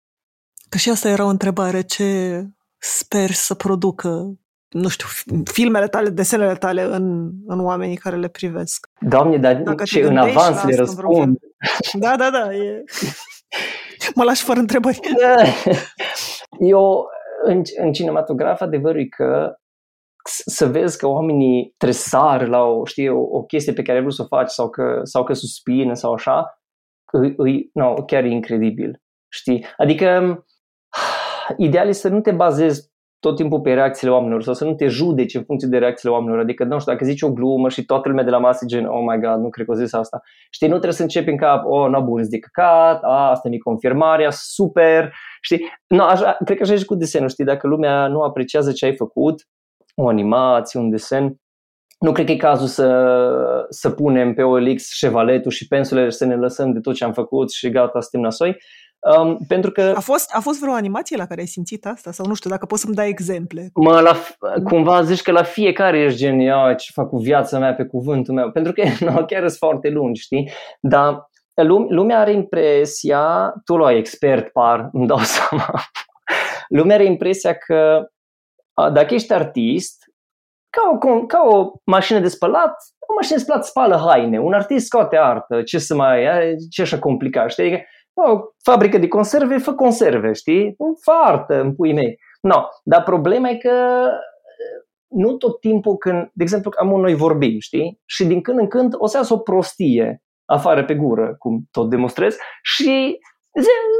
Că 0.69 0.77
și 0.77 0.89
asta 0.89 1.09
era 1.09 1.25
o 1.25 1.29
întrebare, 1.29 1.81
ce 1.81 2.41
sper 2.77 3.29
să 3.29 3.53
producă 3.53 4.37
nu 4.69 4.87
știu, 4.87 5.07
filmele 5.43 5.87
tale, 5.87 6.09
desenele 6.09 6.55
tale 6.55 6.81
în, 6.81 7.31
în 7.45 7.59
oamenii 7.59 7.95
care 7.95 8.15
le 8.15 8.27
privesc. 8.27 8.87
Doamne, 8.99 9.37
dar 9.37 9.55
Dacă 9.55 9.83
ce 9.83 10.01
în 10.01 10.17
avans 10.17 10.63
le 10.63 10.75
răspund. 10.75 11.37
Da, 11.93 12.15
da, 12.15 12.29
da. 12.29 12.53
E... 12.53 12.83
mă 14.15 14.23
lași 14.23 14.43
fără 14.43 14.59
întrebări. 14.59 14.99
Eu, 16.59 17.07
în, 17.43 17.61
în 17.77 17.91
cinematograf, 17.91 18.61
adevărul 18.61 19.01
e 19.01 19.05
că 19.05 19.55
să 20.45 20.65
vezi 20.65 20.97
că 20.97 21.07
oamenii 21.07 21.73
tresar 21.77 22.47
la 22.47 22.63
o, 22.63 22.85
știi, 22.85 23.09
o, 23.09 23.19
o 23.19 23.43
chestie 23.43 23.73
pe 23.73 23.81
care 23.81 23.97
ai 23.97 24.03
vrut 24.03 24.15
să 24.15 24.21
o 24.21 24.35
faci 24.35 24.49
sau 24.49 24.69
că, 24.69 24.99
sau 25.03 25.23
că 25.23 25.33
suspină 25.33 25.93
sau 25.93 26.13
așa, 26.13 26.59
îi, 27.37 27.69
no, 27.73 27.93
chiar 27.93 28.23
e 28.23 28.29
incredibil. 28.29 29.01
Știi? 29.29 29.65
Adică 29.77 30.39
ideal 31.57 31.87
este 31.87 32.07
să 32.07 32.13
nu 32.13 32.21
te 32.21 32.31
bazezi 32.31 32.93
tot 33.25 33.35
timpul 33.35 33.61
pe 33.61 33.73
reacțiile 33.73 34.13
oamenilor 34.13 34.43
sau 34.43 34.53
să 34.53 34.65
nu 34.65 34.73
te 34.73 34.87
judeci 34.87 35.35
în 35.35 35.43
funcție 35.43 35.67
de 35.67 35.77
reacțiile 35.77 36.13
oamenilor. 36.13 36.39
Adică, 36.39 36.63
nu 36.63 36.79
știu, 36.79 36.91
dacă 36.91 37.05
zici 37.05 37.21
o 37.21 37.31
glumă 37.31 37.69
și 37.69 37.85
toată 37.85 38.09
lumea 38.09 38.23
de 38.23 38.29
la 38.29 38.37
masă 38.37 38.65
gen, 38.65 38.85
oh 38.85 39.03
my 39.07 39.19
god, 39.19 39.39
nu 39.39 39.49
cred 39.49 39.65
că 39.65 39.71
o 39.71 39.75
zis 39.75 39.93
asta. 39.93 40.21
Știi, 40.49 40.67
nu 40.67 40.73
trebuie 40.73 40.93
să 40.93 41.01
începi 41.01 41.29
în 41.29 41.37
cap, 41.37 41.63
oh, 41.65 41.89
no, 41.89 42.03
bun, 42.03 42.29
de 42.29 42.39
căcat, 42.39 43.03
a, 43.03 43.29
asta 43.29 43.49
e 43.51 43.57
confirmarea, 43.57 44.29
super, 44.31 45.13
știi? 45.41 45.71
No, 45.87 46.03
așa, 46.03 46.37
cred 46.45 46.57
că 46.57 46.63
așa 46.63 46.75
și 46.75 46.85
cu 46.85 46.95
desenul, 46.95 47.29
știi, 47.29 47.45
dacă 47.45 47.67
lumea 47.67 48.07
nu 48.07 48.21
apreciază 48.21 48.71
ce 48.71 48.85
ai 48.85 48.95
făcut, 48.95 49.47
o 49.95 50.07
animație, 50.07 50.79
un 50.79 50.89
desen, 50.89 51.39
nu 51.99 52.11
cred 52.11 52.25
că 52.25 52.31
e 52.31 52.37
cazul 52.37 52.67
să, 52.67 52.87
să 53.69 53.89
punem 53.89 54.33
pe 54.33 54.43
OLX 54.43 54.93
șevaletul 54.93 55.51
și 55.51 55.67
pensulele 55.67 56.09
și 56.09 56.17
să 56.17 56.25
ne 56.25 56.35
lăsăm 56.35 56.71
de 56.71 56.79
tot 56.79 56.93
ce 56.93 57.03
am 57.03 57.13
făcut 57.13 57.51
și 57.51 57.69
gata, 57.69 57.99
suntem 58.01 58.21
nasoi. 58.21 58.57
Um, 59.05 59.37
pentru 59.47 59.71
că... 59.71 59.93
A 59.95 59.99
fost, 59.99 60.35
a 60.35 60.39
fost 60.39 60.59
vreo 60.59 60.73
animație 60.73 61.17
la 61.17 61.25
care 61.25 61.41
ai 61.41 61.47
simțit 61.47 61.85
asta? 61.85 62.11
Sau 62.11 62.25
nu 62.25 62.33
știu, 62.33 62.49
dacă 62.49 62.65
poți 62.65 62.81
să-mi 62.81 62.95
dai 62.95 63.09
exemple. 63.09 63.69
Mă, 63.73 63.99
la, 63.99 64.15
cumva 64.63 65.01
zici 65.01 65.21
că 65.21 65.31
la 65.31 65.43
fiecare 65.43 65.99
ești 65.99 66.19
gen, 66.19 66.39
ia, 66.39 66.73
ce 66.73 66.91
fac 66.93 67.09
cu 67.09 67.17
viața 67.17 67.59
mea, 67.59 67.73
pe 67.73 67.85
cuvântul 67.85 68.33
meu. 68.33 68.51
Pentru 68.51 68.73
că 68.73 68.81
nu, 69.05 69.25
chiar 69.25 69.39
sunt 69.39 69.51
foarte 69.51 69.89
lungi, 69.89 70.21
știi? 70.21 70.51
Dar 70.81 71.29
lumea 71.89 72.19
are 72.19 72.31
impresia, 72.31 73.53
tu 73.65 73.77
l-ai 73.77 73.97
expert, 73.97 74.51
par, 74.51 74.89
îmi 74.93 75.07
dau 75.07 75.19
seama. 75.19 75.81
lumea 76.67 76.95
are 76.95 77.05
impresia 77.05 77.53
că 77.53 78.09
dacă 78.93 79.13
ești 79.13 79.33
artist, 79.33 80.03
ca 80.69 81.09
o, 81.09 81.25
ca 81.25 81.41
o 81.45 81.71
mașină 81.83 82.19
de 82.19 82.27
spălat, 82.27 82.75
o 82.99 83.13
mașină 83.15 83.37
de 83.37 83.43
spălat 83.43 83.65
spală 83.65 83.95
haine, 84.07 84.39
un 84.39 84.53
artist 84.53 84.85
scoate 84.85 85.17
artă, 85.17 85.61
ce 85.61 85.79
să 85.79 85.95
mai, 85.95 86.25
ce 86.69 86.81
așa 86.81 86.99
complicat, 86.99 87.51
știi? 87.51 87.85
Adică, 88.15 88.33
o 88.33 88.53
fabrică 88.63 88.97
de 88.97 89.07
conserve, 89.07 89.57
fă 89.57 89.73
conserve, 89.73 90.31
știi? 90.31 90.75
Fă 91.01 91.11
artă 91.23 91.61
în 91.61 91.75
pui 91.75 91.93
mei. 91.93 92.17
No, 92.41 92.63
dar 92.83 93.03
problema 93.03 93.49
e 93.49 93.55
că 93.55 94.07
nu 95.07 95.37
tot 95.37 95.59
timpul 95.59 95.97
când, 95.97 96.29
de 96.33 96.43
exemplu, 96.43 96.71
am 96.77 96.87
noi 96.87 97.15
vorbim, 97.15 97.59
știi? 97.59 98.01
Și 98.05 98.25
din 98.25 98.41
când 98.41 98.59
în 98.59 98.67
când 98.67 98.93
o 98.97 99.07
să 99.07 99.17
iasă 99.17 99.33
o 99.33 99.37
prostie 99.37 100.23
afară 100.45 100.85
pe 100.85 100.95
gură, 100.95 101.35
cum 101.37 101.67
tot 101.71 101.89
demonstrez, 101.89 102.37
și 102.63 103.17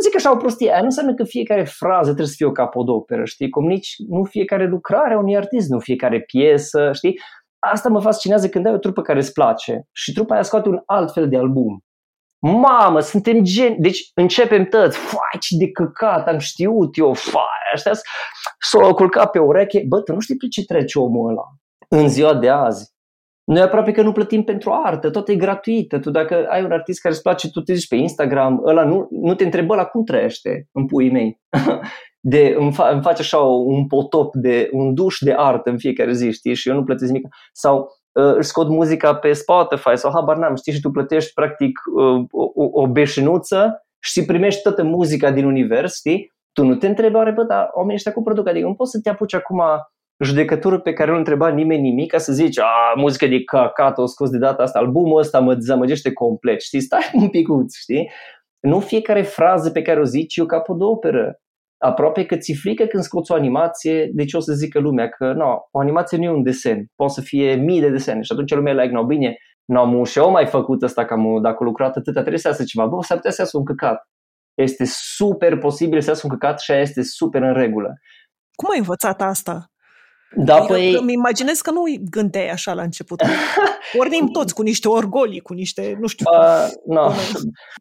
zic 0.01 0.15
așa 0.15 0.31
o 0.31 0.35
prostie, 0.35 0.71
aia 0.71 0.79
nu 0.79 0.85
înseamnă 0.85 1.13
că 1.13 1.23
fiecare 1.23 1.63
frază 1.63 2.05
trebuie 2.05 2.27
să 2.27 2.33
fie 2.37 2.45
o 2.45 2.51
capodoperă, 2.51 3.25
știi? 3.25 3.49
Cum 3.49 3.65
nici 3.65 3.95
nu 4.07 4.23
fiecare 4.23 4.65
lucrare 4.65 5.13
a 5.13 5.17
unui 5.17 5.37
artist, 5.37 5.69
nu 5.69 5.79
fiecare 5.79 6.21
piesă, 6.21 6.91
știi? 6.93 7.19
Asta 7.59 7.89
mă 7.89 8.01
fascinează 8.01 8.49
când 8.49 8.65
ai 8.65 8.73
o 8.73 8.77
trupă 8.77 9.01
care 9.01 9.19
îți 9.19 9.33
place 9.33 9.87
și 9.91 10.13
trupa 10.13 10.33
aia 10.33 10.43
scoate 10.43 10.69
un 10.69 10.81
alt 10.85 11.13
fel 11.13 11.29
de 11.29 11.37
album. 11.37 11.83
Mamă, 12.47 12.99
suntem 12.99 13.43
gen... 13.43 13.75
Deci 13.77 14.11
începem 14.13 14.65
toți, 14.65 14.97
fai, 14.97 15.39
ce 15.39 15.57
de 15.57 15.71
căcat, 15.71 16.27
am 16.27 16.37
știut 16.37 16.97
eu, 16.97 17.13
fai, 17.13 17.41
ăștia 17.73 17.91
s-o 18.59 18.93
culcat 18.93 19.31
pe 19.31 19.39
ureche. 19.39 19.83
Bă, 19.87 20.01
tu 20.01 20.13
nu 20.13 20.19
știi 20.19 20.35
pe 20.35 20.47
ce 20.47 20.65
trece 20.65 20.99
omul 20.99 21.29
ăla 21.29 21.43
în 21.89 22.09
ziua 22.09 22.33
de 22.33 22.49
azi. 22.49 22.93
Noi 23.43 23.61
aproape 23.61 23.91
că 23.91 24.01
nu 24.01 24.11
plătim 24.11 24.43
pentru 24.43 24.71
artă, 24.83 25.09
tot 25.09 25.29
e 25.29 25.35
gratuită. 25.35 25.99
Tu 25.99 26.09
dacă 26.09 26.45
ai 26.49 26.63
un 26.63 26.71
artist 26.71 27.01
care 27.01 27.13
îți 27.13 27.23
place, 27.23 27.49
tu 27.49 27.61
te 27.61 27.73
zici 27.73 27.87
pe 27.87 27.95
Instagram, 27.95 28.61
ăla 28.65 28.83
nu, 28.83 29.07
nu 29.11 29.35
te 29.35 29.43
întrebă 29.43 29.75
la 29.75 29.85
cum 29.85 30.03
trăiește 30.03 30.69
în 30.71 30.85
puii 30.85 31.11
mei. 31.11 31.39
De, 32.27 32.55
îmi, 32.57 32.73
fa, 32.73 32.89
îmi 32.89 33.01
face 33.01 33.21
așa 33.21 33.37
un 33.37 33.87
potop 33.87 34.35
de 34.35 34.69
un 34.71 34.93
duș 34.93 35.17
de 35.19 35.33
artă 35.37 35.69
în 35.69 35.77
fiecare 35.77 36.13
zi, 36.13 36.31
știi, 36.31 36.53
și 36.53 36.69
eu 36.69 36.75
nu 36.75 36.83
plătesc 36.83 37.11
nimic. 37.11 37.27
Sau 37.51 37.77
uh, 37.79 37.87
își 38.17 38.47
scot 38.47 38.67
muzica 38.67 39.15
pe 39.15 39.33
Spotify 39.33 39.95
sau 39.95 40.11
habar 40.11 40.37
n-am, 40.37 40.55
știi, 40.55 40.73
și 40.73 40.79
tu 40.79 40.89
plătești 40.89 41.33
practic 41.33 41.79
uh, 41.95 42.25
o, 42.31 42.81
o 42.81 42.87
beșinuță 42.87 43.85
și 44.03 44.25
primești 44.25 44.61
toată 44.61 44.83
muzica 44.83 45.31
din 45.31 45.45
univers, 45.45 45.95
știi? 45.95 46.33
Tu 46.53 46.65
nu 46.65 46.75
te 46.75 46.87
întrebi, 46.87 47.15
oare, 47.15 47.31
bă, 47.31 47.43
dar 47.43 47.69
oamenii 47.73 47.95
ăștia 47.95 48.13
cum 48.13 48.23
produc? 48.23 48.47
Adică 48.47 48.67
nu 48.67 48.73
poți 48.73 48.91
să 48.91 48.99
te 49.03 49.09
apuci 49.09 49.33
acum 49.33 49.61
judecătură 50.23 50.79
pe 50.79 50.93
care 50.93 51.11
nu 51.11 51.17
întreba 51.17 51.47
nimeni 51.47 51.81
nimic 51.81 52.11
ca 52.11 52.17
să 52.17 52.33
zici, 52.33 52.59
a, 52.59 52.93
muzică 52.95 53.27
de 53.27 53.43
căcat, 53.43 53.97
o 53.97 54.05
scos 54.05 54.29
de 54.29 54.37
data 54.37 54.63
asta, 54.63 54.79
albumul 54.79 55.19
ăsta 55.19 55.39
mă 55.39 55.53
dezamăgește 55.53 56.13
complet, 56.13 56.61
știi, 56.61 56.81
stai 56.81 57.09
un 57.13 57.29
picuț, 57.29 57.75
știi? 57.77 58.11
Nu 58.59 58.79
fiecare 58.79 59.21
frază 59.21 59.71
pe 59.71 59.81
care 59.81 59.99
o 59.99 60.03
zici 60.03 60.35
e 60.35 60.41
o 60.41 60.45
capodoperă. 60.45 61.39
Aproape 61.85 62.25
că 62.25 62.35
ți 62.37 62.53
frică 62.53 62.85
când 62.85 63.03
scoți 63.03 63.31
o 63.31 63.35
animație, 63.35 64.09
de 64.13 64.25
ce 64.25 64.37
o 64.37 64.39
să 64.39 64.53
zică 64.53 64.79
lumea 64.79 65.09
că 65.09 65.33
no, 65.33 65.57
o 65.71 65.79
animație 65.79 66.17
nu 66.17 66.23
e 66.23 66.29
un 66.29 66.43
desen, 66.43 66.85
poate 66.95 67.13
să 67.13 67.21
fie 67.21 67.55
mii 67.55 67.81
de 67.81 67.89
desene 67.89 68.21
și 68.21 68.31
atunci 68.31 68.53
lumea 68.53 68.73
like, 68.73 68.93
no, 68.93 69.05
bine, 69.05 69.37
nu 69.65 69.79
am 69.79 70.03
și 70.03 70.17
eu 70.17 70.31
mai 70.31 70.45
făcut 70.45 70.83
asta, 70.83 71.05
că 71.05 71.15
dacă 71.41 71.57
a 71.59 71.63
lucrat 71.63 71.95
atâta, 71.95 72.19
trebuie 72.19 72.39
să 72.39 72.47
iasă 72.47 72.63
ceva. 72.63 72.87
Bă, 72.87 73.03
s-ar 73.03 73.17
putea 73.17 73.31
să 73.31 73.41
iasă 73.41 73.57
un 73.57 73.65
căcat. 73.65 74.09
Este 74.53 74.83
super 74.87 75.57
posibil 75.57 76.01
să 76.01 76.09
iasă 76.09 76.21
un 76.23 76.37
căcat 76.37 76.59
și 76.59 76.71
aia 76.71 76.81
este 76.81 77.03
super 77.03 77.41
în 77.41 77.53
regulă. 77.53 77.93
Cum 78.55 78.69
ai 78.71 78.77
învățat 78.77 79.21
asta? 79.21 79.71
Da, 80.35 80.57
Eu 80.57 80.65
păi... 80.65 80.93
Îmi 80.93 81.13
imaginez 81.13 81.61
că 81.61 81.71
nu 81.71 81.83
gândeai 82.09 82.49
așa 82.49 82.73
la 82.73 82.81
început. 82.81 83.21
Pornim 83.97 84.27
toți 84.27 84.53
cu 84.53 84.61
niște 84.61 84.87
orgolii, 84.87 85.39
cu 85.39 85.53
niște, 85.53 85.97
nu 85.99 86.07
știu... 86.07 86.25
Uh, 86.31 86.67
no. 86.85 87.11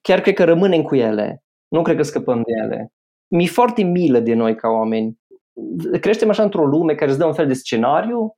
Chiar 0.02 0.20
cred 0.20 0.34
că 0.34 0.44
rămânem 0.44 0.82
cu 0.82 0.94
ele. 0.94 1.42
Nu 1.68 1.82
cred 1.82 1.96
că 1.96 2.02
scăpăm 2.02 2.36
de 2.36 2.52
ele. 2.64 2.93
Mi-e 3.36 3.46
foarte 3.46 3.82
milă 3.82 4.18
de 4.20 4.34
noi 4.34 4.54
ca 4.54 4.68
oameni. 4.68 5.18
Creștem 6.00 6.28
așa 6.28 6.42
într-o 6.42 6.66
lume 6.66 6.94
care 6.94 7.10
îți 7.10 7.18
dă 7.18 7.26
un 7.26 7.34
fel 7.34 7.46
de 7.46 7.52
scenariu 7.52 8.36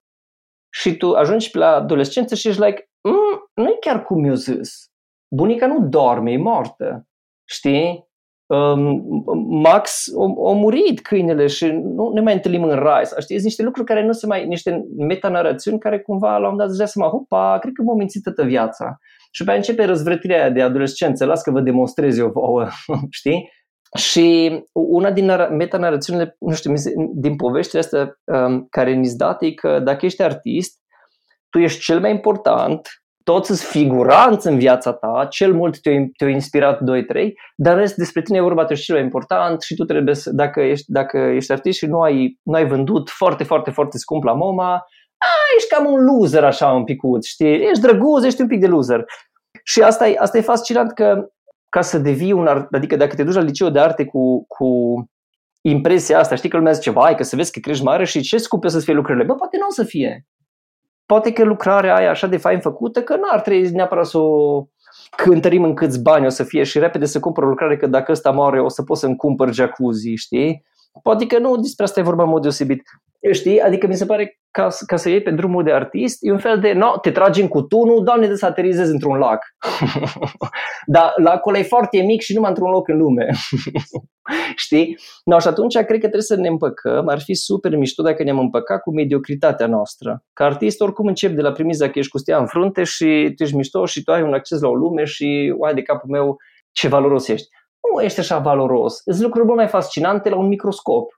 și 0.72 0.96
tu 0.96 1.12
ajungi 1.12 1.56
la 1.56 1.74
adolescență 1.74 2.34
și 2.34 2.48
ești 2.48 2.62
like, 2.62 2.90
mm, 3.00 3.50
nu 3.54 3.68
e 3.68 3.76
chiar 3.80 4.04
cum 4.04 4.20
mi-a 4.20 4.34
zis. 4.34 4.90
Bunica 5.34 5.66
nu 5.66 5.88
dorme, 5.88 6.32
e 6.32 6.36
moartă. 6.36 7.08
Știi? 7.44 8.04
Um, 8.46 9.02
Max 9.48 10.06
a, 10.18 10.50
a 10.50 10.52
murit 10.52 11.00
câinele 11.00 11.46
și 11.46 11.66
nu 11.66 12.10
ne 12.12 12.20
mai 12.20 12.34
întâlnim 12.34 12.62
în 12.62 12.74
rai. 12.74 13.04
Știi, 13.18 13.38
niște 13.38 13.62
lucruri 13.62 13.86
care 13.86 14.04
nu 14.04 14.12
se 14.12 14.26
mai, 14.26 14.46
niște 14.46 14.84
metanarațiuni 14.96 15.78
care 15.78 16.00
cumva 16.00 16.30
la 16.30 16.36
un 16.36 16.42
moment 16.42 16.58
dat 16.58 16.70
zicea 16.70 16.86
să 16.86 16.98
mă, 16.98 17.06
hopa, 17.06 17.58
cred 17.58 17.72
că 17.72 17.82
m-am 17.82 17.96
mințit 17.96 18.22
toată 18.22 18.44
viața. 18.44 18.98
Și 19.30 19.44
pe 19.44 19.52
începe 19.52 19.84
răzvrătirea 19.84 20.40
aia 20.40 20.50
de 20.50 20.62
adolescență, 20.62 21.24
las 21.24 21.42
că 21.42 21.50
vă 21.50 21.60
demonstrez 21.60 22.18
eu 22.18 22.30
vouă, 22.30 22.68
știi? 23.10 23.50
Și 23.96 24.58
una 24.72 25.10
din 25.10 25.32
metanarațiunile, 25.50 26.36
nu 26.38 26.54
știu, 26.54 26.72
din 27.14 27.36
poveștile 27.36 27.80
astea 27.80 28.18
um, 28.24 28.66
care 28.70 28.92
ni-s 28.92 29.14
date 29.14 29.46
e 29.46 29.52
că 29.52 29.78
dacă 29.78 30.06
ești 30.06 30.22
artist, 30.22 30.80
tu 31.50 31.58
ești 31.58 31.80
cel 31.80 32.00
mai 32.00 32.10
important 32.10 32.88
toți 33.32 33.46
sunt 33.46 33.58
figuranți 33.58 34.46
în 34.46 34.58
viața 34.58 34.92
ta, 34.92 35.26
cel 35.30 35.54
mult 35.54 35.80
te-au, 35.80 36.08
te 36.16 36.24
inspirat 36.24 36.78
2-3, 36.78 36.82
dar 37.56 37.76
rest 37.76 37.94
despre 37.94 38.22
tine 38.22 38.38
e 38.38 38.40
vorba, 38.40 38.64
tu 38.64 38.72
ești 38.72 38.84
cel 38.84 38.94
mai 38.94 39.04
important 39.04 39.62
și 39.62 39.74
tu 39.74 39.84
trebuie 39.84 40.14
să, 40.14 40.30
dacă 40.32 40.60
ești, 40.60 40.92
dacă 40.92 41.18
ești 41.18 41.52
artist 41.52 41.78
și 41.78 41.86
nu 41.86 42.00
ai, 42.00 42.38
nu 42.42 42.52
ai 42.54 42.66
vândut 42.66 43.10
foarte, 43.10 43.44
foarte, 43.44 43.70
foarte 43.70 43.98
scump 43.98 44.24
la 44.24 44.32
MoMA, 44.32 44.72
a, 45.18 45.26
ești 45.56 45.68
cam 45.68 45.92
un 45.92 46.04
loser 46.04 46.44
așa 46.44 46.72
un 46.72 46.84
picuț, 46.84 47.26
știi? 47.26 47.68
Ești 47.68 47.80
drăguț, 47.80 48.24
ești 48.24 48.40
un 48.40 48.46
pic 48.46 48.60
de 48.60 48.66
loser. 48.66 49.04
Și 49.64 49.82
asta 49.82 50.08
e, 50.08 50.16
asta 50.18 50.38
e 50.38 50.40
fascinant 50.40 50.92
că 50.92 51.26
ca 51.76 51.82
să 51.82 51.98
devii 51.98 52.32
un 52.32 52.46
art, 52.46 52.74
adică 52.74 52.96
dacă 52.96 53.14
te 53.14 53.24
duci 53.24 53.34
la 53.34 53.40
liceu 53.40 53.68
de 53.70 53.78
arte 53.78 54.04
cu, 54.04 54.44
cu 54.46 54.68
impresia 55.60 56.18
asta, 56.18 56.34
știi 56.34 56.48
că 56.48 56.56
lumea 56.56 56.72
zice, 56.72 56.90
vai, 56.90 57.14
că 57.14 57.22
să 57.22 57.36
vezi 57.36 57.52
că 57.52 57.58
crești 57.58 57.84
mare 57.84 58.04
și 58.04 58.20
ce 58.20 58.38
scump 58.38 58.68
să 58.68 58.80
fie 58.80 58.94
lucrurile. 58.94 59.24
Bă, 59.24 59.34
poate 59.34 59.56
nu 59.60 59.66
o 59.68 59.72
să 59.72 59.84
fie 59.84 60.26
poate 61.06 61.32
că 61.32 61.44
lucrarea 61.44 61.96
aia 61.96 62.10
așa 62.10 62.26
de 62.26 62.36
fain 62.36 62.60
făcută, 62.60 63.02
că 63.02 63.16
nu 63.16 63.22
ar 63.30 63.40
trebui 63.40 63.70
neapărat 63.70 64.06
să 64.06 64.18
o 64.18 64.66
cântărim 65.16 65.62
în 65.62 65.74
câți 65.74 66.02
bani 66.02 66.26
o 66.26 66.28
să 66.28 66.44
fie 66.44 66.62
și 66.62 66.78
repede 66.78 67.04
să 67.04 67.20
cumpăr 67.20 67.44
o 67.44 67.48
lucrare, 67.48 67.76
că 67.76 67.86
dacă 67.86 68.12
ăsta 68.12 68.30
moare 68.30 68.60
o 68.60 68.68
să 68.68 68.82
pot 68.82 68.96
să-mi 68.96 69.16
cumpăr 69.16 69.52
jacuzzi, 69.52 70.14
știi? 70.14 70.64
Poate 71.02 71.26
că 71.26 71.38
nu 71.38 71.56
despre 71.56 71.84
asta 71.84 72.00
e 72.00 72.02
vorba 72.02 72.22
în 72.22 72.28
mod 72.28 72.42
deosebit. 72.42 72.82
Știi? 73.32 73.60
Adică 73.60 73.86
mi 73.86 73.96
se 73.96 74.06
pare 74.06 74.40
ca, 74.50 74.68
ca 74.86 74.96
să 74.96 75.08
iei 75.08 75.22
pe 75.22 75.30
drumul 75.30 75.62
de 75.62 75.72
artist, 75.72 76.18
e 76.20 76.32
un 76.32 76.38
fel 76.38 76.60
de, 76.60 76.72
no, 76.72 76.98
te 77.00 77.10
tragi 77.10 77.40
în 77.40 77.48
cutunul, 77.48 78.04
doamne, 78.04 78.26
de 78.26 78.34
să 78.34 78.46
aterizezi 78.46 78.90
într-un 78.90 79.18
lac. 79.18 79.44
Dar 80.94 81.12
lacul 81.16 81.54
e 81.54 81.62
foarte 81.62 82.00
mic 82.00 82.20
și 82.20 82.34
numai 82.34 82.48
într-un 82.48 82.70
loc 82.70 82.88
în 82.88 82.96
lume. 82.96 83.30
Știi? 84.64 84.98
No, 85.24 85.38
și 85.38 85.48
atunci 85.48 85.74
cred 85.74 85.88
că 85.88 85.98
trebuie 85.98 86.22
să 86.22 86.36
ne 86.36 86.48
împăcăm. 86.48 87.08
Ar 87.08 87.20
fi 87.20 87.34
super 87.34 87.76
mișto 87.76 88.02
dacă 88.02 88.22
ne-am 88.22 88.38
împăcat 88.38 88.80
cu 88.82 88.94
mediocritatea 88.94 89.66
noastră. 89.66 90.24
Ca 90.32 90.44
artist, 90.44 90.80
oricum 90.80 91.06
încep 91.06 91.32
de 91.32 91.42
la 91.42 91.52
premiza 91.52 91.90
că 91.90 91.98
ești 91.98 92.10
cu 92.10 92.18
stea 92.18 92.38
în 92.38 92.46
frunte 92.46 92.84
și 92.84 93.32
tu 93.36 93.42
ești 93.42 93.56
mișto 93.56 93.86
și 93.86 94.02
tu 94.02 94.12
ai 94.12 94.22
un 94.22 94.34
acces 94.34 94.60
la 94.60 94.68
o 94.68 94.74
lume 94.74 95.04
și, 95.04 95.54
uai 95.56 95.74
de 95.74 95.82
capul 95.82 96.10
meu, 96.10 96.36
ce 96.72 96.88
valoros 96.88 97.28
ești. 97.28 97.48
Nu 97.94 98.02
ești 98.02 98.20
așa 98.20 98.38
valoros. 98.38 99.02
Sunt 99.04 99.20
lucruri 99.20 99.46
mult 99.46 99.58
mai 99.58 99.68
fascinante 99.68 100.28
la 100.28 100.36
un 100.36 100.46
microscop. 100.46 101.10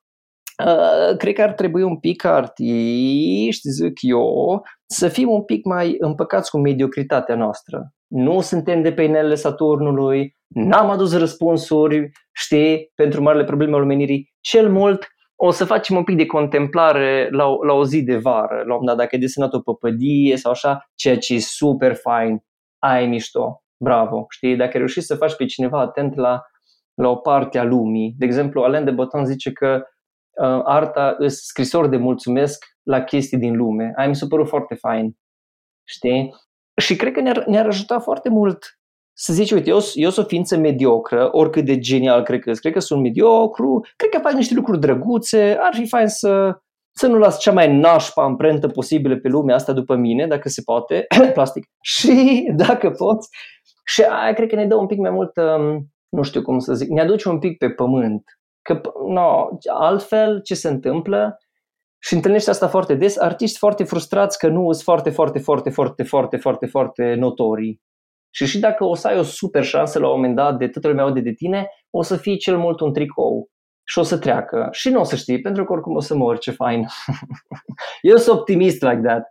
Uh, 0.66 1.16
cred 1.16 1.35
că 1.35 1.42
ar 1.42 1.52
trebui 1.52 1.83
un 1.83 1.98
pic 1.98 2.24
artiști, 2.24 3.68
zic 3.68 3.92
eu, 4.00 4.62
să 4.87 5.09
fim 5.09 5.31
un 5.31 5.42
pic 5.42 5.64
mai 5.64 5.96
împăcați 5.98 6.50
cu 6.50 6.59
mediocritatea 6.59 7.35
noastră. 7.35 7.92
Nu 8.07 8.40
suntem 8.40 8.83
de 8.83 8.92
pe 8.92 9.02
inelele 9.02 9.35
Saturnului, 9.35 10.37
n-am 10.54 10.90
adus 10.90 11.18
răspunsuri, 11.18 12.11
știi, 12.33 12.90
pentru 12.94 13.22
marile 13.22 13.44
probleme 13.44 13.74
ale 13.74 13.83
omenirii. 13.83 14.33
Cel 14.40 14.70
mult 14.70 15.07
o 15.40 15.50
să 15.50 15.64
facem 15.64 15.96
un 15.96 16.04
pic 16.04 16.16
de 16.16 16.26
contemplare 16.26 17.28
la 17.31 17.46
o, 17.46 17.64
la 17.64 17.72
o 17.72 17.85
zi 17.85 18.02
de 18.02 18.16
vară, 18.16 18.62
la 18.66 18.74
un 18.74 18.85
dat, 18.85 18.96
dacă 18.96 19.16
e 19.16 19.18
desenat 19.18 19.52
o 19.52 19.61
păpădie 19.61 20.37
sau 20.37 20.50
așa, 20.50 20.88
ceea 20.94 21.18
ce 21.18 21.35
e 21.35 21.38
super 21.38 21.94
fain, 21.94 22.38
ai 22.78 23.07
mișto, 23.07 23.62
bravo, 23.85 24.26
știi, 24.28 24.57
dacă 24.57 24.76
reușești 24.78 25.09
să 25.09 25.16
faci 25.16 25.37
pe 25.37 25.44
cineva 25.44 25.81
atent 25.81 26.16
la, 26.16 26.42
la 26.98 27.08
o 27.08 27.16
parte 27.16 27.58
a 27.58 27.64
lumii. 27.64 28.14
De 28.18 28.24
exemplu, 28.24 28.62
Alain 28.62 28.84
de 28.84 28.90
Botton 28.90 29.24
zice 29.24 29.52
că 29.52 29.82
uh, 30.42 30.61
arta 30.64 31.14
îs 31.18 31.44
scrisor 31.44 31.88
de 31.88 31.96
mulțumesc 31.96 32.64
la 32.82 33.00
chestii 33.00 33.38
din 33.38 33.56
lume. 33.56 33.92
Ai 33.96 34.08
mi 34.08 34.16
s-a 34.16 34.26
părut 34.28 34.48
foarte 34.48 34.74
fain, 34.74 35.16
știi? 35.84 36.34
Și 36.80 36.96
cred 36.96 37.12
că 37.12 37.20
ne-ar, 37.20 37.44
ne-ar 37.46 37.66
ajuta 37.66 37.98
foarte 37.98 38.28
mult 38.28 38.78
să 39.20 39.32
zici, 39.32 39.50
uite, 39.50 39.70
eu, 39.70 39.78
eu 39.94 40.11
sunt 40.11 40.24
o 40.26 40.28
ființă 40.28 40.56
mediocră, 40.56 41.28
oricât 41.32 41.64
de 41.64 41.78
genial 41.78 42.22
cred 42.22 42.40
că 42.40 42.52
cred 42.52 42.72
că 42.72 42.78
sunt 42.78 43.02
mediocru, 43.02 43.80
cred 43.96 44.11
că 44.11 44.18
fac 44.18 44.32
niște 44.32 44.54
lucruri 44.54 44.80
drăguțe, 44.80 45.56
ar 45.61 45.74
fi 45.74 45.87
fain 45.87 46.06
să, 46.06 46.58
să 46.92 47.06
nu 47.06 47.18
las 47.18 47.38
cea 47.38 47.52
mai 47.52 47.76
nașpa 47.76 48.22
amprentă 48.22 48.68
posibilă 48.68 49.16
pe 49.16 49.28
lumea 49.28 49.54
asta 49.54 49.72
după 49.72 49.94
mine, 49.94 50.26
dacă 50.26 50.48
se 50.48 50.62
poate, 50.64 51.06
plastic, 51.34 51.66
și 51.80 52.44
dacă 52.56 52.90
poți. 52.90 53.28
Și 53.84 54.02
aia 54.02 54.32
cred 54.32 54.48
că 54.48 54.54
ne 54.54 54.66
dă 54.66 54.74
un 54.74 54.87
pic 54.87 54.98
mai 54.98 55.11
mult, 55.11 55.37
um, 55.37 55.87
nu 56.09 56.23
știu 56.23 56.42
cum 56.42 56.59
să 56.59 56.75
zic, 56.75 56.88
ne 56.88 57.01
aduce 57.01 57.29
un 57.29 57.38
pic 57.38 57.59
pe 57.59 57.71
pământ. 57.71 58.23
Că, 58.62 58.81
no, 59.09 59.49
altfel, 59.73 60.42
ce 60.42 60.55
se 60.55 60.68
întâmplă? 60.68 61.38
Și 61.99 62.14
întâlnești 62.14 62.51
asta 62.51 62.68
foarte 62.68 62.94
des, 62.94 63.18
artiști 63.18 63.59
foarte 63.59 63.85
frustrați 63.85 64.38
că 64.38 64.49
nu 64.49 64.73
sunt 64.73 64.85
foarte, 64.85 65.11
foarte, 65.11 65.38
foarte, 65.38 65.71
foarte, 65.71 66.03
foarte, 66.03 66.37
foarte, 66.37 66.66
foarte 66.66 67.14
notorii. 67.14 67.81
Și 68.31 68.47
și 68.47 68.59
dacă 68.59 68.85
o 68.85 68.94
să 68.94 69.09
ai 69.09 69.18
o 69.18 69.23
super 69.23 69.64
șansă 69.64 69.99
la 69.99 70.09
un 70.09 70.14
moment 70.14 70.35
dat 70.35 70.59
de 70.59 70.68
toată 70.68 70.88
lumea 70.88 71.05
aude 71.05 71.21
de 71.21 71.33
tine, 71.33 71.68
o 71.90 72.03
să 72.03 72.16
fii 72.16 72.37
cel 72.37 72.59
mult 72.59 72.81
un 72.81 72.92
tricou 72.92 73.49
și 73.85 73.99
o 73.99 74.03
să 74.03 74.18
treacă. 74.18 74.68
Și 74.71 74.88
nu 74.88 75.01
o 75.01 75.05
să 75.05 75.16
știi, 75.16 75.40
pentru 75.40 75.64
că 75.64 75.73
oricum 75.73 75.94
o 75.94 76.01
să 76.01 76.14
mor, 76.14 76.38
ce 76.38 76.51
fain. 76.51 76.87
Eu 78.01 78.16
sunt 78.16 78.38
optimist 78.38 78.83
like 78.83 79.01
that. 79.05 79.29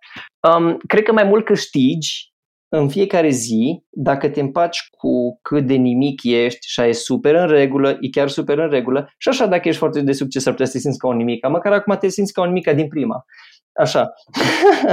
Um, 0.51 0.77
cred 0.77 1.03
că 1.03 1.11
mai 1.11 1.23
mult 1.23 1.45
câștigi 1.45 2.33
în 2.69 2.89
fiecare 2.89 3.29
zi, 3.29 3.83
dacă 3.89 4.29
te 4.29 4.39
împaci 4.39 4.87
cu 4.97 5.39
cât 5.41 5.65
de 5.65 5.73
nimic 5.73 6.23
ești 6.23 6.67
și 6.67 6.81
e 6.81 6.91
super 6.91 7.35
în 7.35 7.47
regulă, 7.47 7.97
e 7.99 8.09
chiar 8.09 8.27
super 8.27 8.57
în 8.57 8.69
regulă, 8.69 9.13
și 9.17 9.29
așa 9.29 9.45
dacă 9.45 9.67
ești 9.67 9.79
foarte 9.79 10.01
de 10.01 10.11
succes 10.11 10.45
ar 10.45 10.51
putea 10.51 10.65
să 10.65 10.71
te 10.71 10.79
simți 10.79 10.97
ca 10.97 11.07
un 11.07 11.17
nimic, 11.17 11.47
măcar 11.47 11.73
acum 11.73 11.97
te 11.99 12.07
simți 12.07 12.33
ca 12.33 12.41
un 12.41 12.47
nimic 12.47 12.69
din 12.69 12.87
prima. 12.87 13.25
Așa. 13.73 14.13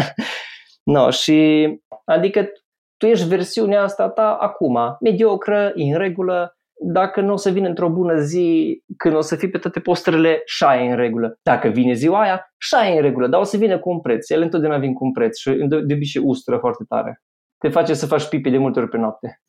no, 0.95 1.11
și 1.11 1.69
adică 2.05 2.49
tu 2.97 3.07
ești 3.07 3.29
versiunea 3.29 3.83
asta 3.83 4.09
ta 4.09 4.33
acum, 4.33 4.97
mediocră, 5.01 5.73
în 5.75 5.95
regulă, 5.95 6.57
dacă 6.93 7.21
nu 7.21 7.33
o 7.33 7.37
să 7.37 7.51
vină 7.51 7.69
într-o 7.69 7.89
bună 7.89 8.21
zi, 8.21 8.79
când 8.97 9.15
o 9.15 9.21
să 9.21 9.37
fii 9.37 9.51
pe 9.51 9.59
toate 9.59 9.81
posterele, 9.81 10.43
și 10.45 10.65
e 10.65 10.91
în 10.91 10.97
regulă. 10.97 11.39
Dacă 11.43 11.69
vine 11.69 11.93
ziua 11.93 12.21
aia, 12.21 12.55
și 12.59 12.75
e 12.75 12.97
în 12.97 13.03
regulă, 13.03 13.27
dar 13.27 13.41
o 13.41 13.45
să 13.45 13.57
vină 13.57 13.79
cu 13.79 13.91
un 13.91 14.01
preț. 14.01 14.31
El 14.31 14.43
întotdeauna 14.43 14.79
vin 14.79 14.93
cu 14.93 15.05
un 15.05 15.13
preț 15.13 15.39
și 15.39 15.51
de 15.69 15.95
obicei 15.95 16.23
ustră 16.25 16.57
foarte 16.57 16.85
tare. 16.89 17.23
Te 17.65 17.71
face 17.71 17.95
să 17.95 18.07
faci 18.07 18.29
pipi 18.29 18.51
de 18.51 18.59
multe 18.59 18.81
ori 18.81 18.89
pe 18.89 18.97
noapte. 18.97 19.43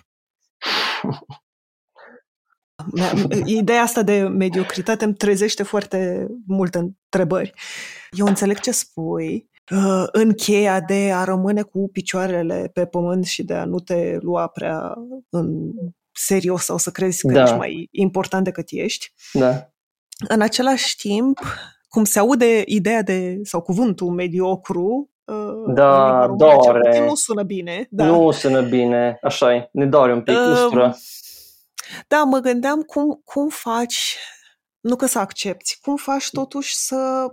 Ideea 3.46 3.82
asta 3.82 4.04
de 4.04 4.22
mediocritate 4.22 5.06
îmi 5.06 5.14
trezește 5.14 5.64
foarte 5.64 6.28
multe 6.48 6.78
întrebări. 6.78 7.54
Eu 8.12 8.26
înțeleg 8.26 8.60
ce 8.60 8.72
spui, 8.72 9.50
Uh, 9.72 10.08
în 10.12 10.34
cheia 10.34 10.82
de 10.82 11.12
a 11.14 11.24
rămâne 11.24 11.62
cu 11.62 11.90
picioarele 11.92 12.70
pe 12.74 12.86
pământ 12.86 13.26
și 13.26 13.44
de 13.44 13.54
a 13.54 13.66
nu 13.66 13.80
te 13.80 14.18
lua 14.22 14.48
prea 14.48 14.94
în 15.30 15.72
serios 16.12 16.64
sau 16.64 16.78
să 16.78 16.92
crezi 16.92 17.28
că 17.28 17.34
da. 17.34 17.42
ești 17.42 17.56
mai 17.56 17.88
important 17.92 18.44
decât 18.44 18.68
ești. 18.70 19.14
Da. 19.34 19.70
În 20.28 20.42
același 20.42 20.96
timp, 20.96 21.40
cum 21.88 22.04
se 22.04 22.20
aude 22.20 22.64
ideea 22.66 23.02
de, 23.02 23.40
sau 23.44 23.62
cuvântul 23.62 24.10
mediocru, 24.10 25.10
uh, 25.26 25.74
da, 25.74 26.28
doare. 26.38 27.06
Nu 27.06 27.16
sună 27.16 27.44
bine. 27.44 27.88
Da. 27.90 28.06
Nu 28.06 28.32
sună 28.32 28.62
bine, 28.62 29.20
așa 29.22 29.56
e, 29.56 29.70
ne 29.72 29.86
doare 29.86 30.14
un 30.14 30.22
pic, 30.22 30.36
uh, 30.72 30.94
Da, 32.08 32.24
mă 32.24 32.40
gândeam 32.40 32.82
cum, 32.82 33.22
cum 33.24 33.50
faci, 33.50 34.18
nu 34.80 34.96
că 34.96 35.06
să 35.06 35.20
accepti, 35.20 35.78
cum 35.82 35.96
faci 35.96 36.30
totuși 36.32 36.76
să 36.76 37.30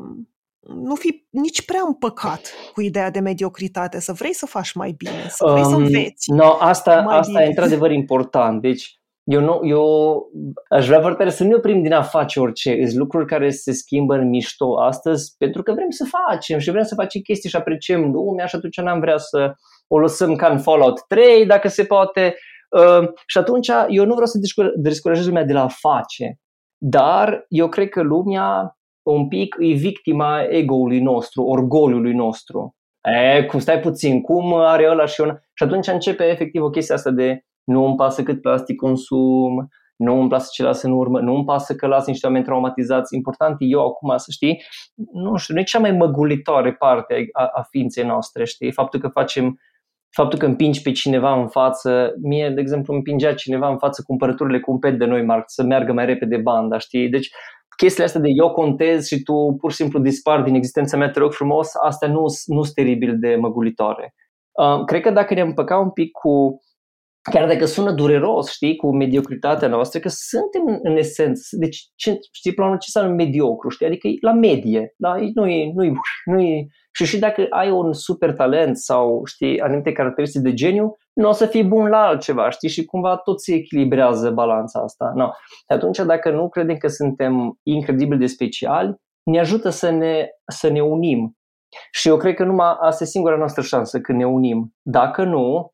nu 0.66 0.94
fi 0.94 1.26
nici 1.31 1.64
prea 1.64 1.83
împăcat 1.87 2.52
cu 2.72 2.81
ideea 2.81 3.11
de 3.11 3.20
mediocritate, 3.20 4.00
să 4.00 4.12
vrei 4.12 4.35
să 4.35 4.46
faci 4.46 4.72
mai 4.72 4.94
bine, 4.96 5.26
să 5.28 5.44
vrei 5.46 5.62
um, 5.64 5.70
să 5.70 5.76
înveți. 5.76 6.31
No, 6.31 6.57
asta, 6.61 7.05
asta 7.09 7.33
bine. 7.33 7.42
e 7.42 7.46
într-adevăr 7.46 7.90
important. 7.90 8.61
Deci, 8.62 9.00
eu, 9.25 9.41
nu, 9.41 9.61
eu 9.63 9.85
aș 10.69 10.87
vrea 10.87 11.01
foarte 11.01 11.31
să 11.31 11.45
nu 11.45 11.57
oprim 11.57 11.83
din 11.83 11.93
a 11.93 12.03
face 12.03 12.41
orice. 12.41 12.87
Sunt 12.87 12.99
lucruri 12.99 13.27
care 13.27 13.51
se 13.51 13.73
schimbă 13.73 14.15
în 14.15 14.29
mișto 14.29 14.81
astăzi 14.81 15.35
pentru 15.39 15.63
că 15.63 15.73
vrem 15.73 15.91
să 15.91 16.05
facem 16.05 16.59
și 16.59 16.71
vrem 16.71 16.85
să 16.85 16.95
facem 16.95 17.21
chestii 17.21 17.51
și 17.51 17.57
apreciem 17.57 18.11
lumea 18.11 18.47
și 18.47 18.57
atunci 18.57 18.81
n-am 18.81 19.01
vrea 19.01 19.17
să 19.17 19.55
o 19.87 19.99
lăsăm 19.99 20.37
ca 20.37 20.49
în 20.49 20.59
Fallout 20.59 21.05
3, 21.09 21.47
dacă 21.47 21.69
se 21.69 21.85
poate. 21.85 22.35
Uh, 22.71 23.09
și 23.27 23.39
atunci 23.39 23.71
eu 23.89 24.05
nu 24.05 24.13
vreau 24.13 24.27
să 24.27 24.39
descurajez 24.77 25.27
lumea 25.27 25.45
de 25.45 25.53
la 25.53 25.63
a 25.63 25.69
face, 25.69 26.39
dar 26.79 27.45
eu 27.49 27.69
cred 27.69 27.89
că 27.89 28.03
lumea 28.03 28.77
un 29.03 29.29
pic 29.29 29.57
e 29.59 29.73
victima 29.73 30.43
ego-ului 30.49 31.01
nostru, 31.01 31.43
orgoliului 31.43 32.15
nostru. 32.15 32.77
E, 33.03 33.45
cum 33.45 33.59
stai 33.59 33.81
puțin, 33.81 34.21
cum 34.21 34.55
are 34.55 34.89
ăla 34.91 35.07
și 35.07 35.21
una? 35.21 35.41
Și 35.53 35.65
atunci 35.65 35.87
începe 35.87 36.25
efectiv 36.25 36.63
o 36.63 36.71
chestie 36.71 36.95
asta 36.95 37.11
de 37.11 37.45
nu 37.64 37.85
îmi 37.85 37.96
pasă 37.96 38.22
cât 38.22 38.40
plastic 38.40 38.77
consum, 38.77 39.68
nu 39.96 40.20
îmi 40.20 40.29
pasă 40.29 40.48
ce 40.53 40.62
las 40.62 40.83
în 40.83 40.92
urmă, 40.92 41.20
nu 41.20 41.35
îmi 41.35 41.44
pasă 41.44 41.75
că 41.75 41.87
las 41.87 42.07
niște 42.07 42.27
oameni 42.27 42.44
traumatizați. 42.44 43.14
Important 43.14 43.57
e 43.59 43.64
eu 43.64 43.87
acum 43.87 44.16
să 44.16 44.31
știi, 44.31 44.62
nu 45.12 45.37
știu, 45.37 45.55
nu 45.55 45.61
e 45.61 45.64
cea 45.64 45.79
mai 45.79 45.92
măgulitoare 45.92 46.75
parte 46.75 47.29
a, 47.33 47.51
a 47.55 47.62
ființei 47.70 48.05
noastre, 48.05 48.44
știi? 48.44 48.72
Faptul 48.72 49.01
că 49.01 49.09
facem 49.09 49.61
faptul 50.16 50.38
că 50.38 50.46
împingi 50.46 50.83
pe 50.83 50.90
cineva 50.90 51.40
în 51.40 51.48
față, 51.48 52.14
mie, 52.22 52.51
de 52.51 52.61
exemplu, 52.61 52.94
împingea 52.94 53.35
cineva 53.35 53.68
în 53.68 53.79
față 53.79 54.03
cumpărăturile 54.07 54.61
cu 54.61 54.70
un 54.70 54.79
pet 54.79 54.98
de 54.98 55.05
noi, 55.05 55.25
Marc, 55.25 55.44
să 55.46 55.62
meargă 55.62 55.92
mai 55.92 56.07
repede 56.07 56.37
banda, 56.37 56.79
știi? 56.79 57.09
Deci 57.09 57.31
chestiile 57.77 58.07
astea 58.07 58.20
de 58.20 58.29
eu 58.35 58.51
contez 58.51 59.07
și 59.07 59.22
tu 59.22 59.57
pur 59.61 59.70
și 59.70 59.77
simplu 59.77 59.98
dispar 59.98 60.42
din 60.42 60.55
existența 60.55 60.96
mea, 60.96 61.11
te 61.11 61.18
rog 61.18 61.33
frumos, 61.33 61.68
astea 61.83 62.09
nu 62.09 62.29
sunt 62.29 62.72
teribil 62.75 63.18
de 63.18 63.37
măgulitoare. 63.37 64.14
Uh, 64.53 64.85
cred 64.85 65.03
că 65.03 65.11
dacă 65.11 65.35
ne-am 65.35 65.48
împăcat 65.48 65.81
un 65.81 65.90
pic 65.90 66.11
cu, 66.11 66.61
chiar 67.31 67.49
dacă 67.49 67.65
sună 67.65 67.93
dureros, 67.93 68.51
știi, 68.51 68.77
cu 68.77 68.97
mediocritatea 68.97 69.69
noastră, 69.69 70.01
că 70.01 70.09
suntem 70.09 70.81
în 70.83 70.97
esență, 70.97 71.57
deci 71.57 71.87
ce, 71.95 72.19
știi, 72.33 72.55
planul 72.55 72.79
ce 72.79 72.91
înseamnă 72.95 73.25
mediocru, 73.25 73.69
știi, 73.69 73.87
adică 73.87 74.07
e 74.07 74.17
la 74.21 74.33
medie, 74.33 74.95
da? 74.97 75.15
nu 75.35 75.47
e, 75.47 75.73
nu 75.75 75.85
e, 75.85 75.93
nu 76.25 76.41
e, 76.41 76.67
și 76.93 77.05
și 77.05 77.19
dacă 77.19 77.47
ai 77.51 77.71
un 77.71 77.93
super 77.93 78.33
talent 78.33 78.77
sau, 78.77 79.23
știi, 79.25 79.61
anumite 79.61 79.93
caracteristici 79.93 80.43
de 80.43 80.55
geniu, 80.55 80.97
nu 81.13 81.29
o 81.29 81.33
să 81.33 81.47
fii 81.47 81.65
bun 81.65 81.89
la 81.89 82.07
altceva, 82.07 82.51
știi, 82.51 82.69
și 82.69 82.85
cumva 82.85 83.17
tot 83.17 83.41
se 83.41 83.55
echilibrează 83.55 84.31
balanța 84.31 84.81
asta. 84.81 85.13
No. 85.15 85.31
Și 85.47 85.65
atunci, 85.67 85.99
dacă 85.99 86.31
nu 86.31 86.49
credem 86.49 86.77
că 86.77 86.89
suntem 86.89 87.59
incredibil 87.63 88.19
de 88.19 88.27
speciali, 88.27 88.95
ne 89.23 89.39
ajută 89.39 89.69
să 89.69 89.91
ne, 89.91 90.27
să 90.47 90.69
ne 90.69 90.81
unim. 90.81 91.37
Și 91.91 92.09
eu 92.09 92.17
cred 92.17 92.35
că 92.35 92.45
numai 92.45 92.77
asta 92.81 93.05
e 93.05 93.07
singura 93.07 93.37
noastră 93.37 93.63
șansă, 93.63 94.01
când 94.01 94.19
ne 94.19 94.27
unim. 94.27 94.75
Dacă 94.83 95.25
nu, 95.25 95.73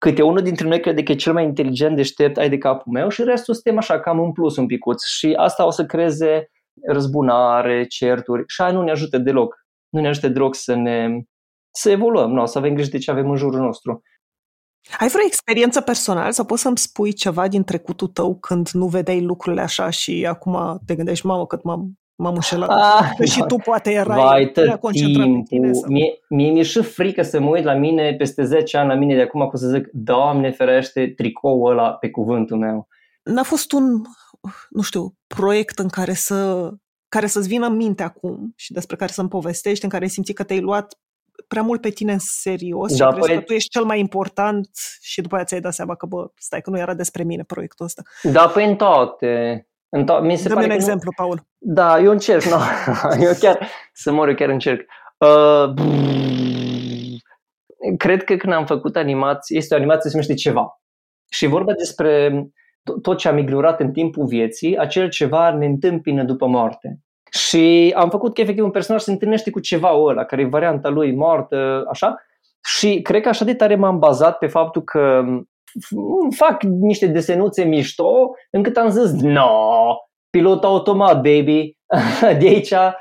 câte 0.00 0.22
unul 0.22 0.42
dintre 0.42 0.68
noi 0.68 0.80
crede 0.80 1.02
că 1.02 1.12
e 1.12 1.14
cel 1.14 1.32
mai 1.32 1.44
inteligent, 1.44 1.96
deștept, 1.96 2.36
ai 2.36 2.48
de 2.48 2.58
capul 2.58 2.92
meu 2.92 3.08
și 3.08 3.22
restul 3.22 3.54
suntem 3.54 3.78
așa, 3.78 4.00
cam 4.00 4.20
în 4.20 4.32
plus 4.32 4.56
un 4.56 4.66
picuț. 4.66 5.04
Și 5.04 5.34
asta 5.36 5.66
o 5.66 5.70
să 5.70 5.84
creeze 5.84 6.50
răzbunare, 6.86 7.86
certuri 7.86 8.44
și 8.46 8.62
aia 8.62 8.72
nu 8.72 8.82
ne 8.82 8.90
ajută 8.90 9.18
deloc. 9.18 9.54
Nu 9.88 10.00
ne 10.00 10.08
ajută 10.08 10.28
deloc 10.28 10.54
să 10.54 10.74
ne 10.74 11.20
să 11.70 11.90
evoluăm, 11.90 12.30
nu, 12.30 12.46
să 12.46 12.58
avem 12.58 12.74
grijă 12.74 12.90
de 12.90 12.98
ce 12.98 13.10
avem 13.10 13.30
în 13.30 13.36
jurul 13.36 13.60
nostru. 13.60 14.02
Ai 14.98 15.08
vreo 15.08 15.24
experiență 15.26 15.80
personală 15.80 16.30
sau 16.30 16.44
poți 16.44 16.62
să-mi 16.62 16.78
spui 16.78 17.12
ceva 17.12 17.48
din 17.48 17.64
trecutul 17.64 18.08
tău 18.08 18.38
când 18.38 18.68
nu 18.68 18.86
vedeai 18.86 19.20
lucrurile 19.22 19.62
așa 19.62 19.90
și 19.90 20.26
acum 20.28 20.80
te 20.86 20.94
gândești, 20.94 21.26
mamă, 21.26 21.46
cât 21.46 21.62
m-am, 21.62 21.99
m-am 22.20 22.34
înșelat. 22.34 22.68
Ah, 22.68 23.28
și 23.28 23.44
tu 23.46 23.56
poate 23.56 23.92
erai 23.92 24.18
vai, 24.18 24.46
prea 24.46 24.76
concentrat 24.76 25.24
timpul. 25.24 25.42
tine. 25.42 25.72
Sau... 25.72 25.90
Mie, 25.90 26.18
mie 26.28 26.50
mi-e 26.50 26.62
și 26.62 26.82
frică 26.82 27.22
să 27.22 27.40
mă 27.40 27.50
uit 27.50 27.64
la 27.64 27.74
mine 27.74 28.14
peste 28.14 28.44
10 28.44 28.76
ani 28.76 28.88
la 28.88 28.94
mine 28.94 29.14
de 29.14 29.22
acum, 29.22 29.46
cu 29.46 29.56
să 29.56 29.68
zic, 29.68 29.88
Doamne 29.92 30.50
ferește, 30.50 31.12
tricoul 31.16 31.70
ăla 31.70 31.92
pe 31.92 32.10
cuvântul 32.10 32.56
meu. 32.56 32.88
N-a 33.22 33.42
fost 33.42 33.72
un, 33.72 34.02
nu 34.70 34.82
știu, 34.82 35.14
proiect 35.26 35.78
în 35.78 35.88
care 35.88 36.12
să 36.12 36.70
care 37.08 37.26
să-ți 37.26 37.48
vină 37.48 37.66
în 37.66 37.76
minte 37.76 38.02
acum 38.02 38.52
și 38.56 38.72
despre 38.72 38.96
care 38.96 39.12
să-mi 39.12 39.28
povestești, 39.28 39.84
în 39.84 39.90
care 39.90 40.06
simți 40.06 40.32
că 40.32 40.42
te-ai 40.42 40.60
luat 40.60 40.98
prea 41.48 41.62
mult 41.62 41.80
pe 41.80 41.90
tine 41.90 42.12
în 42.12 42.18
serios 42.20 42.96
da, 42.96 43.06
și 43.06 43.12
crezi 43.12 43.26
păi... 43.26 43.36
că 43.36 43.42
tu 43.42 43.52
ești 43.52 43.68
cel 43.68 43.84
mai 43.84 43.98
important 43.98 44.68
și 45.00 45.20
după 45.20 45.34
aceea 45.34 45.46
ți-ai 45.46 45.60
dat 45.60 45.72
seama 45.72 45.94
că, 45.94 46.06
bă, 46.06 46.30
stai 46.36 46.60
că 46.60 46.70
nu 46.70 46.78
era 46.78 46.94
despre 46.94 47.22
mine 47.22 47.42
proiectul 47.42 47.84
ăsta. 47.84 48.02
Da, 48.22 48.48
păi 48.48 48.64
în 48.64 48.76
toate. 48.76 49.64
To- 49.90 50.20
mi 50.22 50.36
se 50.36 50.48
Dă-mi 50.48 50.54
pare 50.54 50.66
un 50.66 50.68
că 50.68 50.74
exemplu, 50.74 51.10
nu... 51.16 51.24
Paul. 51.24 51.40
Da, 51.58 51.98
eu 51.98 52.10
încerc, 52.10 52.42
nu. 52.42 52.56
eu 53.26 53.32
chiar, 53.40 53.68
să 53.92 54.12
mor, 54.12 54.28
eu 54.28 54.34
chiar 54.34 54.48
încerc. 54.48 54.80
Uh, 55.18 55.74
cred 57.96 58.24
că 58.24 58.36
când 58.36 58.52
am 58.52 58.66
făcut 58.66 58.96
animație, 58.96 59.56
este 59.56 59.74
o 59.74 59.76
animație 59.76 60.10
se 60.10 60.16
numește 60.16 60.34
ceva. 60.34 60.80
Și 61.30 61.46
vorba 61.46 61.72
despre 61.72 62.44
tot 63.02 63.18
ce 63.18 63.28
am 63.28 63.38
ignorat 63.38 63.80
în 63.80 63.92
timpul 63.92 64.26
vieții, 64.26 64.78
acel 64.78 65.08
ceva 65.08 65.50
ne 65.50 65.66
întâmpină 65.66 66.24
după 66.24 66.46
moarte. 66.46 67.00
Și 67.30 67.94
am 67.96 68.10
făcut 68.10 68.34
că 68.34 68.40
efectiv 68.40 68.64
un 68.64 68.70
personaj 68.70 69.02
se 69.02 69.10
întâlnește 69.10 69.50
cu 69.50 69.60
ceva 69.60 69.92
ăla, 69.92 70.24
care 70.24 70.42
e 70.42 70.46
varianta 70.46 70.88
lui 70.88 71.14
moartă, 71.14 71.86
așa. 71.90 72.24
Și 72.62 73.02
cred 73.02 73.22
că 73.22 73.28
așa 73.28 73.44
de 73.44 73.54
tare 73.54 73.74
m-am 73.74 73.98
bazat 73.98 74.38
pe 74.38 74.46
faptul 74.46 74.82
că 74.82 75.24
fac 76.36 76.62
niște 76.62 77.06
desenuțe 77.06 77.64
mișto, 77.64 78.30
încât 78.50 78.76
am 78.76 78.88
zis, 78.88 79.22
no, 79.22 79.48
pilot 80.30 80.64
automat, 80.64 81.14
baby, 81.14 81.76
de 82.40 82.46
aici 82.46 82.70
uh, 82.70 82.92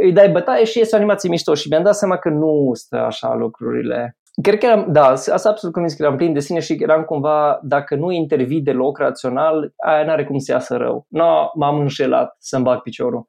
îi 0.00 0.12
dai 0.12 0.30
bătaie 0.30 0.64
și 0.64 0.78
iese 0.78 0.94
o 0.94 0.98
animație 0.98 1.28
mișto 1.28 1.54
și 1.54 1.68
mi-am 1.68 1.82
dat 1.82 1.96
seama 1.96 2.16
că 2.16 2.28
nu 2.28 2.70
stă 2.74 2.96
așa 2.96 3.34
lucrurile. 3.34 4.16
Cred 4.42 4.58
că 4.58 4.66
eram, 4.66 4.92
da, 4.92 5.06
asta 5.06 5.48
absolut 5.48 5.74
convins 5.74 5.94
că 5.94 6.02
eram 6.02 6.16
plin 6.16 6.32
de 6.32 6.40
sine 6.40 6.60
și 6.60 6.76
eram 6.78 7.02
cumva, 7.02 7.60
dacă 7.62 7.94
nu 7.94 8.10
intervii 8.10 8.60
deloc 8.60 8.98
rațional, 8.98 9.72
aia 9.86 10.04
n-are 10.04 10.24
cum 10.24 10.38
să 10.38 10.52
iasă 10.52 10.76
rău. 10.76 11.06
No, 11.08 11.50
m-am 11.54 11.78
înșelat 11.78 12.36
să-mi 12.38 12.64
bag 12.64 12.82
piciorul. 12.82 13.24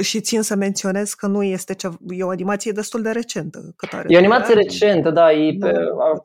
Și 0.00 0.20
țin 0.20 0.42
să 0.42 0.56
menționez 0.56 1.12
că 1.12 1.26
nu 1.26 1.42
este 1.42 1.74
ce, 1.74 1.88
e 2.08 2.24
o 2.24 2.28
animație 2.28 2.72
destul 2.72 3.02
de 3.02 3.10
recentă. 3.10 3.72
Cât 3.76 3.92
are 3.92 4.04
e 4.08 4.14
o 4.14 4.18
animație 4.18 4.54
recentă, 4.54 5.10
da, 5.10 5.32
e 5.32 5.56
pe, 5.60 5.72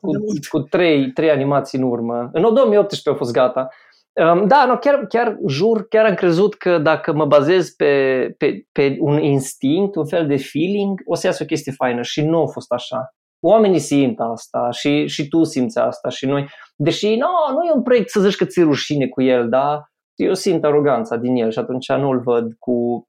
cu, 0.00 0.10
cu 0.50 0.58
trei, 0.58 1.12
trei 1.12 1.30
animații 1.30 1.78
în 1.78 1.84
urmă. 1.84 2.30
În 2.32 2.42
2018 2.42 3.10
a 3.10 3.14
fost 3.14 3.32
gata. 3.32 3.68
Um, 4.12 4.46
da, 4.46 4.64
no, 4.66 4.76
chiar, 4.76 5.06
chiar 5.08 5.36
jur, 5.46 5.88
chiar 5.88 6.04
am 6.04 6.14
crezut 6.14 6.54
că 6.54 6.78
dacă 6.78 7.12
mă 7.12 7.24
bazez 7.24 7.70
pe, 7.70 8.34
pe, 8.38 8.66
pe 8.72 8.96
un 9.00 9.22
instinct, 9.22 9.94
un 9.96 10.06
fel 10.06 10.26
de 10.26 10.36
feeling, 10.36 11.00
o 11.04 11.14
să 11.14 11.26
iasă 11.26 11.42
o 11.42 11.46
chestie 11.46 11.72
faină 11.72 12.02
și 12.02 12.22
nu 12.22 12.42
a 12.42 12.46
fost 12.46 12.72
așa. 12.72 13.14
Oamenii 13.40 13.78
simt 13.78 14.20
asta 14.20 14.68
și, 14.70 15.06
și 15.06 15.28
tu 15.28 15.44
simți 15.44 15.78
asta 15.78 16.08
și 16.08 16.26
noi. 16.26 16.48
Deși 16.76 17.06
no, 17.06 17.52
nu 17.52 17.64
e 17.68 17.72
un 17.74 17.82
proiect 17.82 18.10
să 18.10 18.20
zici 18.20 18.36
că 18.36 18.44
ți 18.44 18.62
rușine 18.62 19.08
cu 19.08 19.22
el, 19.22 19.48
da? 19.48 19.89
Eu 20.20 20.34
simt 20.34 20.64
aroganța 20.64 21.16
din 21.16 21.36
el 21.36 21.50
și 21.50 21.58
atunci 21.58 21.92
nu-l 21.92 22.20
văd 22.20 22.52
cu 22.58 23.08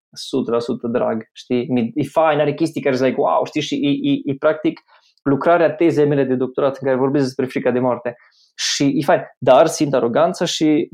100% 0.87 0.91
drag, 0.91 1.23
știi? 1.33 1.91
E 1.95 2.03
fain, 2.03 2.39
are 2.39 2.53
chestii 2.53 2.81
care 2.81 2.95
zic, 2.95 3.05
like, 3.05 3.19
wow, 3.19 3.45
știi? 3.45 3.61
Și 3.61 3.75
e, 3.75 4.09
e, 4.11 4.31
e 4.31 4.35
practic 4.39 4.79
lucrarea 5.23 5.75
tezei 5.75 6.07
mele 6.07 6.23
de 6.23 6.35
doctorat 6.35 6.77
în 6.79 6.87
care 6.87 6.99
vorbesc 6.99 7.23
despre 7.23 7.45
frica 7.45 7.71
de 7.71 7.79
moarte. 7.79 8.15
Și 8.55 8.93
e 8.95 9.03
fain, 9.03 9.21
dar 9.37 9.67
simt 9.67 9.93
aroganță 9.93 10.45
și 10.45 10.89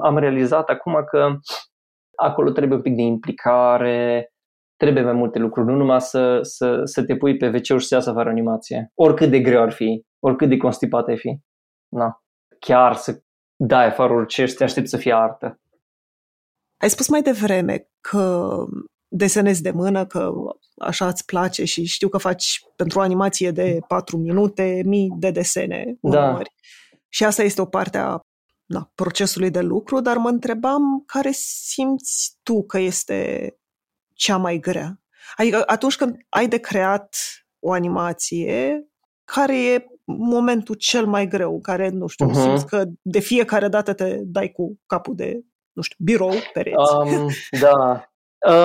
am 0.00 0.18
realizat 0.18 0.68
acum 0.68 1.04
că 1.10 1.28
acolo 2.16 2.50
trebuie 2.50 2.76
un 2.76 2.82
pic 2.82 2.94
de 2.94 3.02
implicare, 3.02 4.32
trebuie 4.76 5.02
mai 5.02 5.12
multe 5.12 5.38
lucruri, 5.38 5.66
nu 5.66 5.76
numai 5.76 6.00
să, 6.00 6.38
să, 6.42 6.80
să 6.84 7.04
te 7.04 7.16
pui 7.16 7.36
pe 7.36 7.46
wc 7.46 7.80
și 7.80 7.86
să 7.86 7.94
iasă 7.94 8.10
afară 8.10 8.28
animație. 8.28 8.90
Oricât 8.94 9.30
de 9.30 9.40
greu 9.40 9.62
ar 9.62 9.72
fi, 9.72 10.04
oricât 10.18 10.48
de 10.48 10.56
constipat 10.56 11.08
ai 11.08 11.16
fi. 11.16 11.38
Na. 11.88 12.20
Chiar 12.58 12.94
să 12.94 13.22
dai 13.66 13.86
afară 13.86 14.12
orice 14.12 14.46
și 14.46 14.54
te 14.54 14.64
aștept 14.64 14.88
să 14.88 14.96
fie 14.96 15.14
artă. 15.14 15.60
Ai 16.76 16.90
spus 16.90 17.08
mai 17.08 17.22
devreme 17.22 17.88
că 18.00 18.56
desenezi 19.08 19.62
de 19.62 19.70
mână, 19.70 20.06
că 20.06 20.32
așa 20.78 21.06
îți 21.06 21.24
place 21.24 21.64
și 21.64 21.84
știu 21.84 22.08
că 22.08 22.18
faci 22.18 22.60
pentru 22.76 22.98
o 22.98 23.02
animație 23.02 23.50
de 23.50 23.78
4 23.88 24.16
minute 24.16 24.82
mii 24.84 25.08
de 25.18 25.30
desene 25.30 25.96
da. 26.00 26.40
Și 27.08 27.24
asta 27.24 27.42
este 27.42 27.60
o 27.60 27.66
parte 27.66 27.98
a 27.98 28.18
na, 28.64 28.90
procesului 28.94 29.50
de 29.50 29.60
lucru, 29.60 30.00
dar 30.00 30.16
mă 30.16 30.28
întrebam 30.28 31.02
care 31.06 31.30
simți 31.32 32.38
tu 32.42 32.64
că 32.64 32.78
este 32.78 33.50
cea 34.14 34.36
mai 34.36 34.58
grea. 34.58 35.00
Adică 35.36 35.62
atunci 35.66 35.96
când 35.96 36.16
ai 36.28 36.48
de 36.48 36.58
creat 36.58 37.16
o 37.58 37.72
animație, 37.72 38.86
care 39.24 39.64
e 39.64 39.86
momentul 40.04 40.74
cel 40.74 41.06
mai 41.06 41.26
greu, 41.26 41.60
care, 41.60 41.88
nu 41.88 42.06
știu, 42.06 42.30
uh-huh. 42.30 42.42
simți 42.42 42.66
că 42.66 42.84
de 43.02 43.20
fiecare 43.20 43.68
dată 43.68 43.94
te 43.94 44.18
dai 44.22 44.52
cu 44.52 44.80
capul 44.86 45.14
de, 45.14 45.40
nu 45.72 45.82
știu, 45.82 45.96
birou, 46.04 46.32
pereți. 46.52 46.94
Um, 46.96 47.28
da. 47.60 48.06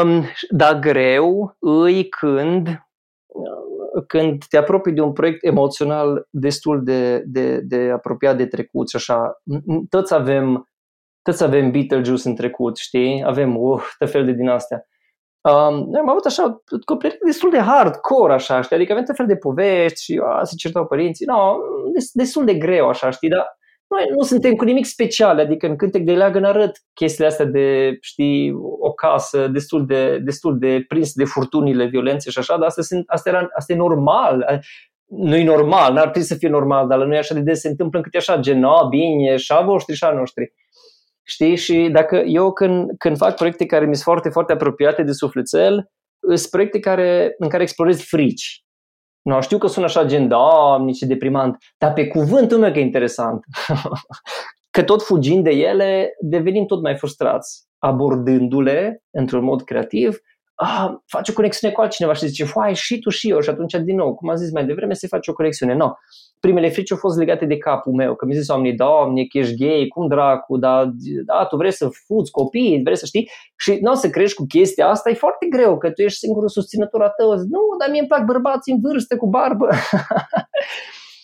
Um, 0.01 0.23
da, 0.49 0.79
greu 0.79 1.55
îi 1.59 2.09
când 2.09 2.81
când 4.07 4.45
te 4.45 4.57
apropii 4.57 4.93
de 4.93 5.01
un 5.01 5.13
proiect 5.13 5.45
emoțional 5.45 6.27
destul 6.29 6.83
de, 6.83 7.23
de, 7.25 7.59
de 7.59 7.89
apropiat 7.93 8.37
de 8.37 8.45
trecut 8.45 8.89
și 8.89 8.95
așa, 8.95 9.41
toți 9.89 10.13
avem, 10.13 10.69
toți 11.21 11.43
avem 11.43 11.71
Beetlejuice 11.71 12.27
în 12.27 12.35
trecut, 12.35 12.77
știi? 12.77 13.23
Avem 13.25 13.55
uh, 13.55 13.81
tot 13.97 14.11
fel 14.11 14.25
de 14.25 14.31
din 14.31 14.47
astea. 14.47 14.85
Um, 15.47 15.95
am 15.95 16.09
avut 16.09 16.25
așa 16.25 16.61
copilărie 16.85 17.19
destul 17.25 17.49
de 17.49 17.59
hardcore, 17.59 18.33
așa, 18.33 18.61
știi? 18.61 18.75
Adică 18.75 18.91
avem 18.91 19.03
tot 19.03 19.15
fel 19.15 19.25
de 19.25 19.35
povești 19.35 20.03
și 20.03 20.21
uh, 20.23 20.39
se 20.43 20.55
certau 20.55 20.85
părinții. 20.85 21.25
No, 21.25 21.55
destul 22.13 22.45
de 22.45 22.53
greu, 22.53 22.87
așa, 22.87 23.09
știi? 23.09 23.29
Dar 23.29 23.57
noi 23.87 24.05
nu 24.17 24.23
suntem 24.23 24.53
cu 24.53 24.63
nimic 24.63 24.85
special, 24.85 25.39
adică 25.39 25.67
în 25.67 25.75
Cântec 25.75 26.03
de 26.03 26.13
Leagăn 26.13 26.43
arăt 26.43 26.81
chestiile 26.93 27.27
astea 27.27 27.45
de, 27.45 27.97
știi, 28.01 28.53
o 28.79 28.91
casă 28.91 29.47
destul 29.47 29.85
de, 29.85 30.17
destul 30.17 30.57
de 30.59 30.85
prins 30.87 31.13
de 31.13 31.23
furtunile, 31.23 31.85
violențe 31.85 32.29
și 32.29 32.39
așa, 32.39 32.57
dar 32.57 32.67
asta, 32.67 32.81
sunt, 32.81 33.03
asta, 33.07 33.29
era, 33.29 33.47
asta 33.55 33.73
e 33.73 33.75
normal. 33.75 34.61
Nu 35.05 35.35
e 35.35 35.43
normal, 35.43 35.93
n-ar 35.93 36.09
trebui 36.09 36.27
să 36.27 36.35
fie 36.35 36.49
normal, 36.49 36.87
dar 36.87 36.97
la 36.97 37.05
noi 37.05 37.17
așa 37.17 37.33
de 37.33 37.39
des 37.39 37.59
se 37.59 37.67
întâmplă 37.67 37.97
încât 37.97 38.13
e 38.13 38.17
așa, 38.17 38.37
gen, 38.37 38.59
no, 38.59 38.87
bine, 38.89 39.35
și 39.35 39.51
a 39.51 39.61
voștri 39.61 39.95
și 39.95 40.03
a 40.03 40.11
noștri. 40.11 40.53
Știi? 41.29 41.55
Și 41.55 41.89
dacă 41.91 42.15
eu 42.15 42.53
când, 42.53 42.91
când 42.97 43.17
fac 43.17 43.35
proiecte 43.35 43.65
care 43.65 43.85
mi 43.85 43.93
sunt 43.93 44.03
foarte, 44.03 44.29
foarte 44.29 44.53
apropiate 44.53 45.03
de 45.03 45.11
sufletel, 45.11 45.91
sunt 46.27 46.49
proiecte 46.49 46.79
care, 46.79 47.35
în 47.37 47.49
care 47.49 47.63
explorez 47.63 48.01
frici. 48.01 48.61
No, 49.21 49.41
știu 49.41 49.57
că 49.57 49.67
sună 49.67 49.85
așa 49.85 50.05
gen, 50.05 50.27
da, 50.27 50.77
nici 50.79 50.99
deprimant, 50.99 51.57
dar 51.77 51.93
pe 51.93 52.07
cuvântul 52.07 52.57
meu 52.57 52.71
că 52.71 52.79
e 52.79 52.81
interesant. 52.81 53.43
că 54.75 54.83
tot 54.83 55.03
fugind 55.03 55.43
de 55.43 55.49
ele, 55.49 56.09
devenim 56.21 56.65
tot 56.65 56.81
mai 56.81 56.97
frustrați, 56.97 57.65
abordându-le 57.77 59.03
într-un 59.11 59.43
mod 59.43 59.63
creativ, 59.63 60.17
ah, 60.57 60.93
face 61.05 61.31
o 61.31 61.33
conexiune 61.33 61.73
cu 61.73 61.81
altcineva 61.81 62.13
și 62.13 62.27
zice, 62.27 62.45
fai, 62.45 62.75
și 62.75 62.99
tu 62.99 63.09
și 63.09 63.29
eu, 63.29 63.39
și 63.39 63.49
atunci 63.49 63.73
din 63.73 63.95
nou, 63.95 64.15
cum 64.15 64.29
am 64.29 64.35
zis 64.35 64.51
mai 64.51 64.65
devreme, 64.65 64.93
se 64.93 65.07
face 65.07 65.31
o 65.31 65.33
conexiune. 65.33 65.73
No, 65.73 65.91
primele 66.39 66.69
frici 66.69 66.91
au 66.91 66.97
fost 66.97 67.17
legate 67.17 67.45
de 67.45 67.57
capul 67.57 67.93
meu, 67.93 68.15
că 68.15 68.25
mi 68.25 68.33
zis 68.33 68.47
oamenii, 68.47 68.75
doamne, 68.75 69.23
că 69.23 69.37
ești 69.37 69.55
gay, 69.55 69.87
cum 69.87 70.07
dracu, 70.07 70.57
da, 70.57 70.91
da, 71.25 71.45
tu 71.45 71.55
vrei 71.55 71.71
să 71.71 71.89
fuți 72.05 72.31
copii, 72.31 72.81
vrei 72.83 72.97
să 72.97 73.05
știi, 73.05 73.29
și 73.57 73.77
nu 73.81 73.91
o 73.91 73.95
să 73.95 74.09
crești 74.09 74.35
cu 74.35 74.45
chestia 74.45 74.87
asta, 74.87 75.09
e 75.09 75.13
foarte 75.13 75.45
greu, 75.49 75.77
că 75.77 75.91
tu 75.91 76.01
ești 76.01 76.17
singurul 76.17 76.49
susținător 76.49 77.01
a 77.01 77.09
tău, 77.09 77.29
nu, 77.29 77.61
dar 77.79 77.89
mie 77.89 77.99
îmi 77.99 78.07
plac 78.07 78.25
bărbații 78.25 78.73
în 78.73 78.79
vârstă 78.81 79.17
cu 79.17 79.27
barbă. 79.27 79.69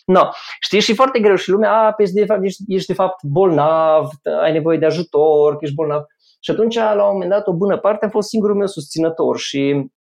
No, 0.05 0.29
știi, 0.59 0.79
și 0.79 0.95
foarte 0.95 1.19
greu 1.19 1.35
și 1.35 1.49
lumea, 1.49 1.71
a, 1.71 1.91
pe 1.91 2.03
de 2.13 2.25
fapt, 2.25 2.43
ești, 2.43 2.63
ești 2.67 2.87
de 2.87 2.93
fapt 2.93 3.23
bolnav, 3.23 4.09
ai 4.41 4.51
nevoie 4.51 4.77
de 4.77 4.85
ajutor, 4.85 5.51
că 5.51 5.59
ești 5.61 5.75
bolnav. 5.75 6.05
Și 6.45 6.51
atunci, 6.51 6.75
la 6.75 7.05
un 7.05 7.11
moment 7.11 7.29
dat, 7.29 7.47
o 7.47 7.53
bună 7.53 7.77
parte 7.77 8.05
am 8.05 8.11
fost 8.11 8.29
singurul 8.29 8.55
meu 8.55 8.67
susținător 8.67 9.37
și 9.37 9.91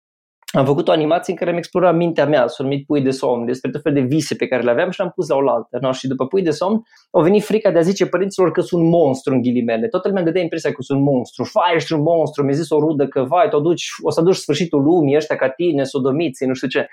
am 0.45 0.65
făcut 0.65 0.87
o 0.87 0.91
animație 0.91 1.33
în 1.33 1.39
care 1.39 1.51
am 1.51 1.57
explorat 1.57 1.95
mintea 1.95 2.25
mea, 2.25 2.47
s-a 2.47 2.63
numit 2.63 2.85
Pui 2.85 3.01
de 3.01 3.09
somn, 3.09 3.45
despre 3.45 3.71
tot 3.71 3.81
fel 3.81 3.93
de 3.93 3.99
vise 3.99 4.35
pe 4.35 4.47
care 4.47 4.61
le 4.61 4.71
aveam 4.71 4.89
și 4.89 4.99
le-am 4.99 5.11
pus 5.15 5.27
la 5.27 5.35
oaltă. 5.35 5.77
No? 5.81 5.91
Și 5.91 6.07
după 6.07 6.27
Pui 6.27 6.41
de 6.41 6.49
somn, 6.49 6.81
au 7.11 7.21
venit 7.21 7.43
frica 7.43 7.71
de 7.71 7.77
a 7.77 7.81
zice 7.81 8.05
părinților 8.05 8.51
că 8.51 8.61
sunt 8.61 8.83
monstru 8.83 9.33
în 9.33 9.41
ghilimele. 9.41 9.87
Toată 9.87 10.07
lumea 10.07 10.23
dădea 10.23 10.41
impresia 10.41 10.71
că 10.71 10.81
sunt 10.81 11.01
monstru. 11.01 11.49
Vai, 11.53 11.75
ești 11.75 11.93
un 11.93 12.01
monstru. 12.01 12.43
Mi-a 12.43 12.53
zis 12.53 12.69
o 12.69 12.79
rudă 12.79 13.07
că, 13.07 13.23
vai, 13.23 13.49
te 13.49 13.57
duci, 13.61 13.85
o 14.01 14.09
să 14.09 14.21
duci 14.21 14.35
sfârșitul 14.35 14.81
lumii, 14.81 15.15
ăștia 15.15 15.35
ca 15.35 15.49
tine, 15.49 15.83
sodomiții, 15.83 16.47
nu 16.47 16.53
știu 16.53 16.67
ce. 16.67 16.87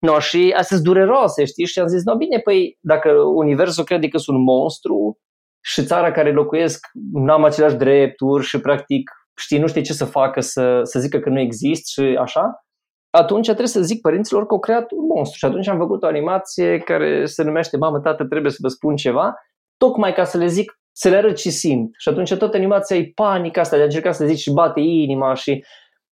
No, 0.00 0.18
și 0.18 0.52
astea 0.56 0.76
sunt 0.76 0.82
dureroase, 0.82 1.44
știi? 1.44 1.66
Și 1.66 1.78
am 1.78 1.86
zis, 1.86 2.04
no, 2.04 2.16
bine, 2.16 2.38
păi, 2.38 2.78
dacă 2.80 3.10
universul 3.34 3.84
crede 3.84 4.08
că 4.08 4.18
sunt 4.18 4.38
monstru 4.38 5.18
și 5.66 5.84
țara 5.84 6.12
care 6.12 6.32
locuiesc 6.32 6.86
nu 7.12 7.32
am 7.32 7.44
aceleași 7.44 7.76
drepturi 7.76 8.44
și, 8.44 8.60
practic, 8.60 9.10
știi, 9.36 9.58
nu 9.58 9.66
știe 9.66 9.82
ce 9.82 9.92
să 9.92 10.04
facă, 10.04 10.40
să, 10.40 10.80
să 10.82 10.98
zică 10.98 11.18
că 11.18 11.28
nu 11.28 11.40
există 11.40 12.02
și 12.02 12.16
așa, 12.16 12.66
atunci 13.10 13.46
trebuie 13.46 13.66
să 13.66 13.80
zic 13.80 14.00
părinților 14.00 14.46
că 14.46 14.54
au 14.54 14.60
creat 14.60 14.90
un 14.90 15.06
monstru. 15.06 15.38
Și 15.38 15.44
atunci 15.44 15.68
am 15.68 15.78
făcut 15.78 16.02
o 16.02 16.06
animație 16.06 16.78
care 16.78 17.24
se 17.24 17.42
numește 17.42 17.76
Mamă, 17.76 18.00
tată, 18.00 18.24
trebuie 18.24 18.52
să 18.52 18.58
vă 18.60 18.68
spun 18.68 18.96
ceva, 18.96 19.34
tocmai 19.76 20.12
ca 20.12 20.24
să 20.24 20.38
le 20.38 20.46
zic, 20.46 20.80
să 20.92 21.08
le 21.08 21.16
arăt 21.16 21.36
ce 21.36 21.50
simt. 21.50 21.90
Și 21.98 22.08
atunci 22.08 22.34
toată 22.34 22.56
animația 22.56 22.96
e 22.96 23.12
panica 23.14 23.60
asta 23.60 23.76
de 23.76 23.82
a 23.82 23.84
încerca 23.84 24.12
să 24.12 24.26
zici 24.26 24.38
și 24.38 24.52
bate 24.52 24.80
inima 24.80 25.34
și 25.34 25.64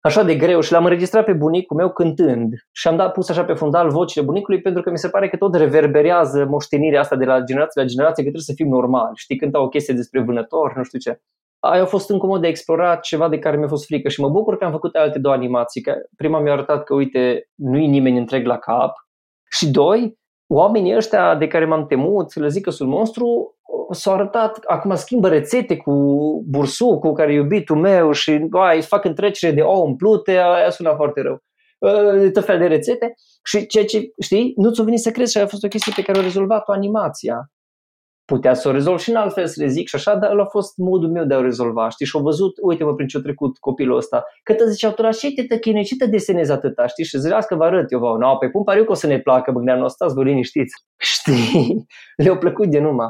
așa 0.00 0.22
de 0.22 0.34
greu 0.34 0.60
și 0.60 0.72
l-am 0.72 0.84
înregistrat 0.84 1.24
pe 1.24 1.32
bunicul 1.32 1.76
meu 1.76 1.92
cântând 1.92 2.52
și 2.72 2.88
am 2.88 2.96
dat 2.96 3.12
pus 3.12 3.28
așa 3.28 3.44
pe 3.44 3.52
fundal 3.52 3.90
vocile 3.90 4.24
bunicului 4.24 4.60
pentru 4.60 4.82
că 4.82 4.90
mi 4.90 4.98
se 4.98 5.08
pare 5.08 5.28
că 5.28 5.36
tot 5.36 5.54
reverberează 5.54 6.44
moștenirea 6.44 7.00
asta 7.00 7.16
de 7.16 7.24
la 7.24 7.40
generație 7.40 7.82
la 7.82 7.86
generație 7.86 8.22
că 8.24 8.28
trebuie 8.28 8.42
să 8.42 8.52
fim 8.56 8.68
normal. 8.68 9.10
Știi, 9.14 9.36
cânta 9.36 9.62
o 9.62 9.68
chestie 9.68 9.94
despre 9.94 10.20
vânător, 10.20 10.76
nu 10.76 10.82
știu 10.82 10.98
ce 10.98 11.20
aia 11.60 11.82
a 11.82 11.86
fost 11.86 12.10
încă 12.10 12.24
un 12.24 12.30
mod 12.30 12.40
de 12.40 12.48
explorat 12.48 13.00
ceva 13.00 13.28
de 13.28 13.38
care 13.38 13.56
mi-a 13.56 13.68
fost 13.68 13.86
frică 13.86 14.08
și 14.08 14.20
mă 14.20 14.28
bucur 14.28 14.56
că 14.56 14.64
am 14.64 14.70
făcut 14.70 14.94
alte 14.94 15.18
două 15.18 15.34
animații. 15.34 15.80
Că 15.80 15.94
prima 16.16 16.40
mi-a 16.40 16.52
arătat 16.52 16.84
că, 16.84 16.94
uite, 16.94 17.48
nu-i 17.54 17.86
nimeni 17.86 18.18
întreg 18.18 18.46
la 18.46 18.58
cap 18.58 18.92
și 19.50 19.70
doi, 19.70 20.18
oamenii 20.52 20.96
ăștia 20.96 21.34
de 21.34 21.46
care 21.46 21.64
m-am 21.64 21.86
temut, 21.86 22.34
le 22.34 22.48
zic 22.48 22.62
că 22.62 22.70
sunt 22.70 22.88
monstru, 22.88 23.54
s-au 23.90 24.14
arătat, 24.14 24.58
acum 24.66 24.94
schimbă 24.94 25.28
rețete 25.28 25.76
cu 25.76 25.92
bursu 26.48 26.98
cu 26.98 27.12
care 27.12 27.32
e 27.32 27.34
iubitul 27.34 27.76
meu 27.76 28.12
și 28.12 28.48
ai, 28.50 28.82
fac 28.82 29.04
întrecere 29.04 29.52
de 29.52 29.60
ou 29.60 29.86
umplute, 29.86 30.30
aia 30.30 30.70
sună 30.70 30.92
foarte 30.96 31.20
rău. 31.20 31.42
Uh, 31.78 32.30
tot 32.32 32.44
fel 32.44 32.58
de 32.58 32.66
rețete 32.66 33.14
și 33.44 33.66
ceea 33.66 33.84
ce, 33.84 34.12
știi, 34.22 34.52
nu 34.56 34.70
ți-o 34.70 34.84
venit 34.84 35.00
să 35.00 35.10
crezi 35.10 35.32
și 35.32 35.38
a 35.38 35.46
fost 35.46 35.64
o 35.64 35.68
chestie 35.68 35.92
pe 35.96 36.02
care 36.02 36.18
o 36.18 36.22
rezolvat-o 36.22 36.72
animația. 36.72 37.50
Putea 38.34 38.54
să 38.54 38.68
o 38.68 38.72
rezolv 38.72 38.98
și 38.98 39.10
în 39.10 39.16
alt 39.16 39.32
fel 39.32 39.46
să 39.46 39.62
le 39.62 39.68
zic 39.68 39.88
și 39.88 39.94
așa, 39.94 40.14
dar 40.14 40.30
ăla 40.30 40.42
a 40.42 40.46
fost 40.46 40.76
modul 40.76 41.10
meu 41.10 41.24
de 41.24 41.34
a 41.34 41.38
o 41.38 41.42
rezolva, 41.42 41.88
știi, 41.88 42.06
și 42.06 42.16
au 42.16 42.22
văzut, 42.22 42.52
uite-mă 42.62 42.94
prin 42.94 43.06
ce-a 43.06 43.20
trecut 43.20 43.58
copilul 43.58 43.96
ăsta, 43.96 44.24
că 44.42 44.54
te 44.54 44.70
zicea, 44.70 44.90
tu 44.90 45.10
ce 45.10 45.32
te 45.32 45.44
tăchinui, 45.44 45.84
ce 45.84 45.96
te 45.96 46.06
desenezi 46.06 46.52
atâta, 46.52 46.86
știi, 46.86 47.04
și 47.04 47.18
ziceas 47.18 47.46
că 47.46 47.54
vă 47.54 47.64
arăt 47.64 47.92
eu, 47.92 47.98
vă, 47.98 48.16
no, 48.18 48.36
pe 48.36 48.48
pun 48.48 48.62
pariu 48.62 48.84
că 48.84 48.90
o 48.90 48.94
să 48.94 49.06
ne 49.06 49.18
placă, 49.18 49.50
băgneanul 49.50 49.84
ăsta, 49.84 50.06
vă 50.06 50.22
liniștiți, 50.22 50.74
știi, 51.14 51.86
le-au 52.16 52.38
plăcut 52.38 52.66
de 52.70 52.80
numai. 52.80 53.08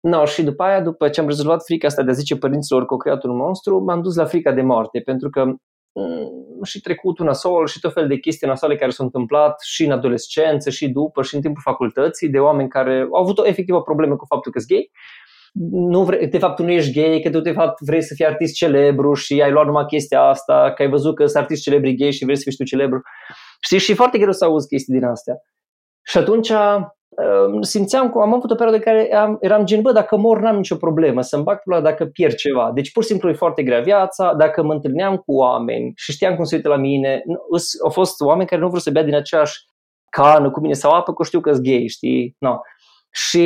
No, 0.00 0.24
și 0.24 0.42
după 0.42 0.62
aia, 0.62 0.80
după 0.80 1.08
ce 1.08 1.20
am 1.20 1.26
rezolvat 1.26 1.62
frica 1.64 1.86
asta 1.86 2.02
de 2.02 2.10
a 2.10 2.14
zice 2.14 2.36
părinților 2.36 2.86
că 2.86 2.92
au 2.92 2.98
creat 2.98 3.24
un 3.24 3.36
monstru, 3.36 3.78
m-am 3.78 4.02
dus 4.02 4.16
la 4.16 4.24
frica 4.24 4.52
de 4.52 4.62
moarte, 4.62 5.00
pentru 5.00 5.30
că 5.30 5.44
Mm, 5.44 5.60
și 6.64 6.80
trecutul 6.80 7.26
nasol 7.26 7.66
și 7.66 7.80
tot 7.80 7.92
fel 7.92 8.08
de 8.08 8.16
chestii 8.16 8.46
nasoale 8.46 8.76
care 8.76 8.90
s-au 8.90 9.04
întâmplat 9.04 9.60
și 9.62 9.84
în 9.84 9.90
adolescență 9.90 10.70
și 10.70 10.88
după 10.88 11.22
și 11.22 11.34
în 11.34 11.40
timpul 11.40 11.62
facultății 11.64 12.28
de 12.28 12.38
oameni 12.38 12.68
care 12.68 13.08
au 13.12 13.22
avut 13.22 13.38
o, 13.38 13.46
efectiv 13.46 13.74
o 13.74 13.80
problemă 13.80 14.16
cu 14.16 14.24
faptul 14.24 14.52
că 14.52 14.58
sunt 14.58 14.70
gay. 14.70 14.90
Nu 15.90 16.04
vre, 16.04 16.26
de 16.26 16.38
fapt 16.38 16.56
tu 16.56 16.62
nu 16.62 16.70
ești 16.70 17.00
gay, 17.00 17.20
că 17.20 17.30
tu 17.30 17.40
de 17.40 17.52
fapt 17.52 17.80
vrei 17.80 18.02
să 18.02 18.14
fii 18.14 18.26
artist 18.26 18.54
celebru 18.54 19.14
și 19.14 19.42
ai 19.42 19.50
luat 19.50 19.66
numai 19.66 19.84
chestia 19.84 20.22
asta, 20.22 20.72
că 20.72 20.82
ai 20.82 20.88
văzut 20.88 21.14
că 21.14 21.26
sunt 21.26 21.42
artist 21.42 21.62
celebri 21.62 21.96
gay 21.96 22.10
și 22.10 22.24
vrei 22.24 22.36
să 22.36 22.42
fii 22.46 22.56
tu 22.56 22.64
celebru. 22.64 23.02
Știi, 23.60 23.78
și 23.78 23.90
e 23.90 23.94
foarte 23.94 24.18
greu 24.18 24.32
să 24.32 24.44
auzi 24.44 24.68
chestii 24.68 24.94
din 24.94 25.04
astea. 25.04 25.34
Și 26.02 26.18
atunci 26.18 26.52
simțeam 27.60 28.10
că 28.10 28.18
am 28.18 28.34
avut 28.34 28.50
o 28.50 28.54
perioadă 28.54 28.76
în 28.76 28.82
care 28.82 29.14
am, 29.14 29.36
eram 29.40 29.64
gen, 29.64 29.82
bă, 29.82 29.92
dacă 29.92 30.16
mor 30.16 30.40
n-am 30.40 30.56
nicio 30.56 30.76
problemă, 30.76 31.20
să-mi 31.20 31.42
bag 31.42 31.58
pula 31.58 31.80
dacă 31.80 32.04
pierd 32.06 32.34
ceva. 32.34 32.70
Deci 32.74 32.92
pur 32.92 33.02
și 33.02 33.08
simplu 33.08 33.28
e 33.28 33.32
foarte 33.32 33.62
grea 33.62 33.80
viața, 33.80 34.34
dacă 34.34 34.62
mă 34.62 34.72
întâlneam 34.72 35.16
cu 35.16 35.32
oameni 35.32 35.92
și 35.96 36.12
știam 36.12 36.34
cum 36.34 36.44
se 36.44 36.56
uită 36.56 36.68
la 36.68 36.76
mine, 36.76 37.22
au 37.84 37.90
fost 37.90 38.20
oameni 38.20 38.48
care 38.48 38.60
nu 38.60 38.66
vreau 38.66 38.80
să 38.80 38.90
bea 38.90 39.02
din 39.02 39.14
aceeași 39.14 39.64
cană 40.10 40.50
cu 40.50 40.60
mine 40.60 40.72
sau 40.72 40.92
apă, 40.92 41.12
că 41.12 41.24
știu 41.24 41.40
că 41.40 41.52
sunt 41.52 41.64
gay, 41.64 41.86
știi? 41.88 42.36
No. 42.38 42.58
Și 43.12 43.38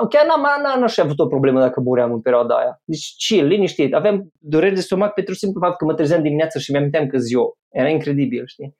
uh, 0.00 0.08
chiar 0.08 0.26
n-am, 0.26 0.62
n-am, 0.62 0.80
n-aș 0.80 0.98
avut 0.98 1.18
o 1.18 1.26
problemă 1.26 1.60
dacă 1.60 1.80
muream 1.80 2.12
în 2.12 2.20
perioada 2.20 2.54
aia. 2.54 2.80
Deci 2.84 3.14
chill, 3.26 3.46
liniștit. 3.46 3.94
Aveam 3.94 4.32
dureri 4.38 4.74
de 4.74 4.80
stomac 4.80 5.14
pentru 5.14 5.34
simplu 5.34 5.60
fapt 5.60 5.76
că 5.76 5.84
mă 5.84 5.94
trezeam 5.94 6.22
dimineața 6.22 6.58
și 6.58 6.70
mi-aminteam 6.70 7.06
că 7.06 7.18
ziua. 7.18 7.46
Era 7.70 7.88
incredibil, 7.88 8.42
știi? 8.46 8.76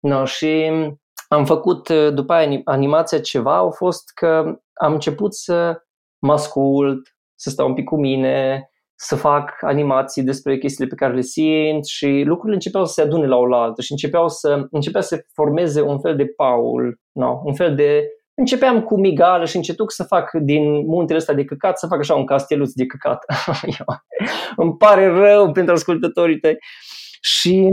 No, 0.00 0.24
și 0.24 0.70
am 1.28 1.44
făcut 1.44 1.88
uh, 1.88 2.12
după 2.14 2.32
aia 2.32 2.60
animația 2.64 3.20
ceva, 3.20 3.56
au 3.56 3.70
fost 3.70 4.10
că 4.14 4.58
am 4.72 4.92
început 4.92 5.34
să 5.34 5.82
mă 6.18 6.32
ascult, 6.32 7.16
să 7.34 7.50
stau 7.50 7.68
un 7.68 7.74
pic 7.74 7.84
cu 7.84 7.96
mine, 7.96 8.68
să 8.94 9.16
fac 9.16 9.52
animații 9.60 10.22
despre 10.22 10.58
chestiile 10.58 10.88
pe 10.88 10.94
care 10.94 11.14
le 11.14 11.20
simt 11.20 11.86
și 11.86 12.22
lucrurile 12.24 12.54
începeau 12.54 12.84
să 12.84 12.92
se 12.92 13.02
adune 13.02 13.26
la 13.26 13.36
oaltă 13.36 13.82
și 13.82 13.92
începeau 13.92 14.28
să, 14.28 14.66
începea 14.70 15.00
să 15.00 15.24
formeze 15.32 15.80
un 15.80 16.00
fel 16.00 16.16
de 16.16 16.26
paul, 16.26 17.00
no, 17.12 17.40
un 17.44 17.54
fel 17.54 17.74
de... 17.74 18.02
Începeam 18.34 18.82
cu 18.82 18.98
migală 18.98 19.44
și 19.44 19.56
încetuc 19.56 19.92
să 19.92 20.04
fac 20.04 20.30
din 20.32 20.86
muntele 20.86 21.18
ăsta 21.18 21.32
de 21.32 21.44
căcat, 21.44 21.78
să 21.78 21.86
fac 21.86 21.98
așa 21.98 22.14
un 22.14 22.24
casteluț 22.24 22.72
de 22.72 22.86
căcat. 22.86 23.24
Îmi 24.56 24.76
pare 24.76 25.06
rău 25.06 25.52
pentru 25.52 25.74
ascultătorii 25.74 26.38
tăi. 26.38 26.56
Și 27.20 27.70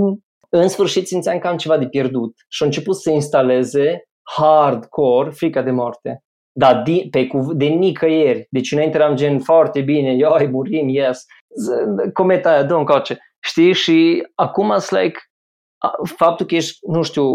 în 0.58 0.68
sfârșit 0.68 1.08
simțeam 1.08 1.38
că 1.38 1.48
am 1.48 1.58
ceva 1.58 1.78
de 1.78 1.88
pierdut 1.88 2.34
și 2.48 2.64
a 2.64 2.66
început 2.66 2.96
să 2.96 3.10
instaleze 3.10 4.04
hardcore 4.22 5.30
frica 5.30 5.62
de 5.62 5.72
moarte. 5.72 6.20
Dar 6.52 6.82
de, 6.86 7.08
pe, 7.12 7.28
de 7.54 7.66
nicăieri. 7.66 8.48
Deci 8.50 8.72
înainte 8.72 8.98
eram 8.98 9.16
gen 9.16 9.40
foarte 9.40 9.82
bine, 9.82 10.16
ioi, 10.16 10.48
murim, 10.48 10.88
yes. 10.88 11.26
Cometa 12.14 12.50
aia, 12.50 12.64
dă 12.64 12.84
coace. 12.84 13.20
Știi? 13.40 13.74
Și 13.74 14.28
acum 14.36 14.78
sunt 14.78 15.02
like, 15.02 15.20
faptul 16.18 16.46
că 16.46 16.56
ești, 16.56 16.78
nu 16.88 17.02
știu, 17.02 17.26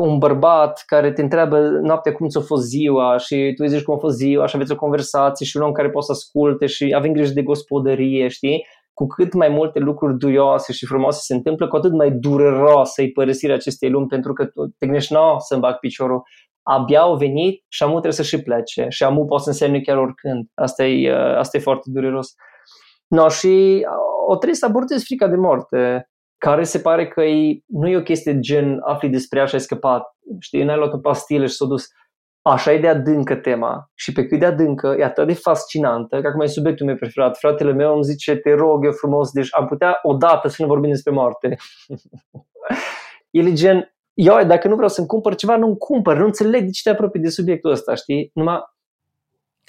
un 0.00 0.18
bărbat 0.18 0.82
care 0.86 1.12
te 1.12 1.22
întreabă 1.22 1.58
noaptea 1.60 2.12
cum 2.12 2.28
ți-a 2.28 2.40
fost 2.40 2.66
ziua 2.66 3.16
și 3.16 3.52
tu 3.56 3.62
îi 3.62 3.68
zici 3.68 3.82
cum 3.82 3.94
a 3.94 3.98
fost 3.98 4.16
ziua 4.16 4.46
și 4.46 4.56
aveți 4.56 4.72
o 4.72 4.76
conversație 4.76 5.46
și 5.46 5.56
un 5.56 5.62
om 5.62 5.72
care 5.72 5.90
poate 5.90 6.06
să 6.06 6.12
asculte 6.12 6.66
și 6.66 6.94
avem 6.96 7.12
grijă 7.12 7.32
de 7.32 7.42
gospodărie, 7.42 8.28
știi? 8.28 8.66
Cu 9.00 9.06
cât 9.06 9.32
mai 9.32 9.48
multe 9.48 9.78
lucruri 9.78 10.18
duioase 10.18 10.72
și 10.72 10.86
frumoase 10.86 11.20
se 11.22 11.34
întâmplă, 11.34 11.68
cu 11.68 11.76
atât 11.76 11.92
mai 11.92 12.10
dureroasă 12.10 13.02
e 13.02 13.10
părăsirea 13.14 13.54
acestei 13.54 13.90
lumi, 13.90 14.06
pentru 14.06 14.32
că 14.32 14.44
tu 14.44 14.66
te 14.66 14.86
gândești, 14.86 15.12
nu, 15.12 15.34
să-mi 15.38 15.60
bag 15.60 15.78
piciorul, 15.78 16.22
abia 16.62 17.00
au 17.00 17.16
venit 17.16 17.64
și 17.68 17.82
amu 17.82 17.92
trebuie 17.92 18.12
să 18.12 18.22
și 18.22 18.42
plece 18.42 18.86
și 18.88 19.02
amu 19.02 19.24
poate 19.24 19.42
să 19.42 19.48
însemne 19.48 19.80
chiar 19.80 19.96
oricând. 19.96 20.46
Asta 20.54 20.84
e, 20.84 21.12
uh, 21.12 21.36
asta 21.36 21.56
e 21.56 21.60
foarte 21.60 21.90
dureros. 21.92 22.34
No, 23.08 23.28
și 23.28 23.86
o 24.26 24.34
trebuie 24.36 24.58
să 24.58 24.66
abordezi 24.66 25.04
frica 25.04 25.28
de 25.28 25.36
moarte, 25.36 26.10
care 26.38 26.62
se 26.62 26.78
pare 26.78 27.08
că 27.08 27.22
e, 27.22 27.60
nu 27.66 27.88
e 27.88 27.96
o 27.96 28.02
chestie 28.02 28.38
gen 28.38 28.78
afli 28.84 29.08
despre 29.08 29.38
ea 29.38 29.46
și 29.46 29.54
ai 29.54 29.60
scăpat, 29.60 30.02
știi, 30.40 30.64
n-ai 30.64 30.76
luat 30.76 30.92
o 30.92 30.98
pastilă 30.98 31.46
și 31.46 31.54
s-a 31.54 31.64
dus 31.64 31.86
așa 32.50 32.72
e 32.72 32.78
de 32.78 32.88
adâncă 32.88 33.36
tema 33.36 33.90
și 33.94 34.12
pe 34.12 34.26
cât 34.26 34.38
de 34.38 34.46
adâncă, 34.46 34.96
e 34.98 35.04
atât 35.04 35.26
de 35.26 35.32
fascinantă, 35.32 36.20
că 36.20 36.26
acum 36.26 36.40
e 36.40 36.46
subiectul 36.46 36.86
meu 36.86 36.94
preferat. 36.94 37.38
Fratele 37.38 37.72
meu 37.72 37.94
îmi 37.94 38.04
zice, 38.04 38.36
te 38.36 38.54
rog 38.54 38.84
eu 38.84 38.92
frumos, 38.92 39.30
deci 39.30 39.48
am 39.50 39.66
putea 39.66 39.98
odată 40.02 40.48
să 40.48 40.56
ne 40.58 40.66
vorbim 40.66 40.90
despre 40.90 41.12
moarte. 41.12 41.56
El 43.30 43.46
e 43.46 43.52
gen, 43.52 43.94
eu 44.14 44.44
dacă 44.44 44.68
nu 44.68 44.74
vreau 44.74 44.88
să-mi 44.88 45.06
cumpăr 45.06 45.34
ceva, 45.34 45.56
nu-mi 45.56 45.78
cumpăr, 45.78 46.16
nu 46.16 46.24
înțeleg 46.24 46.64
de 46.64 46.70
ce 46.70 46.82
te 46.82 46.90
apropii 46.90 47.20
de 47.20 47.28
subiectul 47.28 47.70
ăsta, 47.70 47.94
știi? 47.94 48.30
Numai... 48.34 48.60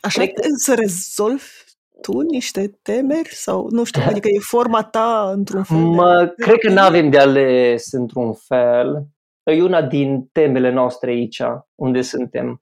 Așa 0.02 0.22
că... 0.26 0.42
să 0.56 0.74
rezolvi 0.74 1.44
tu 2.02 2.20
niște 2.20 2.80
temeri 2.82 3.30
sau 3.30 3.68
nu 3.70 3.84
știu, 3.84 4.02
adică 4.06 4.28
e 4.28 4.40
forma 4.40 4.84
ta 4.84 5.32
într-un 5.34 5.64
fel? 5.64 5.78
Mă, 5.78 6.34
de... 6.38 6.44
cred 6.44 6.58
că 6.58 6.70
nu 6.70 6.82
avem 6.82 7.10
de 7.10 7.18
ales 7.18 7.92
într-un 7.92 8.34
fel 8.34 9.12
e 9.44 9.64
una 9.64 9.82
din 9.82 10.30
temele 10.32 10.72
noastre 10.72 11.10
aici, 11.10 11.42
unde 11.76 12.02
suntem. 12.02 12.62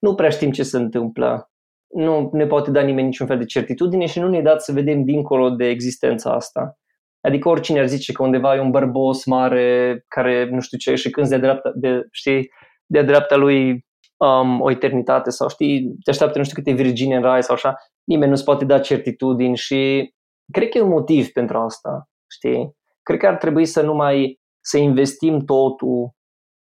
Nu 0.00 0.14
prea 0.14 0.30
știm 0.30 0.50
ce 0.50 0.62
se 0.62 0.76
întâmplă. 0.76 1.50
Nu 1.94 2.30
ne 2.32 2.46
poate 2.46 2.70
da 2.70 2.80
nimeni 2.80 3.06
niciun 3.06 3.26
fel 3.26 3.38
de 3.38 3.44
certitudine 3.44 4.06
și 4.06 4.18
nu 4.18 4.28
ne 4.28 4.42
dat 4.42 4.62
să 4.62 4.72
vedem 4.72 5.04
dincolo 5.04 5.50
de 5.50 5.68
existența 5.68 6.32
asta. 6.32 6.78
Adică 7.20 7.48
oricine 7.48 7.80
ar 7.80 7.86
zice 7.86 8.12
că 8.12 8.22
undeva 8.22 8.54
e 8.54 8.60
un 8.60 8.70
bărbos 8.70 9.24
mare 9.24 10.04
care 10.08 10.48
nu 10.50 10.60
știu 10.60 10.78
ce 10.78 10.94
și 10.94 11.10
când 11.10 11.28
de 11.28 11.38
dreapta, 11.38 11.72
de, 11.74 12.06
știi, 12.10 12.50
de 12.86 13.02
dreapta 13.02 13.36
lui 13.36 13.86
um, 14.16 14.60
o 14.60 14.70
eternitate 14.70 15.30
sau 15.30 15.48
știi, 15.48 15.96
te 16.04 16.10
așteaptă 16.10 16.38
nu 16.38 16.44
știu 16.44 16.62
câte 16.62 16.82
virgine 16.82 17.16
în 17.16 17.22
rai 17.22 17.42
sau 17.42 17.54
așa, 17.54 17.74
nimeni 18.04 18.30
nu-ți 18.30 18.44
poate 18.44 18.64
da 18.64 18.80
certitudini 18.80 19.56
și 19.56 20.12
cred 20.52 20.68
că 20.68 20.78
e 20.78 20.82
un 20.82 20.88
motiv 20.88 21.28
pentru 21.28 21.58
asta, 21.58 22.08
știi? 22.30 22.76
Cred 23.02 23.18
că 23.18 23.26
ar 23.26 23.36
trebui 23.36 23.66
să 23.66 23.82
nu 23.82 23.94
mai 23.94 24.40
să 24.60 24.78
investim 24.78 25.38
totul 25.38 26.10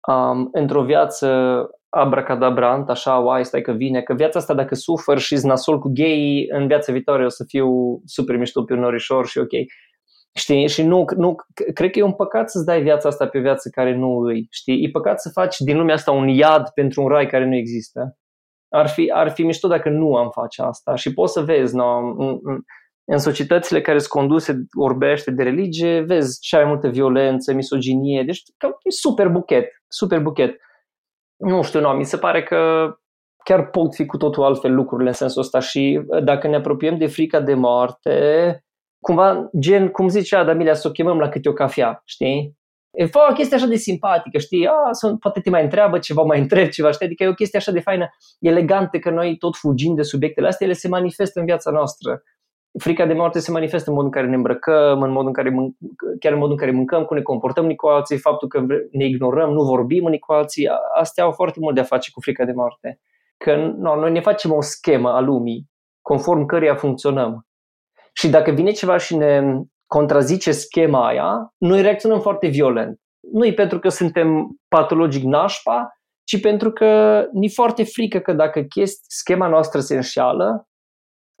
um, 0.08 0.48
într-o 0.52 0.84
viață 0.84 1.26
abracadabrant, 1.90 2.88
așa, 2.90 3.16
uai, 3.16 3.44
stai 3.44 3.60
că 3.60 3.72
vine, 3.72 4.02
că 4.02 4.14
viața 4.14 4.38
asta 4.38 4.54
dacă 4.54 4.74
sufăr 4.74 5.18
și 5.18 5.38
nasol 5.42 5.78
cu 5.78 5.90
gay, 5.94 6.46
în 6.48 6.66
viața 6.66 6.92
viitoare 6.92 7.24
o 7.24 7.28
să 7.28 7.44
fiu 7.48 7.68
super 8.04 8.36
mișto 8.36 8.62
pe 8.62 8.72
un 8.72 8.80
norișor 8.80 9.26
și 9.26 9.38
ok. 9.38 9.50
Știi? 10.34 10.68
Și 10.68 10.82
nu, 10.82 11.04
nu, 11.16 11.34
cred 11.74 11.90
că 11.90 11.98
e 11.98 12.02
un 12.02 12.12
păcat 12.12 12.50
să-ți 12.50 12.64
dai 12.64 12.82
viața 12.82 13.08
asta 13.08 13.26
pe 13.26 13.38
o 13.38 13.40
viață 13.40 13.68
care 13.68 13.94
nu 13.96 14.18
îi, 14.18 14.46
știi? 14.50 14.84
E 14.84 14.90
păcat 14.90 15.20
să 15.20 15.30
faci 15.32 15.58
din 15.58 15.76
lumea 15.76 15.94
asta 15.94 16.10
un 16.10 16.28
iad 16.28 16.68
pentru 16.68 17.02
un 17.02 17.08
rai 17.08 17.26
care 17.26 17.46
nu 17.46 17.54
există. 17.54 18.18
Ar 18.68 18.88
fi, 18.88 19.10
ar 19.14 19.30
fi 19.30 19.42
mișto 19.42 19.68
dacă 19.68 19.88
nu 19.88 20.16
am 20.16 20.30
face 20.30 20.62
asta 20.62 20.94
și 20.94 21.12
poți 21.12 21.32
să 21.32 21.40
vezi, 21.40 21.74
no, 21.74 21.98
în 23.04 23.18
societățile 23.18 23.80
care 23.80 23.98
sunt 23.98 24.10
conduse 24.10 24.66
orbește 24.78 25.30
de 25.30 25.42
religie, 25.42 26.00
vezi 26.00 26.40
cea 26.40 26.60
mai 26.60 26.68
multă 26.68 26.88
violență, 26.88 27.52
misoginie, 27.52 28.22
deci 28.22 28.42
e 28.82 28.90
super 28.90 29.28
buchet, 29.28 29.66
super 29.88 30.20
buchet. 30.20 30.56
Nu 31.40 31.62
știu, 31.62 31.80
nu, 31.80 31.88
mi 31.88 32.04
se 32.04 32.16
pare 32.16 32.42
că 32.42 32.90
chiar 33.44 33.70
pot 33.70 33.94
fi 33.94 34.06
cu 34.06 34.16
totul 34.16 34.44
altfel 34.44 34.74
lucrurile 34.74 35.08
în 35.08 35.14
sensul 35.14 35.42
ăsta 35.42 35.58
și 35.58 36.02
dacă 36.22 36.48
ne 36.48 36.56
apropiem 36.56 36.98
de 36.98 37.06
frica 37.06 37.40
de 37.40 37.54
moarte, 37.54 38.64
cumva, 39.00 39.48
gen, 39.58 39.88
cum 39.88 40.08
zicea 40.08 40.38
Adamilia, 40.38 40.74
să 40.74 40.88
o 40.88 40.90
chemăm 40.90 41.18
la 41.18 41.28
câte 41.28 41.48
o 41.48 41.52
cafea, 41.52 42.02
știi? 42.04 42.58
E 42.90 43.06
fă 43.06 43.26
o 43.30 43.32
chestie 43.32 43.56
așa 43.56 43.66
de 43.66 43.76
simpatică, 43.76 44.38
știi? 44.38 44.66
A, 44.66 44.92
sunt, 44.92 45.20
poate 45.20 45.40
te 45.40 45.50
mai 45.50 45.62
întreabă 45.62 45.98
ceva, 45.98 46.22
mai 46.22 46.40
întreb 46.40 46.68
ceva, 46.68 46.90
știi? 46.90 47.06
Adică 47.06 47.22
e 47.22 47.28
o 47.28 47.34
chestie 47.34 47.58
așa 47.58 47.72
de 47.72 47.80
faină, 47.80 48.08
elegante, 48.40 48.98
că 48.98 49.10
noi 49.10 49.36
tot 49.36 49.56
fugim 49.56 49.94
de 49.94 50.02
subiectele 50.02 50.46
astea, 50.46 50.66
ele 50.66 50.76
se 50.76 50.88
manifestă 50.88 51.38
în 51.38 51.44
viața 51.46 51.70
noastră 51.70 52.22
frica 52.78 53.06
de 53.06 53.12
moarte 53.12 53.38
se 53.38 53.50
manifestă 53.50 53.90
în 53.90 53.96
modul 53.96 54.10
în 54.14 54.14
care 54.14 54.30
ne 54.30 54.36
îmbrăcăm, 54.36 55.02
în 55.02 55.10
modul 55.10 55.26
în 55.26 55.32
care 55.32 55.50
mân- 55.50 55.76
chiar 56.18 56.32
în 56.32 56.38
modul 56.38 56.52
în 56.52 56.58
care 56.58 56.70
mâncăm, 56.70 57.04
cum 57.04 57.16
ne 57.16 57.22
comportăm 57.22 57.64
unii 57.64 57.76
cu 57.76 57.86
alții, 57.86 58.18
faptul 58.18 58.48
că 58.48 58.64
ne 58.90 59.04
ignorăm, 59.04 59.52
nu 59.52 59.62
vorbim 59.62 60.04
unii 60.04 60.18
cu 60.18 60.32
alții, 60.32 60.68
astea 60.94 61.24
au 61.24 61.30
foarte 61.30 61.58
mult 61.60 61.74
de 61.74 61.80
a 61.80 61.84
face 61.84 62.10
cu 62.10 62.20
frica 62.20 62.44
de 62.44 62.52
moarte. 62.52 63.00
Că 63.36 63.56
no, 63.76 63.96
noi 63.96 64.12
ne 64.12 64.20
facem 64.20 64.52
o 64.52 64.60
schemă 64.60 65.10
a 65.10 65.20
lumii, 65.20 65.70
conform 66.02 66.46
căreia 66.46 66.74
funcționăm. 66.74 67.46
Și 68.12 68.28
dacă 68.28 68.50
vine 68.50 68.70
ceva 68.70 68.96
și 68.96 69.16
ne 69.16 69.60
contrazice 69.86 70.52
schema 70.52 71.06
aia, 71.06 71.54
noi 71.58 71.82
reacționăm 71.82 72.20
foarte 72.20 72.46
violent. 72.46 73.00
Nu 73.32 73.46
e 73.46 73.52
pentru 73.52 73.78
că 73.78 73.88
suntem 73.88 74.48
patologic 74.68 75.22
nașpa, 75.22 75.88
ci 76.24 76.40
pentru 76.40 76.70
că 76.70 77.24
ni 77.32 77.48
foarte 77.48 77.84
frică 77.84 78.18
că 78.18 78.32
dacă 78.32 78.60
chesti, 78.60 79.04
schema 79.06 79.48
noastră 79.48 79.80
se 79.80 79.94
înșeală, 79.94 80.68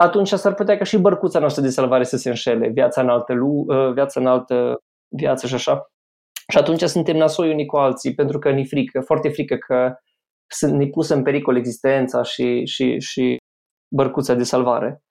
atunci 0.02 0.28
s-ar 0.28 0.54
putea 0.54 0.76
ca 0.76 0.84
și 0.84 0.98
bărcuța 0.98 1.38
noastră 1.38 1.62
de 1.62 1.68
salvare 1.68 2.04
să 2.04 2.16
se 2.16 2.28
înșele, 2.28 2.68
viața 2.68 3.00
în 3.00 3.08
altă, 3.08 3.32
lu- 3.32 3.64
uh, 3.68 3.92
viața 3.92 4.20
în 4.20 4.26
altă 4.26 4.76
viață 5.16 5.46
și 5.46 5.54
așa. 5.54 5.90
Și 6.48 6.58
atunci 6.58 6.82
suntem 6.82 7.16
nasoi 7.16 7.52
unii 7.52 7.66
cu 7.66 7.76
alții, 7.76 8.14
pentru 8.14 8.38
că 8.38 8.50
ni 8.50 8.66
frică, 8.66 9.00
foarte 9.00 9.28
frică 9.28 9.56
că 9.56 9.94
ne 10.66 10.86
pusă 10.86 11.14
în 11.14 11.22
pericol 11.22 11.56
existența 11.56 12.22
și, 12.22 12.64
și, 12.64 13.00
și 13.00 13.36
bărcuța 13.94 14.34
de 14.34 14.42
salvare 14.42 15.02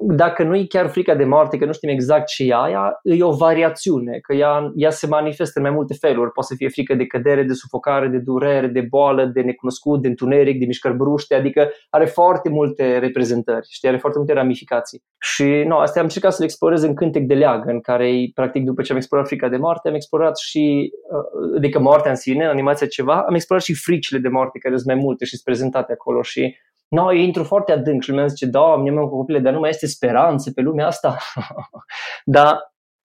dacă 0.00 0.42
nu 0.42 0.56
e 0.56 0.64
chiar 0.64 0.88
frica 0.88 1.14
de 1.14 1.24
moarte, 1.24 1.58
că 1.58 1.64
nu 1.64 1.72
știm 1.72 1.88
exact 1.88 2.26
ce 2.26 2.44
e 2.44 2.54
aia, 2.54 3.00
e 3.02 3.22
o 3.22 3.32
variațiune, 3.32 4.18
că 4.18 4.34
ea, 4.34 4.72
ea 4.74 4.90
se 4.90 5.06
manifestă 5.06 5.58
în 5.58 5.64
mai 5.64 5.74
multe 5.74 5.94
feluri. 5.94 6.32
Poate 6.32 6.48
să 6.48 6.54
fie 6.56 6.68
frică 6.68 6.94
de 6.94 7.06
cădere, 7.06 7.42
de 7.42 7.52
sufocare, 7.52 8.08
de 8.08 8.18
durere, 8.18 8.66
de 8.66 8.80
boală, 8.80 9.24
de 9.24 9.40
necunoscut, 9.40 10.02
de 10.02 10.08
întuneric, 10.08 10.58
de 10.58 10.66
mișcări 10.66 10.96
bruște, 10.96 11.34
adică 11.34 11.68
are 11.90 12.04
foarte 12.04 12.48
multe 12.48 12.98
reprezentări, 12.98 13.66
știi, 13.70 13.88
are 13.88 13.98
foarte 13.98 14.18
multe 14.18 14.32
ramificații. 14.32 15.02
Și 15.18 15.44
no, 15.66 15.78
astea 15.78 16.00
am 16.00 16.06
încercat 16.06 16.32
să 16.32 16.38
le 16.38 16.44
explorez 16.44 16.82
în 16.82 16.94
cântec 16.94 17.22
de 17.22 17.34
leagă, 17.34 17.70
în 17.70 17.80
care, 17.80 18.30
practic, 18.34 18.64
după 18.64 18.82
ce 18.82 18.92
am 18.92 18.98
explorat 18.98 19.26
frica 19.26 19.48
de 19.48 19.56
moarte, 19.56 19.88
am 19.88 19.94
explorat 19.94 20.38
și, 20.38 20.92
uh, 21.10 21.56
adică 21.56 21.78
moartea 21.78 22.10
în 22.10 22.16
sine, 22.16 22.46
animația 22.46 22.86
ceva, 22.86 23.24
am 23.28 23.34
explorat 23.34 23.62
și 23.64 23.74
fricile 23.74 24.18
de 24.18 24.28
moarte, 24.28 24.58
care 24.58 24.74
sunt 24.74 24.86
mai 24.86 25.02
multe 25.04 25.24
și 25.24 25.30
sunt 25.30 25.44
prezentate 25.44 25.92
acolo 25.92 26.22
și 26.22 26.56
No, 26.90 27.12
eu 27.12 27.20
intru 27.20 27.44
foarte 27.44 27.72
adânc 27.72 28.02
și 28.02 28.10
lumea 28.10 28.26
zice, 28.26 28.46
da, 28.46 28.76
mi 28.76 28.94
cu 28.94 29.08
copile, 29.08 29.38
dar 29.38 29.52
nu 29.52 29.58
mai 29.58 29.70
este 29.70 29.86
speranță 29.86 30.52
pe 30.52 30.60
lumea 30.60 30.86
asta. 30.86 31.16
dar 32.36 32.58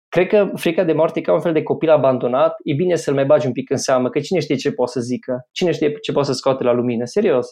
cred 0.07 0.27
că 0.27 0.51
frica 0.55 0.84
de 0.84 0.93
moarte 0.93 1.19
e 1.19 1.21
ca 1.21 1.34
un 1.34 1.41
fel 1.41 1.53
de 1.53 1.63
copil 1.63 1.89
abandonat, 1.89 2.55
e 2.63 2.73
bine 2.73 2.95
să-l 2.95 3.13
mai 3.13 3.25
bagi 3.25 3.47
un 3.47 3.51
pic 3.51 3.69
în 3.69 3.77
seamă, 3.77 4.09
că 4.09 4.19
cine 4.19 4.39
știe 4.39 4.55
ce 4.55 4.71
poate 4.71 4.91
să 4.91 4.99
zică, 4.99 5.47
cine 5.51 5.71
știe 5.71 5.91
ce 5.91 6.11
poate 6.11 6.27
să 6.27 6.34
scoate 6.34 6.63
la 6.63 6.71
lumină, 6.71 7.05
serios. 7.05 7.47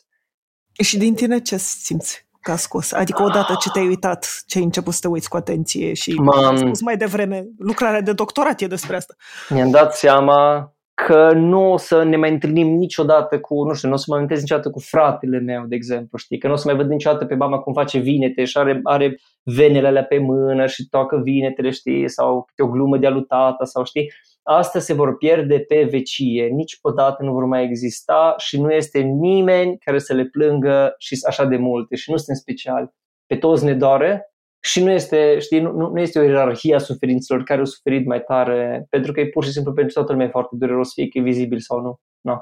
Și 0.83 0.97
din 0.97 1.15
tine 1.15 1.39
ce 1.39 1.57
simți? 1.57 2.25
ca 2.41 2.55
scos? 2.55 2.91
Adică 2.91 3.23
odată 3.23 3.55
ce 3.59 3.69
te-ai 3.69 3.87
uitat, 3.87 4.43
ce 4.45 4.57
ai 4.57 4.63
început 4.63 4.93
să 4.93 4.99
te 5.01 5.07
uiți 5.07 5.29
cu 5.29 5.37
atenție 5.37 5.93
și 5.93 6.21
am 6.45 6.55
spus 6.55 6.81
mai 6.81 6.97
devreme, 6.97 7.45
lucrarea 7.57 8.01
de 8.01 8.13
doctorat 8.13 8.61
e 8.61 8.67
despre 8.67 8.95
asta. 8.95 9.13
Mi-am 9.49 9.69
dat 9.69 9.95
seama 9.95 10.71
că 11.05 11.31
nu 11.33 11.71
o 11.71 11.77
să 11.77 12.03
ne 12.03 12.15
mai 12.15 12.31
întâlnim 12.31 12.67
niciodată 12.67 13.39
cu, 13.39 13.63
nu 13.63 13.73
știu, 13.73 13.87
nu 13.87 13.93
o 13.93 13.97
să 13.97 14.05
mă 14.07 14.15
amintesc 14.15 14.41
niciodată 14.41 14.69
cu 14.69 14.79
fratele 14.79 15.39
meu, 15.39 15.65
de 15.65 15.75
exemplu, 15.75 16.17
știi, 16.17 16.37
că 16.37 16.47
nu 16.47 16.53
o 16.53 16.55
să 16.55 16.67
mai 16.67 16.75
văd 16.75 16.89
niciodată 16.89 17.25
pe 17.25 17.35
mama 17.35 17.59
cum 17.59 17.73
face 17.73 17.99
vinete 17.99 18.43
și 18.43 18.57
are, 18.57 18.79
are 18.83 19.19
venele 19.43 19.87
alea 19.87 20.03
pe 20.03 20.17
mână 20.17 20.65
și 20.65 20.87
toacă 20.89 21.21
vinetele, 21.23 21.69
știi, 21.69 22.09
sau 22.09 22.43
câte 22.47 22.63
o 22.63 22.71
glumă 22.71 22.97
de 22.97 23.07
alutata 23.07 23.65
sau 23.65 23.83
știi, 23.83 24.11
astea 24.43 24.79
se 24.79 24.93
vor 24.93 25.17
pierde 25.17 25.59
pe 25.59 25.87
vecie, 25.91 26.47
niciodată 26.47 27.23
nu 27.23 27.31
vor 27.31 27.45
mai 27.45 27.63
exista 27.63 28.35
și 28.37 28.61
nu 28.61 28.71
este 28.71 28.99
nimeni 28.99 29.77
care 29.77 29.99
să 29.99 30.13
le 30.13 30.25
plângă 30.25 30.95
și 30.97 31.19
așa 31.27 31.45
de 31.45 31.57
multe. 31.57 31.95
Și 31.95 32.11
nu 32.11 32.17
suntem 32.17 32.35
speciali. 32.35 32.89
Pe 33.25 33.35
toți 33.35 33.65
ne 33.65 33.73
doare, 33.73 34.31
și 34.67 34.83
nu 34.83 34.91
este, 34.91 35.39
știi, 35.39 35.59
nu, 35.59 35.71
nu 35.71 35.99
este 35.99 36.19
o 36.19 36.23
ierarhie 36.23 36.75
a 36.75 36.79
suferințelor 36.79 37.43
care 37.43 37.59
au 37.59 37.65
suferit 37.65 38.05
mai 38.05 38.21
tare, 38.21 38.85
pentru 38.89 39.11
că 39.11 39.19
e 39.19 39.29
pur 39.29 39.43
și 39.43 39.51
simplu 39.51 39.73
pentru 39.73 39.93
toată 39.93 40.11
lumea 40.11 40.29
foarte 40.29 40.55
dureros, 40.55 40.93
fie 40.93 41.07
că 41.07 41.17
e 41.17 41.21
vizibil 41.21 41.59
sau 41.59 41.81
nu. 41.81 41.99
No. 42.21 42.37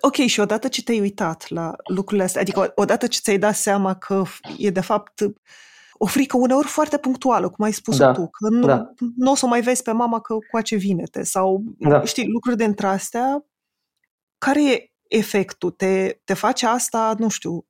Ok, 0.00 0.14
și 0.14 0.40
odată 0.40 0.68
ce 0.68 0.82
te-ai 0.82 1.00
uitat 1.00 1.48
la 1.48 1.72
lucrurile 1.84 2.24
astea, 2.24 2.40
adică 2.40 2.72
odată 2.74 3.06
ce 3.06 3.20
ți-ai 3.20 3.38
dat 3.38 3.54
seama 3.54 3.94
că 3.94 4.22
e 4.58 4.70
de 4.70 4.80
fapt 4.80 5.20
o 5.92 6.06
frică 6.06 6.36
uneori 6.36 6.66
foarte 6.66 6.98
punctuală, 6.98 7.50
cum 7.50 7.64
ai 7.64 7.72
spus 7.72 7.96
da, 7.98 8.12
tu, 8.12 8.20
că 8.20 8.48
nu, 8.48 8.66
da. 8.66 8.92
nu 9.16 9.30
o 9.30 9.34
să 9.34 9.46
mai 9.46 9.60
vezi 9.60 9.82
pe 9.82 9.92
mama 9.92 10.20
că 10.20 10.36
coace 10.50 10.76
vinete 10.76 11.22
sau, 11.22 11.62
da. 11.78 12.04
știi, 12.04 12.26
lucruri 12.26 12.56
dintre 12.56 12.86
astea, 12.86 13.44
care 14.38 14.72
e 14.72 14.90
efectul? 15.08 15.70
Te, 15.70 16.20
te 16.24 16.34
face 16.34 16.66
asta, 16.66 17.14
nu 17.18 17.28
știu, 17.28 17.66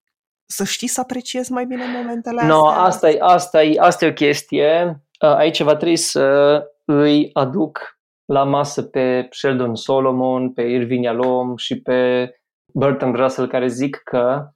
să 0.46 0.64
știi 0.64 0.88
să 0.88 1.00
apreciezi 1.00 1.52
mai 1.52 1.66
bine 1.66 1.84
momentele 1.96 2.46
no, 2.46 2.66
astea? 2.66 2.82
Asta 2.82 3.10
e, 3.10 3.16
asta, 3.20 3.62
e, 3.62 3.78
asta 3.78 4.04
e 4.04 4.08
o 4.08 4.12
chestie. 4.12 5.02
Aici 5.18 5.62
va 5.62 5.76
trebui 5.76 5.96
să 5.96 6.58
îi 6.84 7.30
aduc 7.32 7.98
la 8.24 8.44
masă 8.44 8.82
pe 8.82 9.26
Sheldon 9.30 9.74
Solomon, 9.74 10.52
pe 10.52 10.62
Irvin 10.62 11.02
Yalom 11.02 11.56
și 11.56 11.82
pe 11.82 12.30
Burton 12.74 13.12
Russell 13.12 13.48
care 13.48 13.66
zic 13.66 13.96
că 13.96 14.48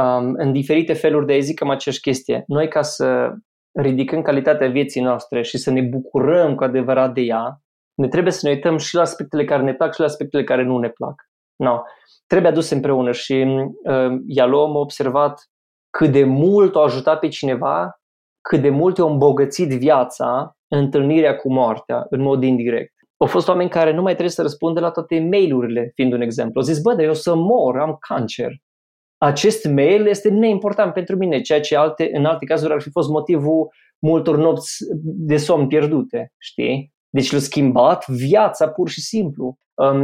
um, 0.00 0.34
în 0.36 0.52
diferite 0.52 0.92
feluri 0.92 1.26
de 1.26 1.32
a 1.32 1.38
zic 1.38 1.58
cam 1.58 1.70
aceeași 1.70 2.00
chestie. 2.00 2.44
Noi 2.46 2.68
ca 2.68 2.82
să 2.82 3.34
ridicăm 3.72 4.22
calitatea 4.22 4.68
vieții 4.68 5.02
noastre 5.02 5.42
și 5.42 5.58
să 5.58 5.70
ne 5.70 5.80
bucurăm 5.80 6.54
cu 6.54 6.64
adevărat 6.64 7.14
de 7.14 7.20
ea, 7.20 7.62
ne 7.94 8.08
trebuie 8.08 8.32
să 8.32 8.40
ne 8.42 8.54
uităm 8.54 8.76
și 8.76 8.94
la 8.94 9.00
aspectele 9.00 9.44
care 9.44 9.62
ne 9.62 9.74
plac 9.74 9.94
și 9.94 10.00
la 10.00 10.06
aspectele 10.06 10.44
care 10.44 10.62
nu 10.62 10.78
ne 10.78 10.88
plac. 10.88 11.29
No 11.60 11.82
trebuie 12.30 12.50
aduse 12.50 12.74
împreună 12.74 13.12
și 13.12 13.32
uh, 13.32 14.20
Ialom 14.26 14.76
a 14.76 14.78
observat 14.78 15.50
cât 15.90 16.12
de 16.12 16.24
mult 16.24 16.76
a 16.76 16.80
ajutat 16.80 17.18
pe 17.18 17.28
cineva, 17.28 18.00
cât 18.40 18.60
de 18.60 18.68
mult 18.68 18.98
i-a 18.98 19.04
îmbogățit 19.04 19.68
viața 19.68 20.56
întâlnirea 20.68 21.36
cu 21.36 21.52
moartea 21.52 22.06
în 22.10 22.20
mod 22.20 22.42
indirect. 22.42 22.92
Au 23.16 23.26
fost 23.26 23.48
oameni 23.48 23.70
care 23.70 23.92
nu 23.92 24.02
mai 24.02 24.12
trebuie 24.12 24.34
să 24.34 24.42
răspundă 24.42 24.80
la 24.80 24.90
toate 24.90 25.20
mail-urile, 25.30 25.92
fiind 25.94 26.12
un 26.12 26.20
exemplu. 26.20 26.60
Au 26.60 26.66
zis, 26.66 26.80
bă, 26.80 26.94
dar 26.94 27.04
eu 27.04 27.14
să 27.14 27.34
mor, 27.34 27.78
am 27.78 27.96
cancer. 28.08 28.52
Acest 29.18 29.64
mail 29.64 30.06
este 30.06 30.28
neimportant 30.28 30.92
pentru 30.92 31.16
mine, 31.16 31.40
ceea 31.40 31.60
ce 31.60 31.76
alte, 31.76 32.10
în 32.12 32.24
alte 32.24 32.44
cazuri 32.44 32.72
ar 32.72 32.80
fi 32.80 32.90
fost 32.90 33.08
motivul 33.08 33.68
multor 33.98 34.36
nopți 34.36 34.84
de 35.02 35.36
somn 35.36 35.66
pierdute, 35.66 36.32
știi? 36.38 36.92
Deci 37.10 37.32
l-a 37.32 37.38
schimbat 37.38 38.08
viața 38.08 38.68
pur 38.68 38.88
și 38.88 39.00
simplu 39.00 39.58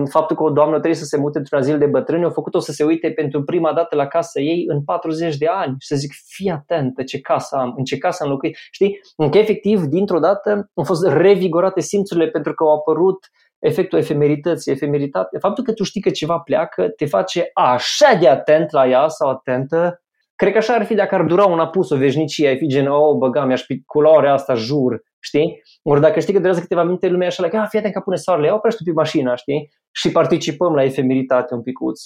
faptul 0.08 0.36
că 0.36 0.42
o 0.42 0.50
doamnă 0.50 0.74
trebuie 0.74 0.94
să 0.94 1.04
se 1.04 1.16
mute 1.16 1.38
într-un 1.38 1.58
azil 1.58 1.78
de 1.78 1.86
bătrâni, 1.86 2.24
a 2.24 2.30
făcut-o 2.30 2.58
să 2.58 2.72
se 2.72 2.84
uite 2.84 3.10
pentru 3.10 3.42
prima 3.42 3.72
dată 3.72 3.96
la 3.96 4.06
casa 4.06 4.40
ei 4.40 4.64
în 4.68 4.82
40 4.84 5.36
de 5.36 5.46
ani 5.46 5.76
și 5.78 5.86
să 5.86 5.96
zic, 5.96 6.12
fii 6.26 6.50
atentă 6.50 7.02
ce 7.02 7.20
casă 7.20 7.56
am, 7.56 7.74
în 7.76 7.84
ce 7.84 7.98
casă 7.98 8.24
am 8.24 8.30
locuit. 8.30 8.56
Știi? 8.70 9.00
Încă 9.16 9.38
efectiv, 9.38 9.80
dintr-o 9.80 10.18
dată, 10.18 10.70
au 10.74 10.84
fost 10.84 11.06
revigorate 11.06 11.80
simțurile 11.80 12.28
pentru 12.28 12.54
că 12.54 12.64
au 12.64 12.74
apărut 12.74 13.30
efectul 13.58 13.98
efemerității, 13.98 14.72
efemeritate. 14.72 15.38
Faptul 15.38 15.64
că 15.64 15.72
tu 15.72 15.84
știi 15.84 16.00
că 16.00 16.10
ceva 16.10 16.38
pleacă 16.38 16.88
te 16.88 17.06
face 17.06 17.50
așa 17.54 18.14
de 18.20 18.28
atent 18.28 18.70
la 18.70 18.88
ea 18.88 19.08
sau 19.08 19.28
atentă 19.28 20.00
Cred 20.36 20.52
că 20.52 20.58
așa 20.58 20.74
ar 20.74 20.84
fi 20.84 20.94
dacă 20.94 21.14
ar 21.14 21.22
dura 21.22 21.44
un 21.44 21.58
apus 21.58 21.90
o 21.90 21.96
veșnicie, 21.96 22.48
ai 22.48 22.56
fi 22.56 22.66
gen, 22.66 22.86
oh, 22.86 23.16
băga, 23.16 23.44
mi-aș 23.44 23.62
pi 23.62 23.82
culoarea 23.84 24.32
asta, 24.32 24.54
jur, 24.54 25.02
știi? 25.26 25.62
Ori 25.82 26.00
dacă 26.00 26.20
știi 26.20 26.32
că 26.32 26.38
durează 26.38 26.60
câteva 26.60 26.82
minute, 26.82 27.08
lumea 27.08 27.26
așa, 27.26 27.42
like, 27.42 27.56
ah, 27.56 27.66
fii 27.68 27.78
atent 27.78 27.94
că 27.94 28.00
pune 28.00 28.16
soarele, 28.16 28.46
ia 28.46 28.54
oprește 28.54 28.82
pe 28.84 28.92
mașina, 28.92 29.34
știi? 29.34 29.70
Și 29.90 30.10
participăm 30.10 30.74
la 30.74 30.82
efemeritate 30.84 31.54
un 31.54 31.62
picuț. 31.62 32.00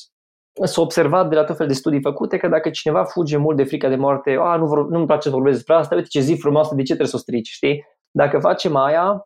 S-a 0.65 0.81
observat 0.81 1.29
de 1.29 1.35
la 1.35 1.45
tot 1.45 1.57
fel 1.57 1.67
de 1.67 1.73
studii 1.73 2.01
făcute 2.01 2.37
că 2.37 2.49
dacă 2.49 2.71
cineva 2.71 3.05
fuge 3.05 3.37
mult 3.37 3.57
de 3.57 3.65
frica 3.65 3.89
de 3.89 3.97
moarte, 3.97 4.31
ah, 4.31 4.59
nu 4.59 4.67
vor, 4.67 4.89
nu-mi 4.89 5.07
place 5.07 5.29
să 5.29 5.35
vorbesc 5.35 5.57
despre 5.57 5.75
asta, 5.75 5.95
uite 5.95 6.09
ce 6.11 6.21
zi 6.21 6.35
frumoasă, 6.35 6.75
de 6.75 6.81
ce 6.81 6.87
trebuie 6.87 7.09
să 7.09 7.17
o 7.17 7.19
strici, 7.19 7.49
știi? 7.49 7.85
Dacă 8.11 8.39
facem 8.39 8.77
aia, 8.77 9.25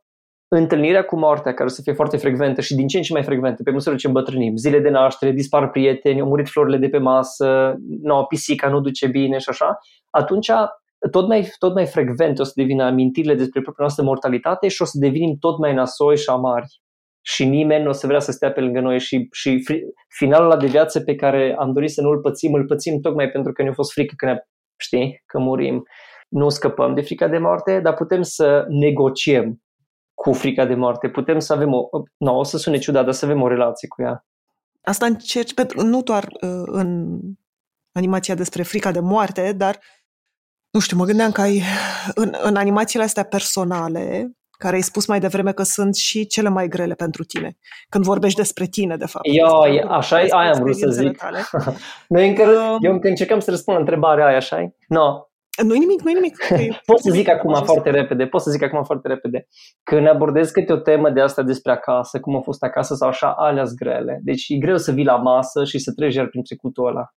întâlnirea 0.49 1.05
cu 1.05 1.17
moartea, 1.19 1.55
care 1.55 1.69
o 1.69 1.73
să 1.73 1.81
fie 1.83 1.93
foarte 1.93 2.17
frecventă 2.17 2.61
și 2.61 2.75
din 2.75 2.87
ce 2.87 2.97
în 2.97 3.03
ce 3.03 3.13
mai 3.13 3.23
frecventă, 3.23 3.63
pe 3.63 3.71
măsură 3.71 3.97
ce 3.97 4.07
îmbătrânim, 4.07 4.57
zile 4.57 4.79
de 4.81 4.89
naștere, 4.89 5.33
dispar 5.33 5.71
prieteni, 5.71 6.21
au 6.21 6.27
murit 6.27 6.49
florile 6.49 6.77
de 6.77 6.89
pe 6.89 6.99
masă, 6.99 7.75
no, 8.03 8.25
pisica 8.25 8.69
nu 8.69 8.81
duce 8.81 9.07
bine 9.07 9.39
și 9.39 9.49
așa, 9.49 9.79
atunci 10.11 10.51
tot 11.11 11.29
mai, 11.29 11.53
tot 11.59 11.75
mai 11.75 11.87
frecvent 11.87 12.39
o 12.39 12.45
să 12.45 12.53
devină 12.55 12.85
amintirile 12.85 13.35
despre 13.35 13.61
propria 13.61 13.85
noastră 13.85 14.05
mortalitate 14.05 14.69
și 14.69 14.83
o 14.83 14.85
să 14.85 14.99
devenim 14.99 15.37
tot 15.41 15.59
mai 15.59 15.75
nasoi 15.75 16.17
și 16.17 16.29
amari. 16.29 16.83
Și 17.21 17.45
nimeni 17.45 17.83
nu 17.83 17.89
o 17.89 17.93
să 17.93 18.07
vrea 18.07 18.21
să 18.21 18.33
stea 18.33 18.53
pe 18.53 18.61
lângă 18.61 18.81
noi 18.81 19.01
și, 19.01 19.29
și 19.33 19.65
finalul 20.09 20.51
ăla 20.51 20.61
de 20.61 20.67
viață 20.67 21.01
pe 21.01 21.15
care 21.15 21.57
am 21.59 21.73
dorit 21.73 21.91
să 21.91 22.03
nu-l 22.03 22.21
pățim, 22.21 22.55
îl 22.55 22.65
pățim 22.65 23.01
tocmai 23.01 23.31
pentru 23.31 23.53
că 23.53 23.63
ne-a 23.63 23.73
fost 23.73 23.93
frică 23.93 24.15
că 24.17 24.27
ne 24.27 24.39
știi, 24.77 25.23
că 25.27 25.39
murim. 25.39 25.83
Nu 26.29 26.49
scăpăm 26.49 26.95
de 26.95 27.01
frica 27.01 27.29
de 27.29 27.39
moarte, 27.39 27.81
dar 27.81 27.95
putem 27.95 28.23
să 28.23 28.65
negociem 28.69 29.63
cu 30.15 30.33
frica 30.33 30.67
de 30.67 30.75
moarte. 30.75 31.09
Putem 31.09 31.39
să 31.39 31.53
avem 31.53 31.73
o, 31.73 31.89
nu, 32.17 32.39
o 32.39 32.43
să 32.43 32.59
sune 32.59 32.79
ciudat, 32.79 33.05
dar 33.05 33.15
să 33.15 33.25
avem 33.25 33.43
o 33.43 33.49
relație 33.49 33.89
cu 33.89 34.03
ea. 34.03 34.27
Asta 34.83 35.07
încerci, 35.07 35.55
pentru, 35.55 35.83
nu 35.83 36.03
doar 36.03 36.25
uh, 36.25 36.63
în 36.65 37.19
animația 37.93 38.35
despre 38.35 38.63
frica 38.63 38.91
de 38.91 39.01
moarte, 39.01 39.53
dar 39.53 39.81
nu 40.75 40.81
știu, 40.81 40.97
mă 40.97 41.05
gândeam 41.05 41.33
că 41.33 41.41
ai, 41.41 41.63
în, 42.15 42.35
în 42.43 42.57
animațiile 42.57 43.05
astea 43.05 43.23
personale, 43.23 44.31
care 44.59 44.75
ai 44.75 44.83
spus 44.83 45.07
mai 45.07 45.21
devreme 45.21 45.53
că 45.53 45.63
sunt 45.63 45.95
și 45.95 46.27
cele 46.27 46.49
mai 46.49 46.69
grele 46.69 46.95
pentru 46.95 47.25
tine. 47.25 47.57
Când 47.89 48.05
vorbești 48.05 48.39
despre 48.39 48.67
tine, 48.67 48.97
de 48.97 49.07
fapt. 49.07 49.25
Eu, 49.33 49.89
așa 49.89 50.17
aia 50.17 50.53
am 50.53 50.63
vrut 50.63 50.77
să 50.77 50.89
zic. 50.89 51.23
Noi 52.15 52.29
încă, 52.29 52.43
um, 52.43 52.79
eu 52.81 52.93
încă 52.93 53.09
încercăm 53.09 53.41
să 53.41 53.51
răspund 53.51 53.77
la 53.77 53.83
întrebarea 53.83 54.27
aia, 54.27 54.37
așa 54.37 54.75
No. 54.89 55.27
Nu-i 55.63 55.79
nimic, 55.79 56.01
nu-i 56.03 56.13
nimic. 56.13 56.37
pot 56.91 57.01
să 57.01 57.11
zic 57.11 57.29
acum 57.29 57.65
foarte 57.65 57.91
repede, 57.91 58.27
pot 58.27 58.41
să 58.41 58.51
zic 58.51 58.63
acum 58.63 58.85
foarte 58.85 59.09
repede. 59.09 59.47
Când 59.83 60.09
abordez 60.09 60.51
câte 60.51 60.73
o 60.73 60.77
temă 60.77 61.11
de 61.11 61.21
asta 61.21 61.43
despre 61.43 61.73
acasă, 61.73 62.21
cum 62.21 62.37
a 62.37 62.41
fost 62.41 62.63
acasă 62.63 62.95
sau 62.95 63.09
așa, 63.09 63.35
alea 63.37 63.65
grele. 63.77 64.21
Deci 64.23 64.45
e 64.49 64.57
greu 64.57 64.77
să 64.77 64.93
vii 64.93 65.05
la 65.05 65.17
masă 65.17 65.65
și 65.65 65.79
să 65.79 65.93
treci 65.93 66.15
iar 66.15 66.27
prin 66.27 66.43
trecutul 66.43 66.87
ăla. 66.87 67.09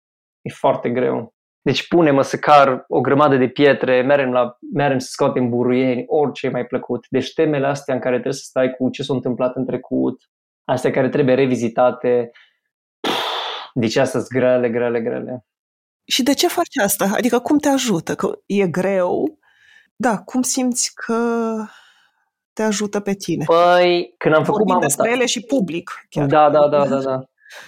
E 0.42 0.50
foarte 0.54 0.90
greu. 0.90 1.36
Deci 1.68 1.88
pune-mă 1.88 2.22
să 2.22 2.38
car 2.38 2.86
o 2.88 3.02
grămadă 3.02 3.36
de 3.36 3.48
pietre, 3.48 4.02
merem, 4.02 4.32
la, 4.32 4.58
merem 4.74 5.00
să 5.00 5.08
scoatem 5.12 5.50
buruieni, 5.50 6.04
orice 6.08 6.46
e 6.46 6.50
mai 6.50 6.66
plăcut. 6.66 7.06
Deci 7.10 7.34
temele 7.34 7.68
astea 7.68 7.94
în 7.94 8.00
care 8.00 8.14
trebuie 8.14 8.34
să 8.34 8.44
stai 8.44 8.76
cu 8.78 8.90
ce 8.90 9.04
s-a 9.04 9.14
întâmplat 9.14 9.56
în 9.56 9.66
trecut, 9.66 10.22
astea 10.64 10.92
care 10.92 11.10
trebuie 11.10 11.36
revizitate, 11.36 12.32
Deci 13.74 13.96
astea 13.96 14.20
sunt 14.20 14.32
grele, 14.32 14.70
grele, 14.70 15.02
grele. 15.02 15.46
Și 16.04 16.24
de 16.24 16.34
ce 16.34 16.48
faci 16.48 16.78
asta? 16.84 17.10
Adică 17.14 17.40
cum 17.40 17.58
te 17.58 17.70
ajută? 17.70 18.16
Că 18.16 18.40
e 18.46 18.68
greu. 18.68 19.40
Da, 19.96 20.18
cum 20.18 20.42
simți 20.42 20.92
că 20.96 21.46
te 22.54 22.64
ajută 22.64 23.00
pe 23.00 23.14
tine? 23.14 23.44
Păi, 23.44 24.14
când 24.18 24.36
am 24.36 24.44
făcut 24.44 24.68
mamă 24.68 24.82
despre 24.82 25.12
ele 25.12 25.26
și 25.26 25.42
public. 25.42 26.06
Chiar. 26.10 26.26
Da, 26.26 26.50
da, 26.50 26.68
da, 26.68 26.88
da, 26.88 27.02
da. 27.02 27.22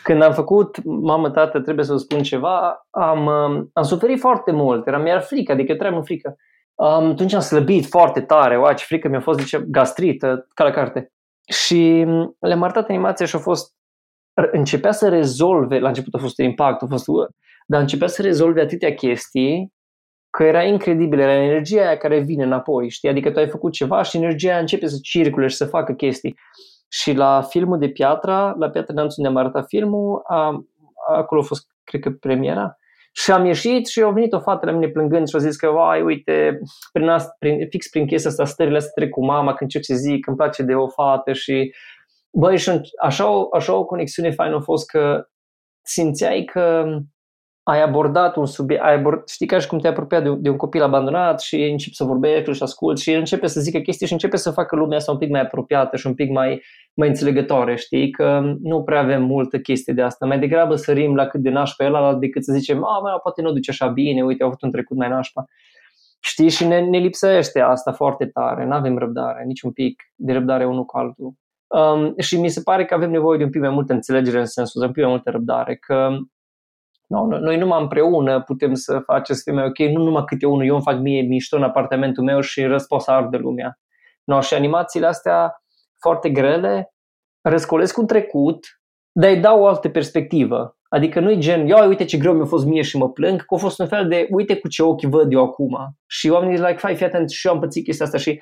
Când 0.03 0.21
am 0.21 0.33
făcut 0.33 0.83
mamă, 0.83 1.29
tată, 1.29 1.59
trebuie 1.59 1.85
să 1.85 1.91
vă 1.91 1.97
spun 1.97 2.23
ceva, 2.23 2.87
am, 2.89 3.25
um, 3.25 3.69
am 3.73 3.83
suferit 3.83 4.19
foarte 4.19 4.51
mult, 4.51 4.87
era 4.87 4.97
mi-era 4.97 5.19
frică, 5.19 5.51
adică 5.51 5.71
eu 5.71 5.77
trăiam 5.77 5.95
în 5.95 6.03
frică. 6.03 6.35
Um, 6.75 7.09
atunci 7.09 7.33
am 7.33 7.39
slăbit 7.39 7.85
foarte 7.85 8.21
tare, 8.21 8.57
oa, 8.57 8.73
ce 8.73 8.85
frică 8.85 9.07
mi-a 9.07 9.19
fost, 9.19 9.39
zice, 9.39 9.65
gastrită, 9.67 10.47
ca 10.53 10.63
la 10.63 10.71
carte. 10.71 11.11
Și 11.47 12.03
um, 12.07 12.35
le-am 12.39 12.63
arătat 12.63 12.89
animația 12.89 13.25
și 13.25 13.35
a 13.35 13.39
fost, 13.39 13.73
începea 14.51 14.91
să 14.91 15.09
rezolve, 15.09 15.79
la 15.79 15.87
început 15.87 16.13
a 16.13 16.17
fost 16.17 16.37
impact, 16.37 16.81
a 16.81 16.85
fost, 16.85 17.05
dar 17.67 17.81
începea 17.81 18.07
să 18.07 18.21
rezolve 18.21 18.61
atâtea 18.61 18.93
chestii 18.93 19.73
că 20.29 20.43
era 20.43 20.63
incredibil, 20.63 21.19
era 21.19 21.43
energia 21.43 21.81
aia 21.81 21.97
care 21.97 22.19
vine 22.19 22.43
înapoi, 22.43 22.89
știi? 22.89 23.09
Adică 23.09 23.31
tu 23.31 23.39
ai 23.39 23.49
făcut 23.49 23.71
ceva 23.71 24.01
și 24.01 24.17
energia 24.17 24.49
aia 24.49 24.59
începe 24.59 24.87
să 24.87 24.97
circule 25.01 25.47
și 25.47 25.55
să 25.55 25.65
facă 25.65 25.93
chestii. 25.93 26.35
Și 26.89 27.13
la 27.13 27.41
filmul 27.41 27.77
de 27.77 27.89
Piatra, 27.89 28.55
la 28.57 28.69
Piatra 28.69 28.93
Neamț 28.93 29.15
unde 29.15 29.29
am 29.29 29.35
arătat 29.35 29.65
filmul, 29.67 30.21
a, 30.27 30.65
acolo 31.15 31.41
a 31.41 31.43
fost, 31.43 31.67
cred 31.83 32.01
că, 32.01 32.09
premiera, 32.11 32.77
și 33.11 33.31
am 33.31 33.45
ieșit 33.45 33.87
și 33.87 34.01
au 34.01 34.11
venit 34.11 34.33
o 34.33 34.39
fată 34.39 34.65
la 34.65 34.71
mine 34.71 34.87
plângând 34.87 35.27
și 35.27 35.35
a 35.35 35.39
zis 35.39 35.55
că, 35.55 35.69
vai, 35.69 36.01
uite, 36.01 36.59
prin 36.91 37.07
asta, 37.07 37.35
prin, 37.39 37.67
fix 37.69 37.89
prin 37.89 38.05
chestia 38.05 38.29
asta, 38.29 38.45
stările 38.45 38.77
astea 38.77 38.91
trec 38.95 39.09
cu 39.09 39.25
mama 39.25 39.53
când 39.53 39.69
ce 39.69 39.93
zic, 39.93 40.27
îmi 40.27 40.37
place 40.37 40.63
de 40.63 40.73
o 40.75 40.87
fată 40.87 41.33
și, 41.33 41.73
băi, 42.31 42.57
și 42.57 42.81
așa, 43.01 43.47
așa 43.53 43.73
o 43.75 43.85
conexiune 43.85 44.31
faină 44.31 44.55
a 44.55 44.59
fost 44.59 44.89
că 44.89 45.27
simțeai 45.81 46.43
că 46.43 46.85
ai 47.69 47.81
abordat 47.81 48.35
un 48.35 48.45
subiect, 48.45 48.83
ai 48.83 48.93
abord, 48.93 49.27
știi 49.27 49.45
ca 49.45 49.59
și 49.59 49.67
cum 49.67 49.79
te-ai 49.79 49.93
apropiat 49.93 50.23
de, 50.23 50.35
de 50.37 50.49
un 50.49 50.57
copil 50.57 50.83
abandonat 50.83 51.41
și 51.41 51.63
începi 51.63 51.95
să 51.95 52.03
vorbești 52.03 52.51
și 52.51 52.63
asculti 52.63 53.01
și 53.01 53.11
el 53.11 53.19
începe 53.19 53.47
să 53.47 53.59
zică 53.59 53.79
chestii 53.79 54.07
și 54.07 54.13
începe 54.13 54.37
să 54.37 54.51
facă 54.51 54.75
lumea 54.75 54.97
asta 54.97 55.11
un 55.11 55.17
pic 55.17 55.29
mai 55.29 55.41
apropiată 55.41 55.97
și 55.97 56.07
un 56.07 56.13
pic 56.13 56.29
mai, 56.29 56.61
mai 56.93 57.07
înțelegătoare, 57.07 57.75
știi? 57.75 58.09
Că 58.09 58.41
nu 58.61 58.83
prea 58.83 58.99
avem 58.99 59.23
multă 59.23 59.59
chestie 59.59 59.93
de 59.93 60.01
asta. 60.01 60.25
Mai 60.25 60.39
degrabă 60.39 60.75
sărim 60.75 61.15
la 61.15 61.25
cât 61.25 61.41
de 61.41 61.49
nașpa 61.49 61.85
el 61.85 62.17
decât 62.19 62.43
să 62.43 62.53
zicem, 62.53 62.85
a, 62.85 62.99
mai, 62.99 63.19
poate 63.23 63.41
nu 63.41 63.51
duce 63.51 63.71
așa 63.71 63.87
bine, 63.87 64.23
uite, 64.23 64.43
au 64.43 64.47
avut 64.47 64.61
un 64.61 64.71
trecut 64.71 64.97
mai 64.97 65.09
nașpa. 65.09 65.45
Știi? 66.19 66.49
Și 66.49 66.65
ne, 66.65 66.79
ne 66.79 66.97
lipsește 66.97 67.59
asta 67.59 67.91
foarte 67.91 68.25
tare. 68.25 68.65
Nu 68.65 68.73
avem 68.73 68.97
răbdare, 68.97 69.43
nici 69.45 69.61
un 69.61 69.71
pic 69.71 70.03
de 70.15 70.33
răbdare 70.33 70.65
unul 70.65 70.85
cu 70.85 70.97
altul. 70.97 71.33
Um, 71.67 72.13
și 72.17 72.39
mi 72.39 72.49
se 72.49 72.61
pare 72.61 72.85
că 72.85 72.93
avem 72.93 73.11
nevoie 73.11 73.37
de 73.37 73.43
un 73.43 73.49
pic 73.49 73.61
mai 73.61 73.69
multă 73.69 73.93
înțelegere 73.93 74.39
în 74.39 74.45
sensul, 74.45 74.81
de 74.81 74.87
un 74.87 74.93
pic 74.93 75.03
mai 75.03 75.11
multă 75.11 75.29
răbdare, 75.29 75.75
că 75.75 76.17
No, 77.09 77.25
noi 77.25 77.57
numai 77.57 77.81
împreună 77.81 78.41
putem 78.41 78.73
să 78.73 78.99
facem 78.99 79.35
să 79.35 79.41
fie 79.43 79.53
mai 79.53 79.65
ok, 79.65 79.77
nu 79.77 80.03
numai 80.03 80.23
câte 80.23 80.45
unul, 80.45 80.65
eu 80.65 80.73
îmi 80.73 80.83
fac 80.83 80.99
mie 80.99 81.21
mișto 81.21 81.55
în 81.55 81.63
apartamentul 81.63 82.23
meu 82.23 82.39
și 82.39 82.63
răspos 82.63 83.03
să 83.03 83.11
ard 83.11 83.31
de 83.31 83.37
lumea. 83.37 83.79
No, 84.23 84.41
și 84.41 84.53
animațiile 84.53 85.05
astea 85.05 85.63
foarte 85.99 86.29
grele 86.29 86.93
răscolesc 87.41 87.97
un 87.97 88.07
trecut, 88.07 88.65
dar 89.11 89.29
îi 89.29 89.39
dau 89.39 89.61
o 89.61 89.67
altă 89.67 89.89
perspectivă. 89.89 90.77
Adică 90.89 91.19
nu-i 91.19 91.39
gen, 91.39 91.67
ia 91.67 91.87
uite 91.87 92.05
ce 92.05 92.17
greu 92.17 92.33
mi-a 92.33 92.45
fost 92.45 92.65
mie 92.65 92.81
și 92.81 92.97
mă 92.97 93.09
plâng, 93.09 93.45
că 93.45 93.55
a 93.55 93.57
fost 93.57 93.79
un 93.79 93.87
fel 93.87 94.07
de, 94.07 94.27
uite 94.31 94.55
cu 94.59 94.67
ce 94.67 94.83
ochi 94.83 95.01
văd 95.01 95.31
eu 95.31 95.43
acum. 95.43 95.77
Și 96.07 96.29
oamenii 96.29 96.55
zic, 96.55 96.65
like, 96.65 96.79
fai, 96.79 96.95
fii 96.95 97.05
atent, 97.05 97.29
și 97.29 97.47
eu 97.47 97.53
am 97.53 97.59
pățit 97.59 97.83
chestia 97.83 98.05
asta 98.05 98.17
și 98.17 98.41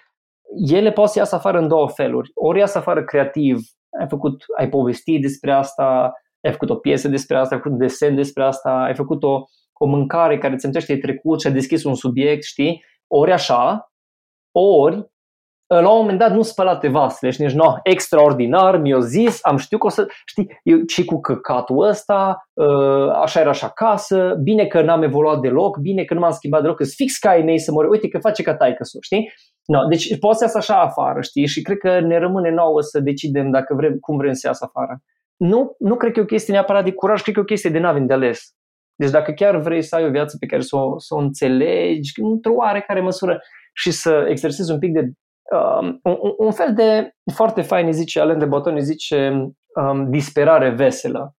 ele 0.69 0.91
pot 0.91 1.09
să 1.09 1.19
iasă 1.19 1.35
afară 1.35 1.57
în 1.57 1.67
două 1.67 1.87
feluri. 1.87 2.31
Ori 2.33 2.59
iasă 2.59 2.77
afară 2.77 3.03
creativ, 3.03 3.59
ai 3.99 4.07
făcut, 4.07 4.43
ai 4.57 4.69
povestit 4.69 5.21
despre 5.21 5.51
asta, 5.51 6.13
ai 6.41 6.51
făcut 6.51 6.69
o 6.69 6.75
piesă 6.75 7.07
despre 7.07 7.37
asta, 7.37 7.55
ai 7.55 7.61
făcut 7.61 7.71
un 7.71 7.85
desen 7.85 8.15
despre 8.15 8.43
asta, 8.43 8.69
ai 8.69 8.95
făcut 8.95 9.23
o, 9.23 9.43
o 9.73 9.85
mâncare 9.85 10.37
care 10.37 10.55
ți 10.55 10.65
amintește 10.65 10.93
de 10.93 10.99
trecut 10.99 11.41
și 11.41 11.47
ai 11.47 11.53
deschis 11.53 11.83
un 11.83 11.95
subiect, 11.95 12.43
știi? 12.43 12.83
Ori 13.07 13.31
așa, 13.31 13.91
ori 14.51 15.09
la 15.67 15.91
un 15.91 15.99
moment 15.99 16.19
dat 16.19 16.31
nu 16.31 16.41
spălate 16.41 16.87
vasele 16.87 17.31
și 17.31 17.41
nici 17.41 17.51
no, 17.51 17.73
extraordinar, 17.83 18.77
mi-o 18.77 18.99
zis, 18.99 19.39
am 19.41 19.57
știut 19.57 19.79
că 19.79 19.87
o 19.87 19.89
să, 19.89 20.07
știi, 20.25 20.59
eu, 20.63 20.77
și 20.87 21.05
cu 21.05 21.19
căcatul 21.19 21.87
ăsta, 21.87 22.47
uh, 22.53 23.09
așa 23.21 23.39
era 23.39 23.51
și 23.51 23.63
acasă, 23.63 24.39
bine 24.43 24.65
că 24.65 24.81
n-am 24.81 25.03
evoluat 25.03 25.39
deloc, 25.39 25.77
bine 25.77 26.03
că 26.03 26.13
nu 26.13 26.19
m-am 26.19 26.31
schimbat 26.31 26.61
deloc, 26.61 26.77
că 26.77 26.83
fix 26.83 27.17
ca 27.17 27.29
ai 27.29 27.41
mei 27.41 27.59
să 27.59 27.71
mă 27.71 27.85
uite 27.89 28.07
că 28.07 28.17
face 28.17 28.43
ca 28.43 28.55
taică 28.55 28.83
știi? 29.01 29.31
No, 29.65 29.87
deci 29.89 30.19
poți 30.19 30.37
să 30.37 30.43
iasă 30.43 30.57
așa 30.57 30.81
afară, 30.81 31.21
știi? 31.21 31.47
Și 31.47 31.61
cred 31.61 31.77
că 31.77 31.99
ne 31.99 32.17
rămâne 32.17 32.49
nouă 32.49 32.81
să 32.81 32.99
decidem 32.99 33.51
dacă 33.51 33.73
vrem, 33.75 33.97
cum 33.99 34.17
vrem 34.17 34.33
să 34.33 34.47
iasă 34.47 34.71
afară 34.73 35.01
nu, 35.37 35.75
nu 35.79 35.95
cred 35.95 36.11
că 36.11 36.19
e 36.19 36.23
o 36.23 36.25
chestie 36.25 36.53
neapărat 36.53 36.83
de 36.83 36.91
curaj, 36.91 37.21
cred 37.21 37.33
că 37.33 37.39
e 37.39 37.43
o 37.43 37.45
chestie 37.45 37.69
de 37.69 37.79
n-avem 37.79 38.05
de 38.05 38.13
ales. 38.13 38.55
Deci 38.95 39.09
dacă 39.09 39.31
chiar 39.31 39.57
vrei 39.57 39.81
să 39.81 39.95
ai 39.95 40.05
o 40.05 40.09
viață 40.09 40.37
pe 40.39 40.45
care 40.45 40.61
să 40.61 40.75
o, 40.75 40.99
să 40.99 41.15
o 41.15 41.17
înțelegi 41.17 42.11
într-o 42.21 42.53
oarecare 42.53 43.01
măsură 43.01 43.41
și 43.73 43.91
să 43.91 44.25
exersezi 44.29 44.71
un 44.71 44.79
pic 44.79 44.91
de 44.93 45.11
um, 45.79 45.99
un, 46.03 46.33
un 46.37 46.51
fel 46.51 46.73
de 46.73 47.11
foarte 47.33 47.61
fain, 47.61 47.91
zice 47.91 48.19
Alain 48.19 48.39
de 48.39 48.45
Botton, 48.45 48.79
zice 48.79 49.31
um, 49.75 50.09
disperare 50.09 50.69
veselă. 50.69 51.35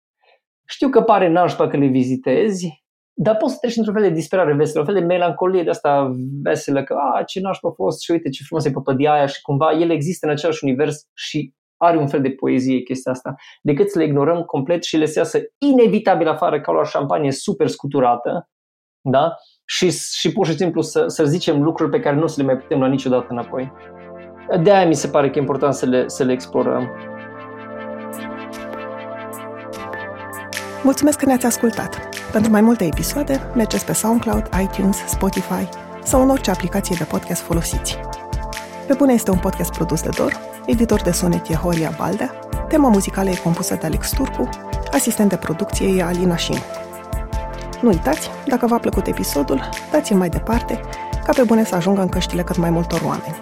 Știu 0.68 0.88
că 0.88 1.02
pare 1.02 1.28
nașpa 1.28 1.68
că 1.68 1.76
le 1.76 1.86
vizitezi, 1.86 2.84
dar 3.12 3.36
poți 3.36 3.52
să 3.52 3.58
treci 3.60 3.76
într-un 3.76 3.94
fel 3.94 4.02
de 4.02 4.14
disperare 4.14 4.54
veselă, 4.54 4.80
un 4.80 4.86
fel 4.86 4.94
de 4.94 5.06
melancolie 5.06 5.62
de 5.62 5.70
asta 5.70 6.12
veselă, 6.42 6.84
că 6.84 6.96
a, 7.14 7.22
ce 7.22 7.40
nașpa 7.40 7.68
a 7.68 7.72
fost 7.72 8.00
și 8.02 8.10
uite 8.10 8.28
ce 8.28 8.42
frumos 8.44 8.64
e 8.64 8.70
păpădia 8.70 9.12
aia 9.12 9.26
și 9.26 9.40
cumva 9.42 9.72
ele 9.72 9.92
există 9.92 10.26
în 10.26 10.32
același 10.32 10.64
univers 10.64 11.06
și 11.14 11.52
are 11.78 11.96
un 11.96 12.06
fel 12.06 12.20
de 12.20 12.30
poezie 12.30 12.82
chestia 12.82 13.12
asta, 13.12 13.34
decât 13.62 13.90
să 13.90 13.98
le 13.98 14.04
ignorăm 14.04 14.42
complet 14.42 14.84
și 14.84 14.96
le 14.96 15.04
se 15.04 15.18
iasă 15.18 15.38
inevitabil 15.58 16.28
afară 16.28 16.60
ca 16.60 16.72
o 16.72 16.84
șampanie 16.84 17.32
super 17.32 17.68
scuturată, 17.68 18.48
da? 19.00 19.34
Și, 19.64 19.90
și 19.90 20.32
pur 20.32 20.46
și 20.46 20.56
simplu 20.56 20.80
să, 20.80 21.04
să 21.06 21.24
zicem 21.24 21.62
lucruri 21.62 21.90
pe 21.90 22.00
care 22.00 22.16
nu 22.16 22.26
să 22.26 22.40
le 22.40 22.46
mai 22.46 22.56
putem 22.56 22.78
lua 22.78 22.88
niciodată 22.88 23.26
înapoi. 23.28 23.72
De 24.62 24.72
aia 24.72 24.86
mi 24.86 24.94
se 24.94 25.08
pare 25.08 25.30
că 25.30 25.38
e 25.38 25.40
important 25.40 25.74
să 25.74 25.86
le, 25.86 26.08
să 26.08 26.24
le 26.24 26.32
explorăm. 26.32 26.88
Mulțumesc 30.82 31.18
că 31.18 31.26
ne-ați 31.26 31.46
ascultat! 31.46 32.08
Pentru 32.32 32.50
mai 32.50 32.60
multe 32.60 32.84
episoade, 32.84 33.40
mergeți 33.54 33.86
pe 33.86 33.92
SoundCloud, 33.92 34.48
iTunes, 34.62 34.96
Spotify 35.06 35.68
sau 36.02 36.22
în 36.22 36.30
orice 36.30 36.50
aplicație 36.50 36.96
de 36.98 37.04
podcast 37.04 37.42
folosiți. 37.42 37.98
Pe 38.86 38.94
bune 38.94 39.12
este 39.12 39.30
un 39.30 39.38
podcast 39.38 39.72
produs 39.72 40.02
de 40.02 40.08
Dor, 40.16 40.32
editor 40.68 41.02
de 41.02 41.10
sonet 41.10 41.48
e 41.48 41.54
Horia 41.54 41.94
Baldea, 41.98 42.30
tema 42.68 42.88
muzicală 42.88 43.30
e 43.30 43.36
compusă 43.36 43.74
de 43.74 43.86
Alex 43.86 44.10
Turcu, 44.10 44.48
asistent 44.92 45.28
de 45.28 45.36
producție 45.36 45.96
e 45.96 46.02
Alina 46.02 46.36
Șin. 46.36 46.58
Nu 47.80 47.88
uitați, 47.88 48.30
dacă 48.46 48.66
v-a 48.66 48.78
plăcut 48.78 49.06
episodul, 49.06 49.68
dați-l 49.90 50.16
mai 50.16 50.28
departe, 50.28 50.80
ca 51.24 51.32
pe 51.32 51.42
bune 51.42 51.64
să 51.64 51.74
ajungă 51.74 52.00
în 52.00 52.08
căștile 52.08 52.42
cât 52.42 52.56
mai 52.56 52.70
multor 52.70 53.00
oameni. 53.04 53.40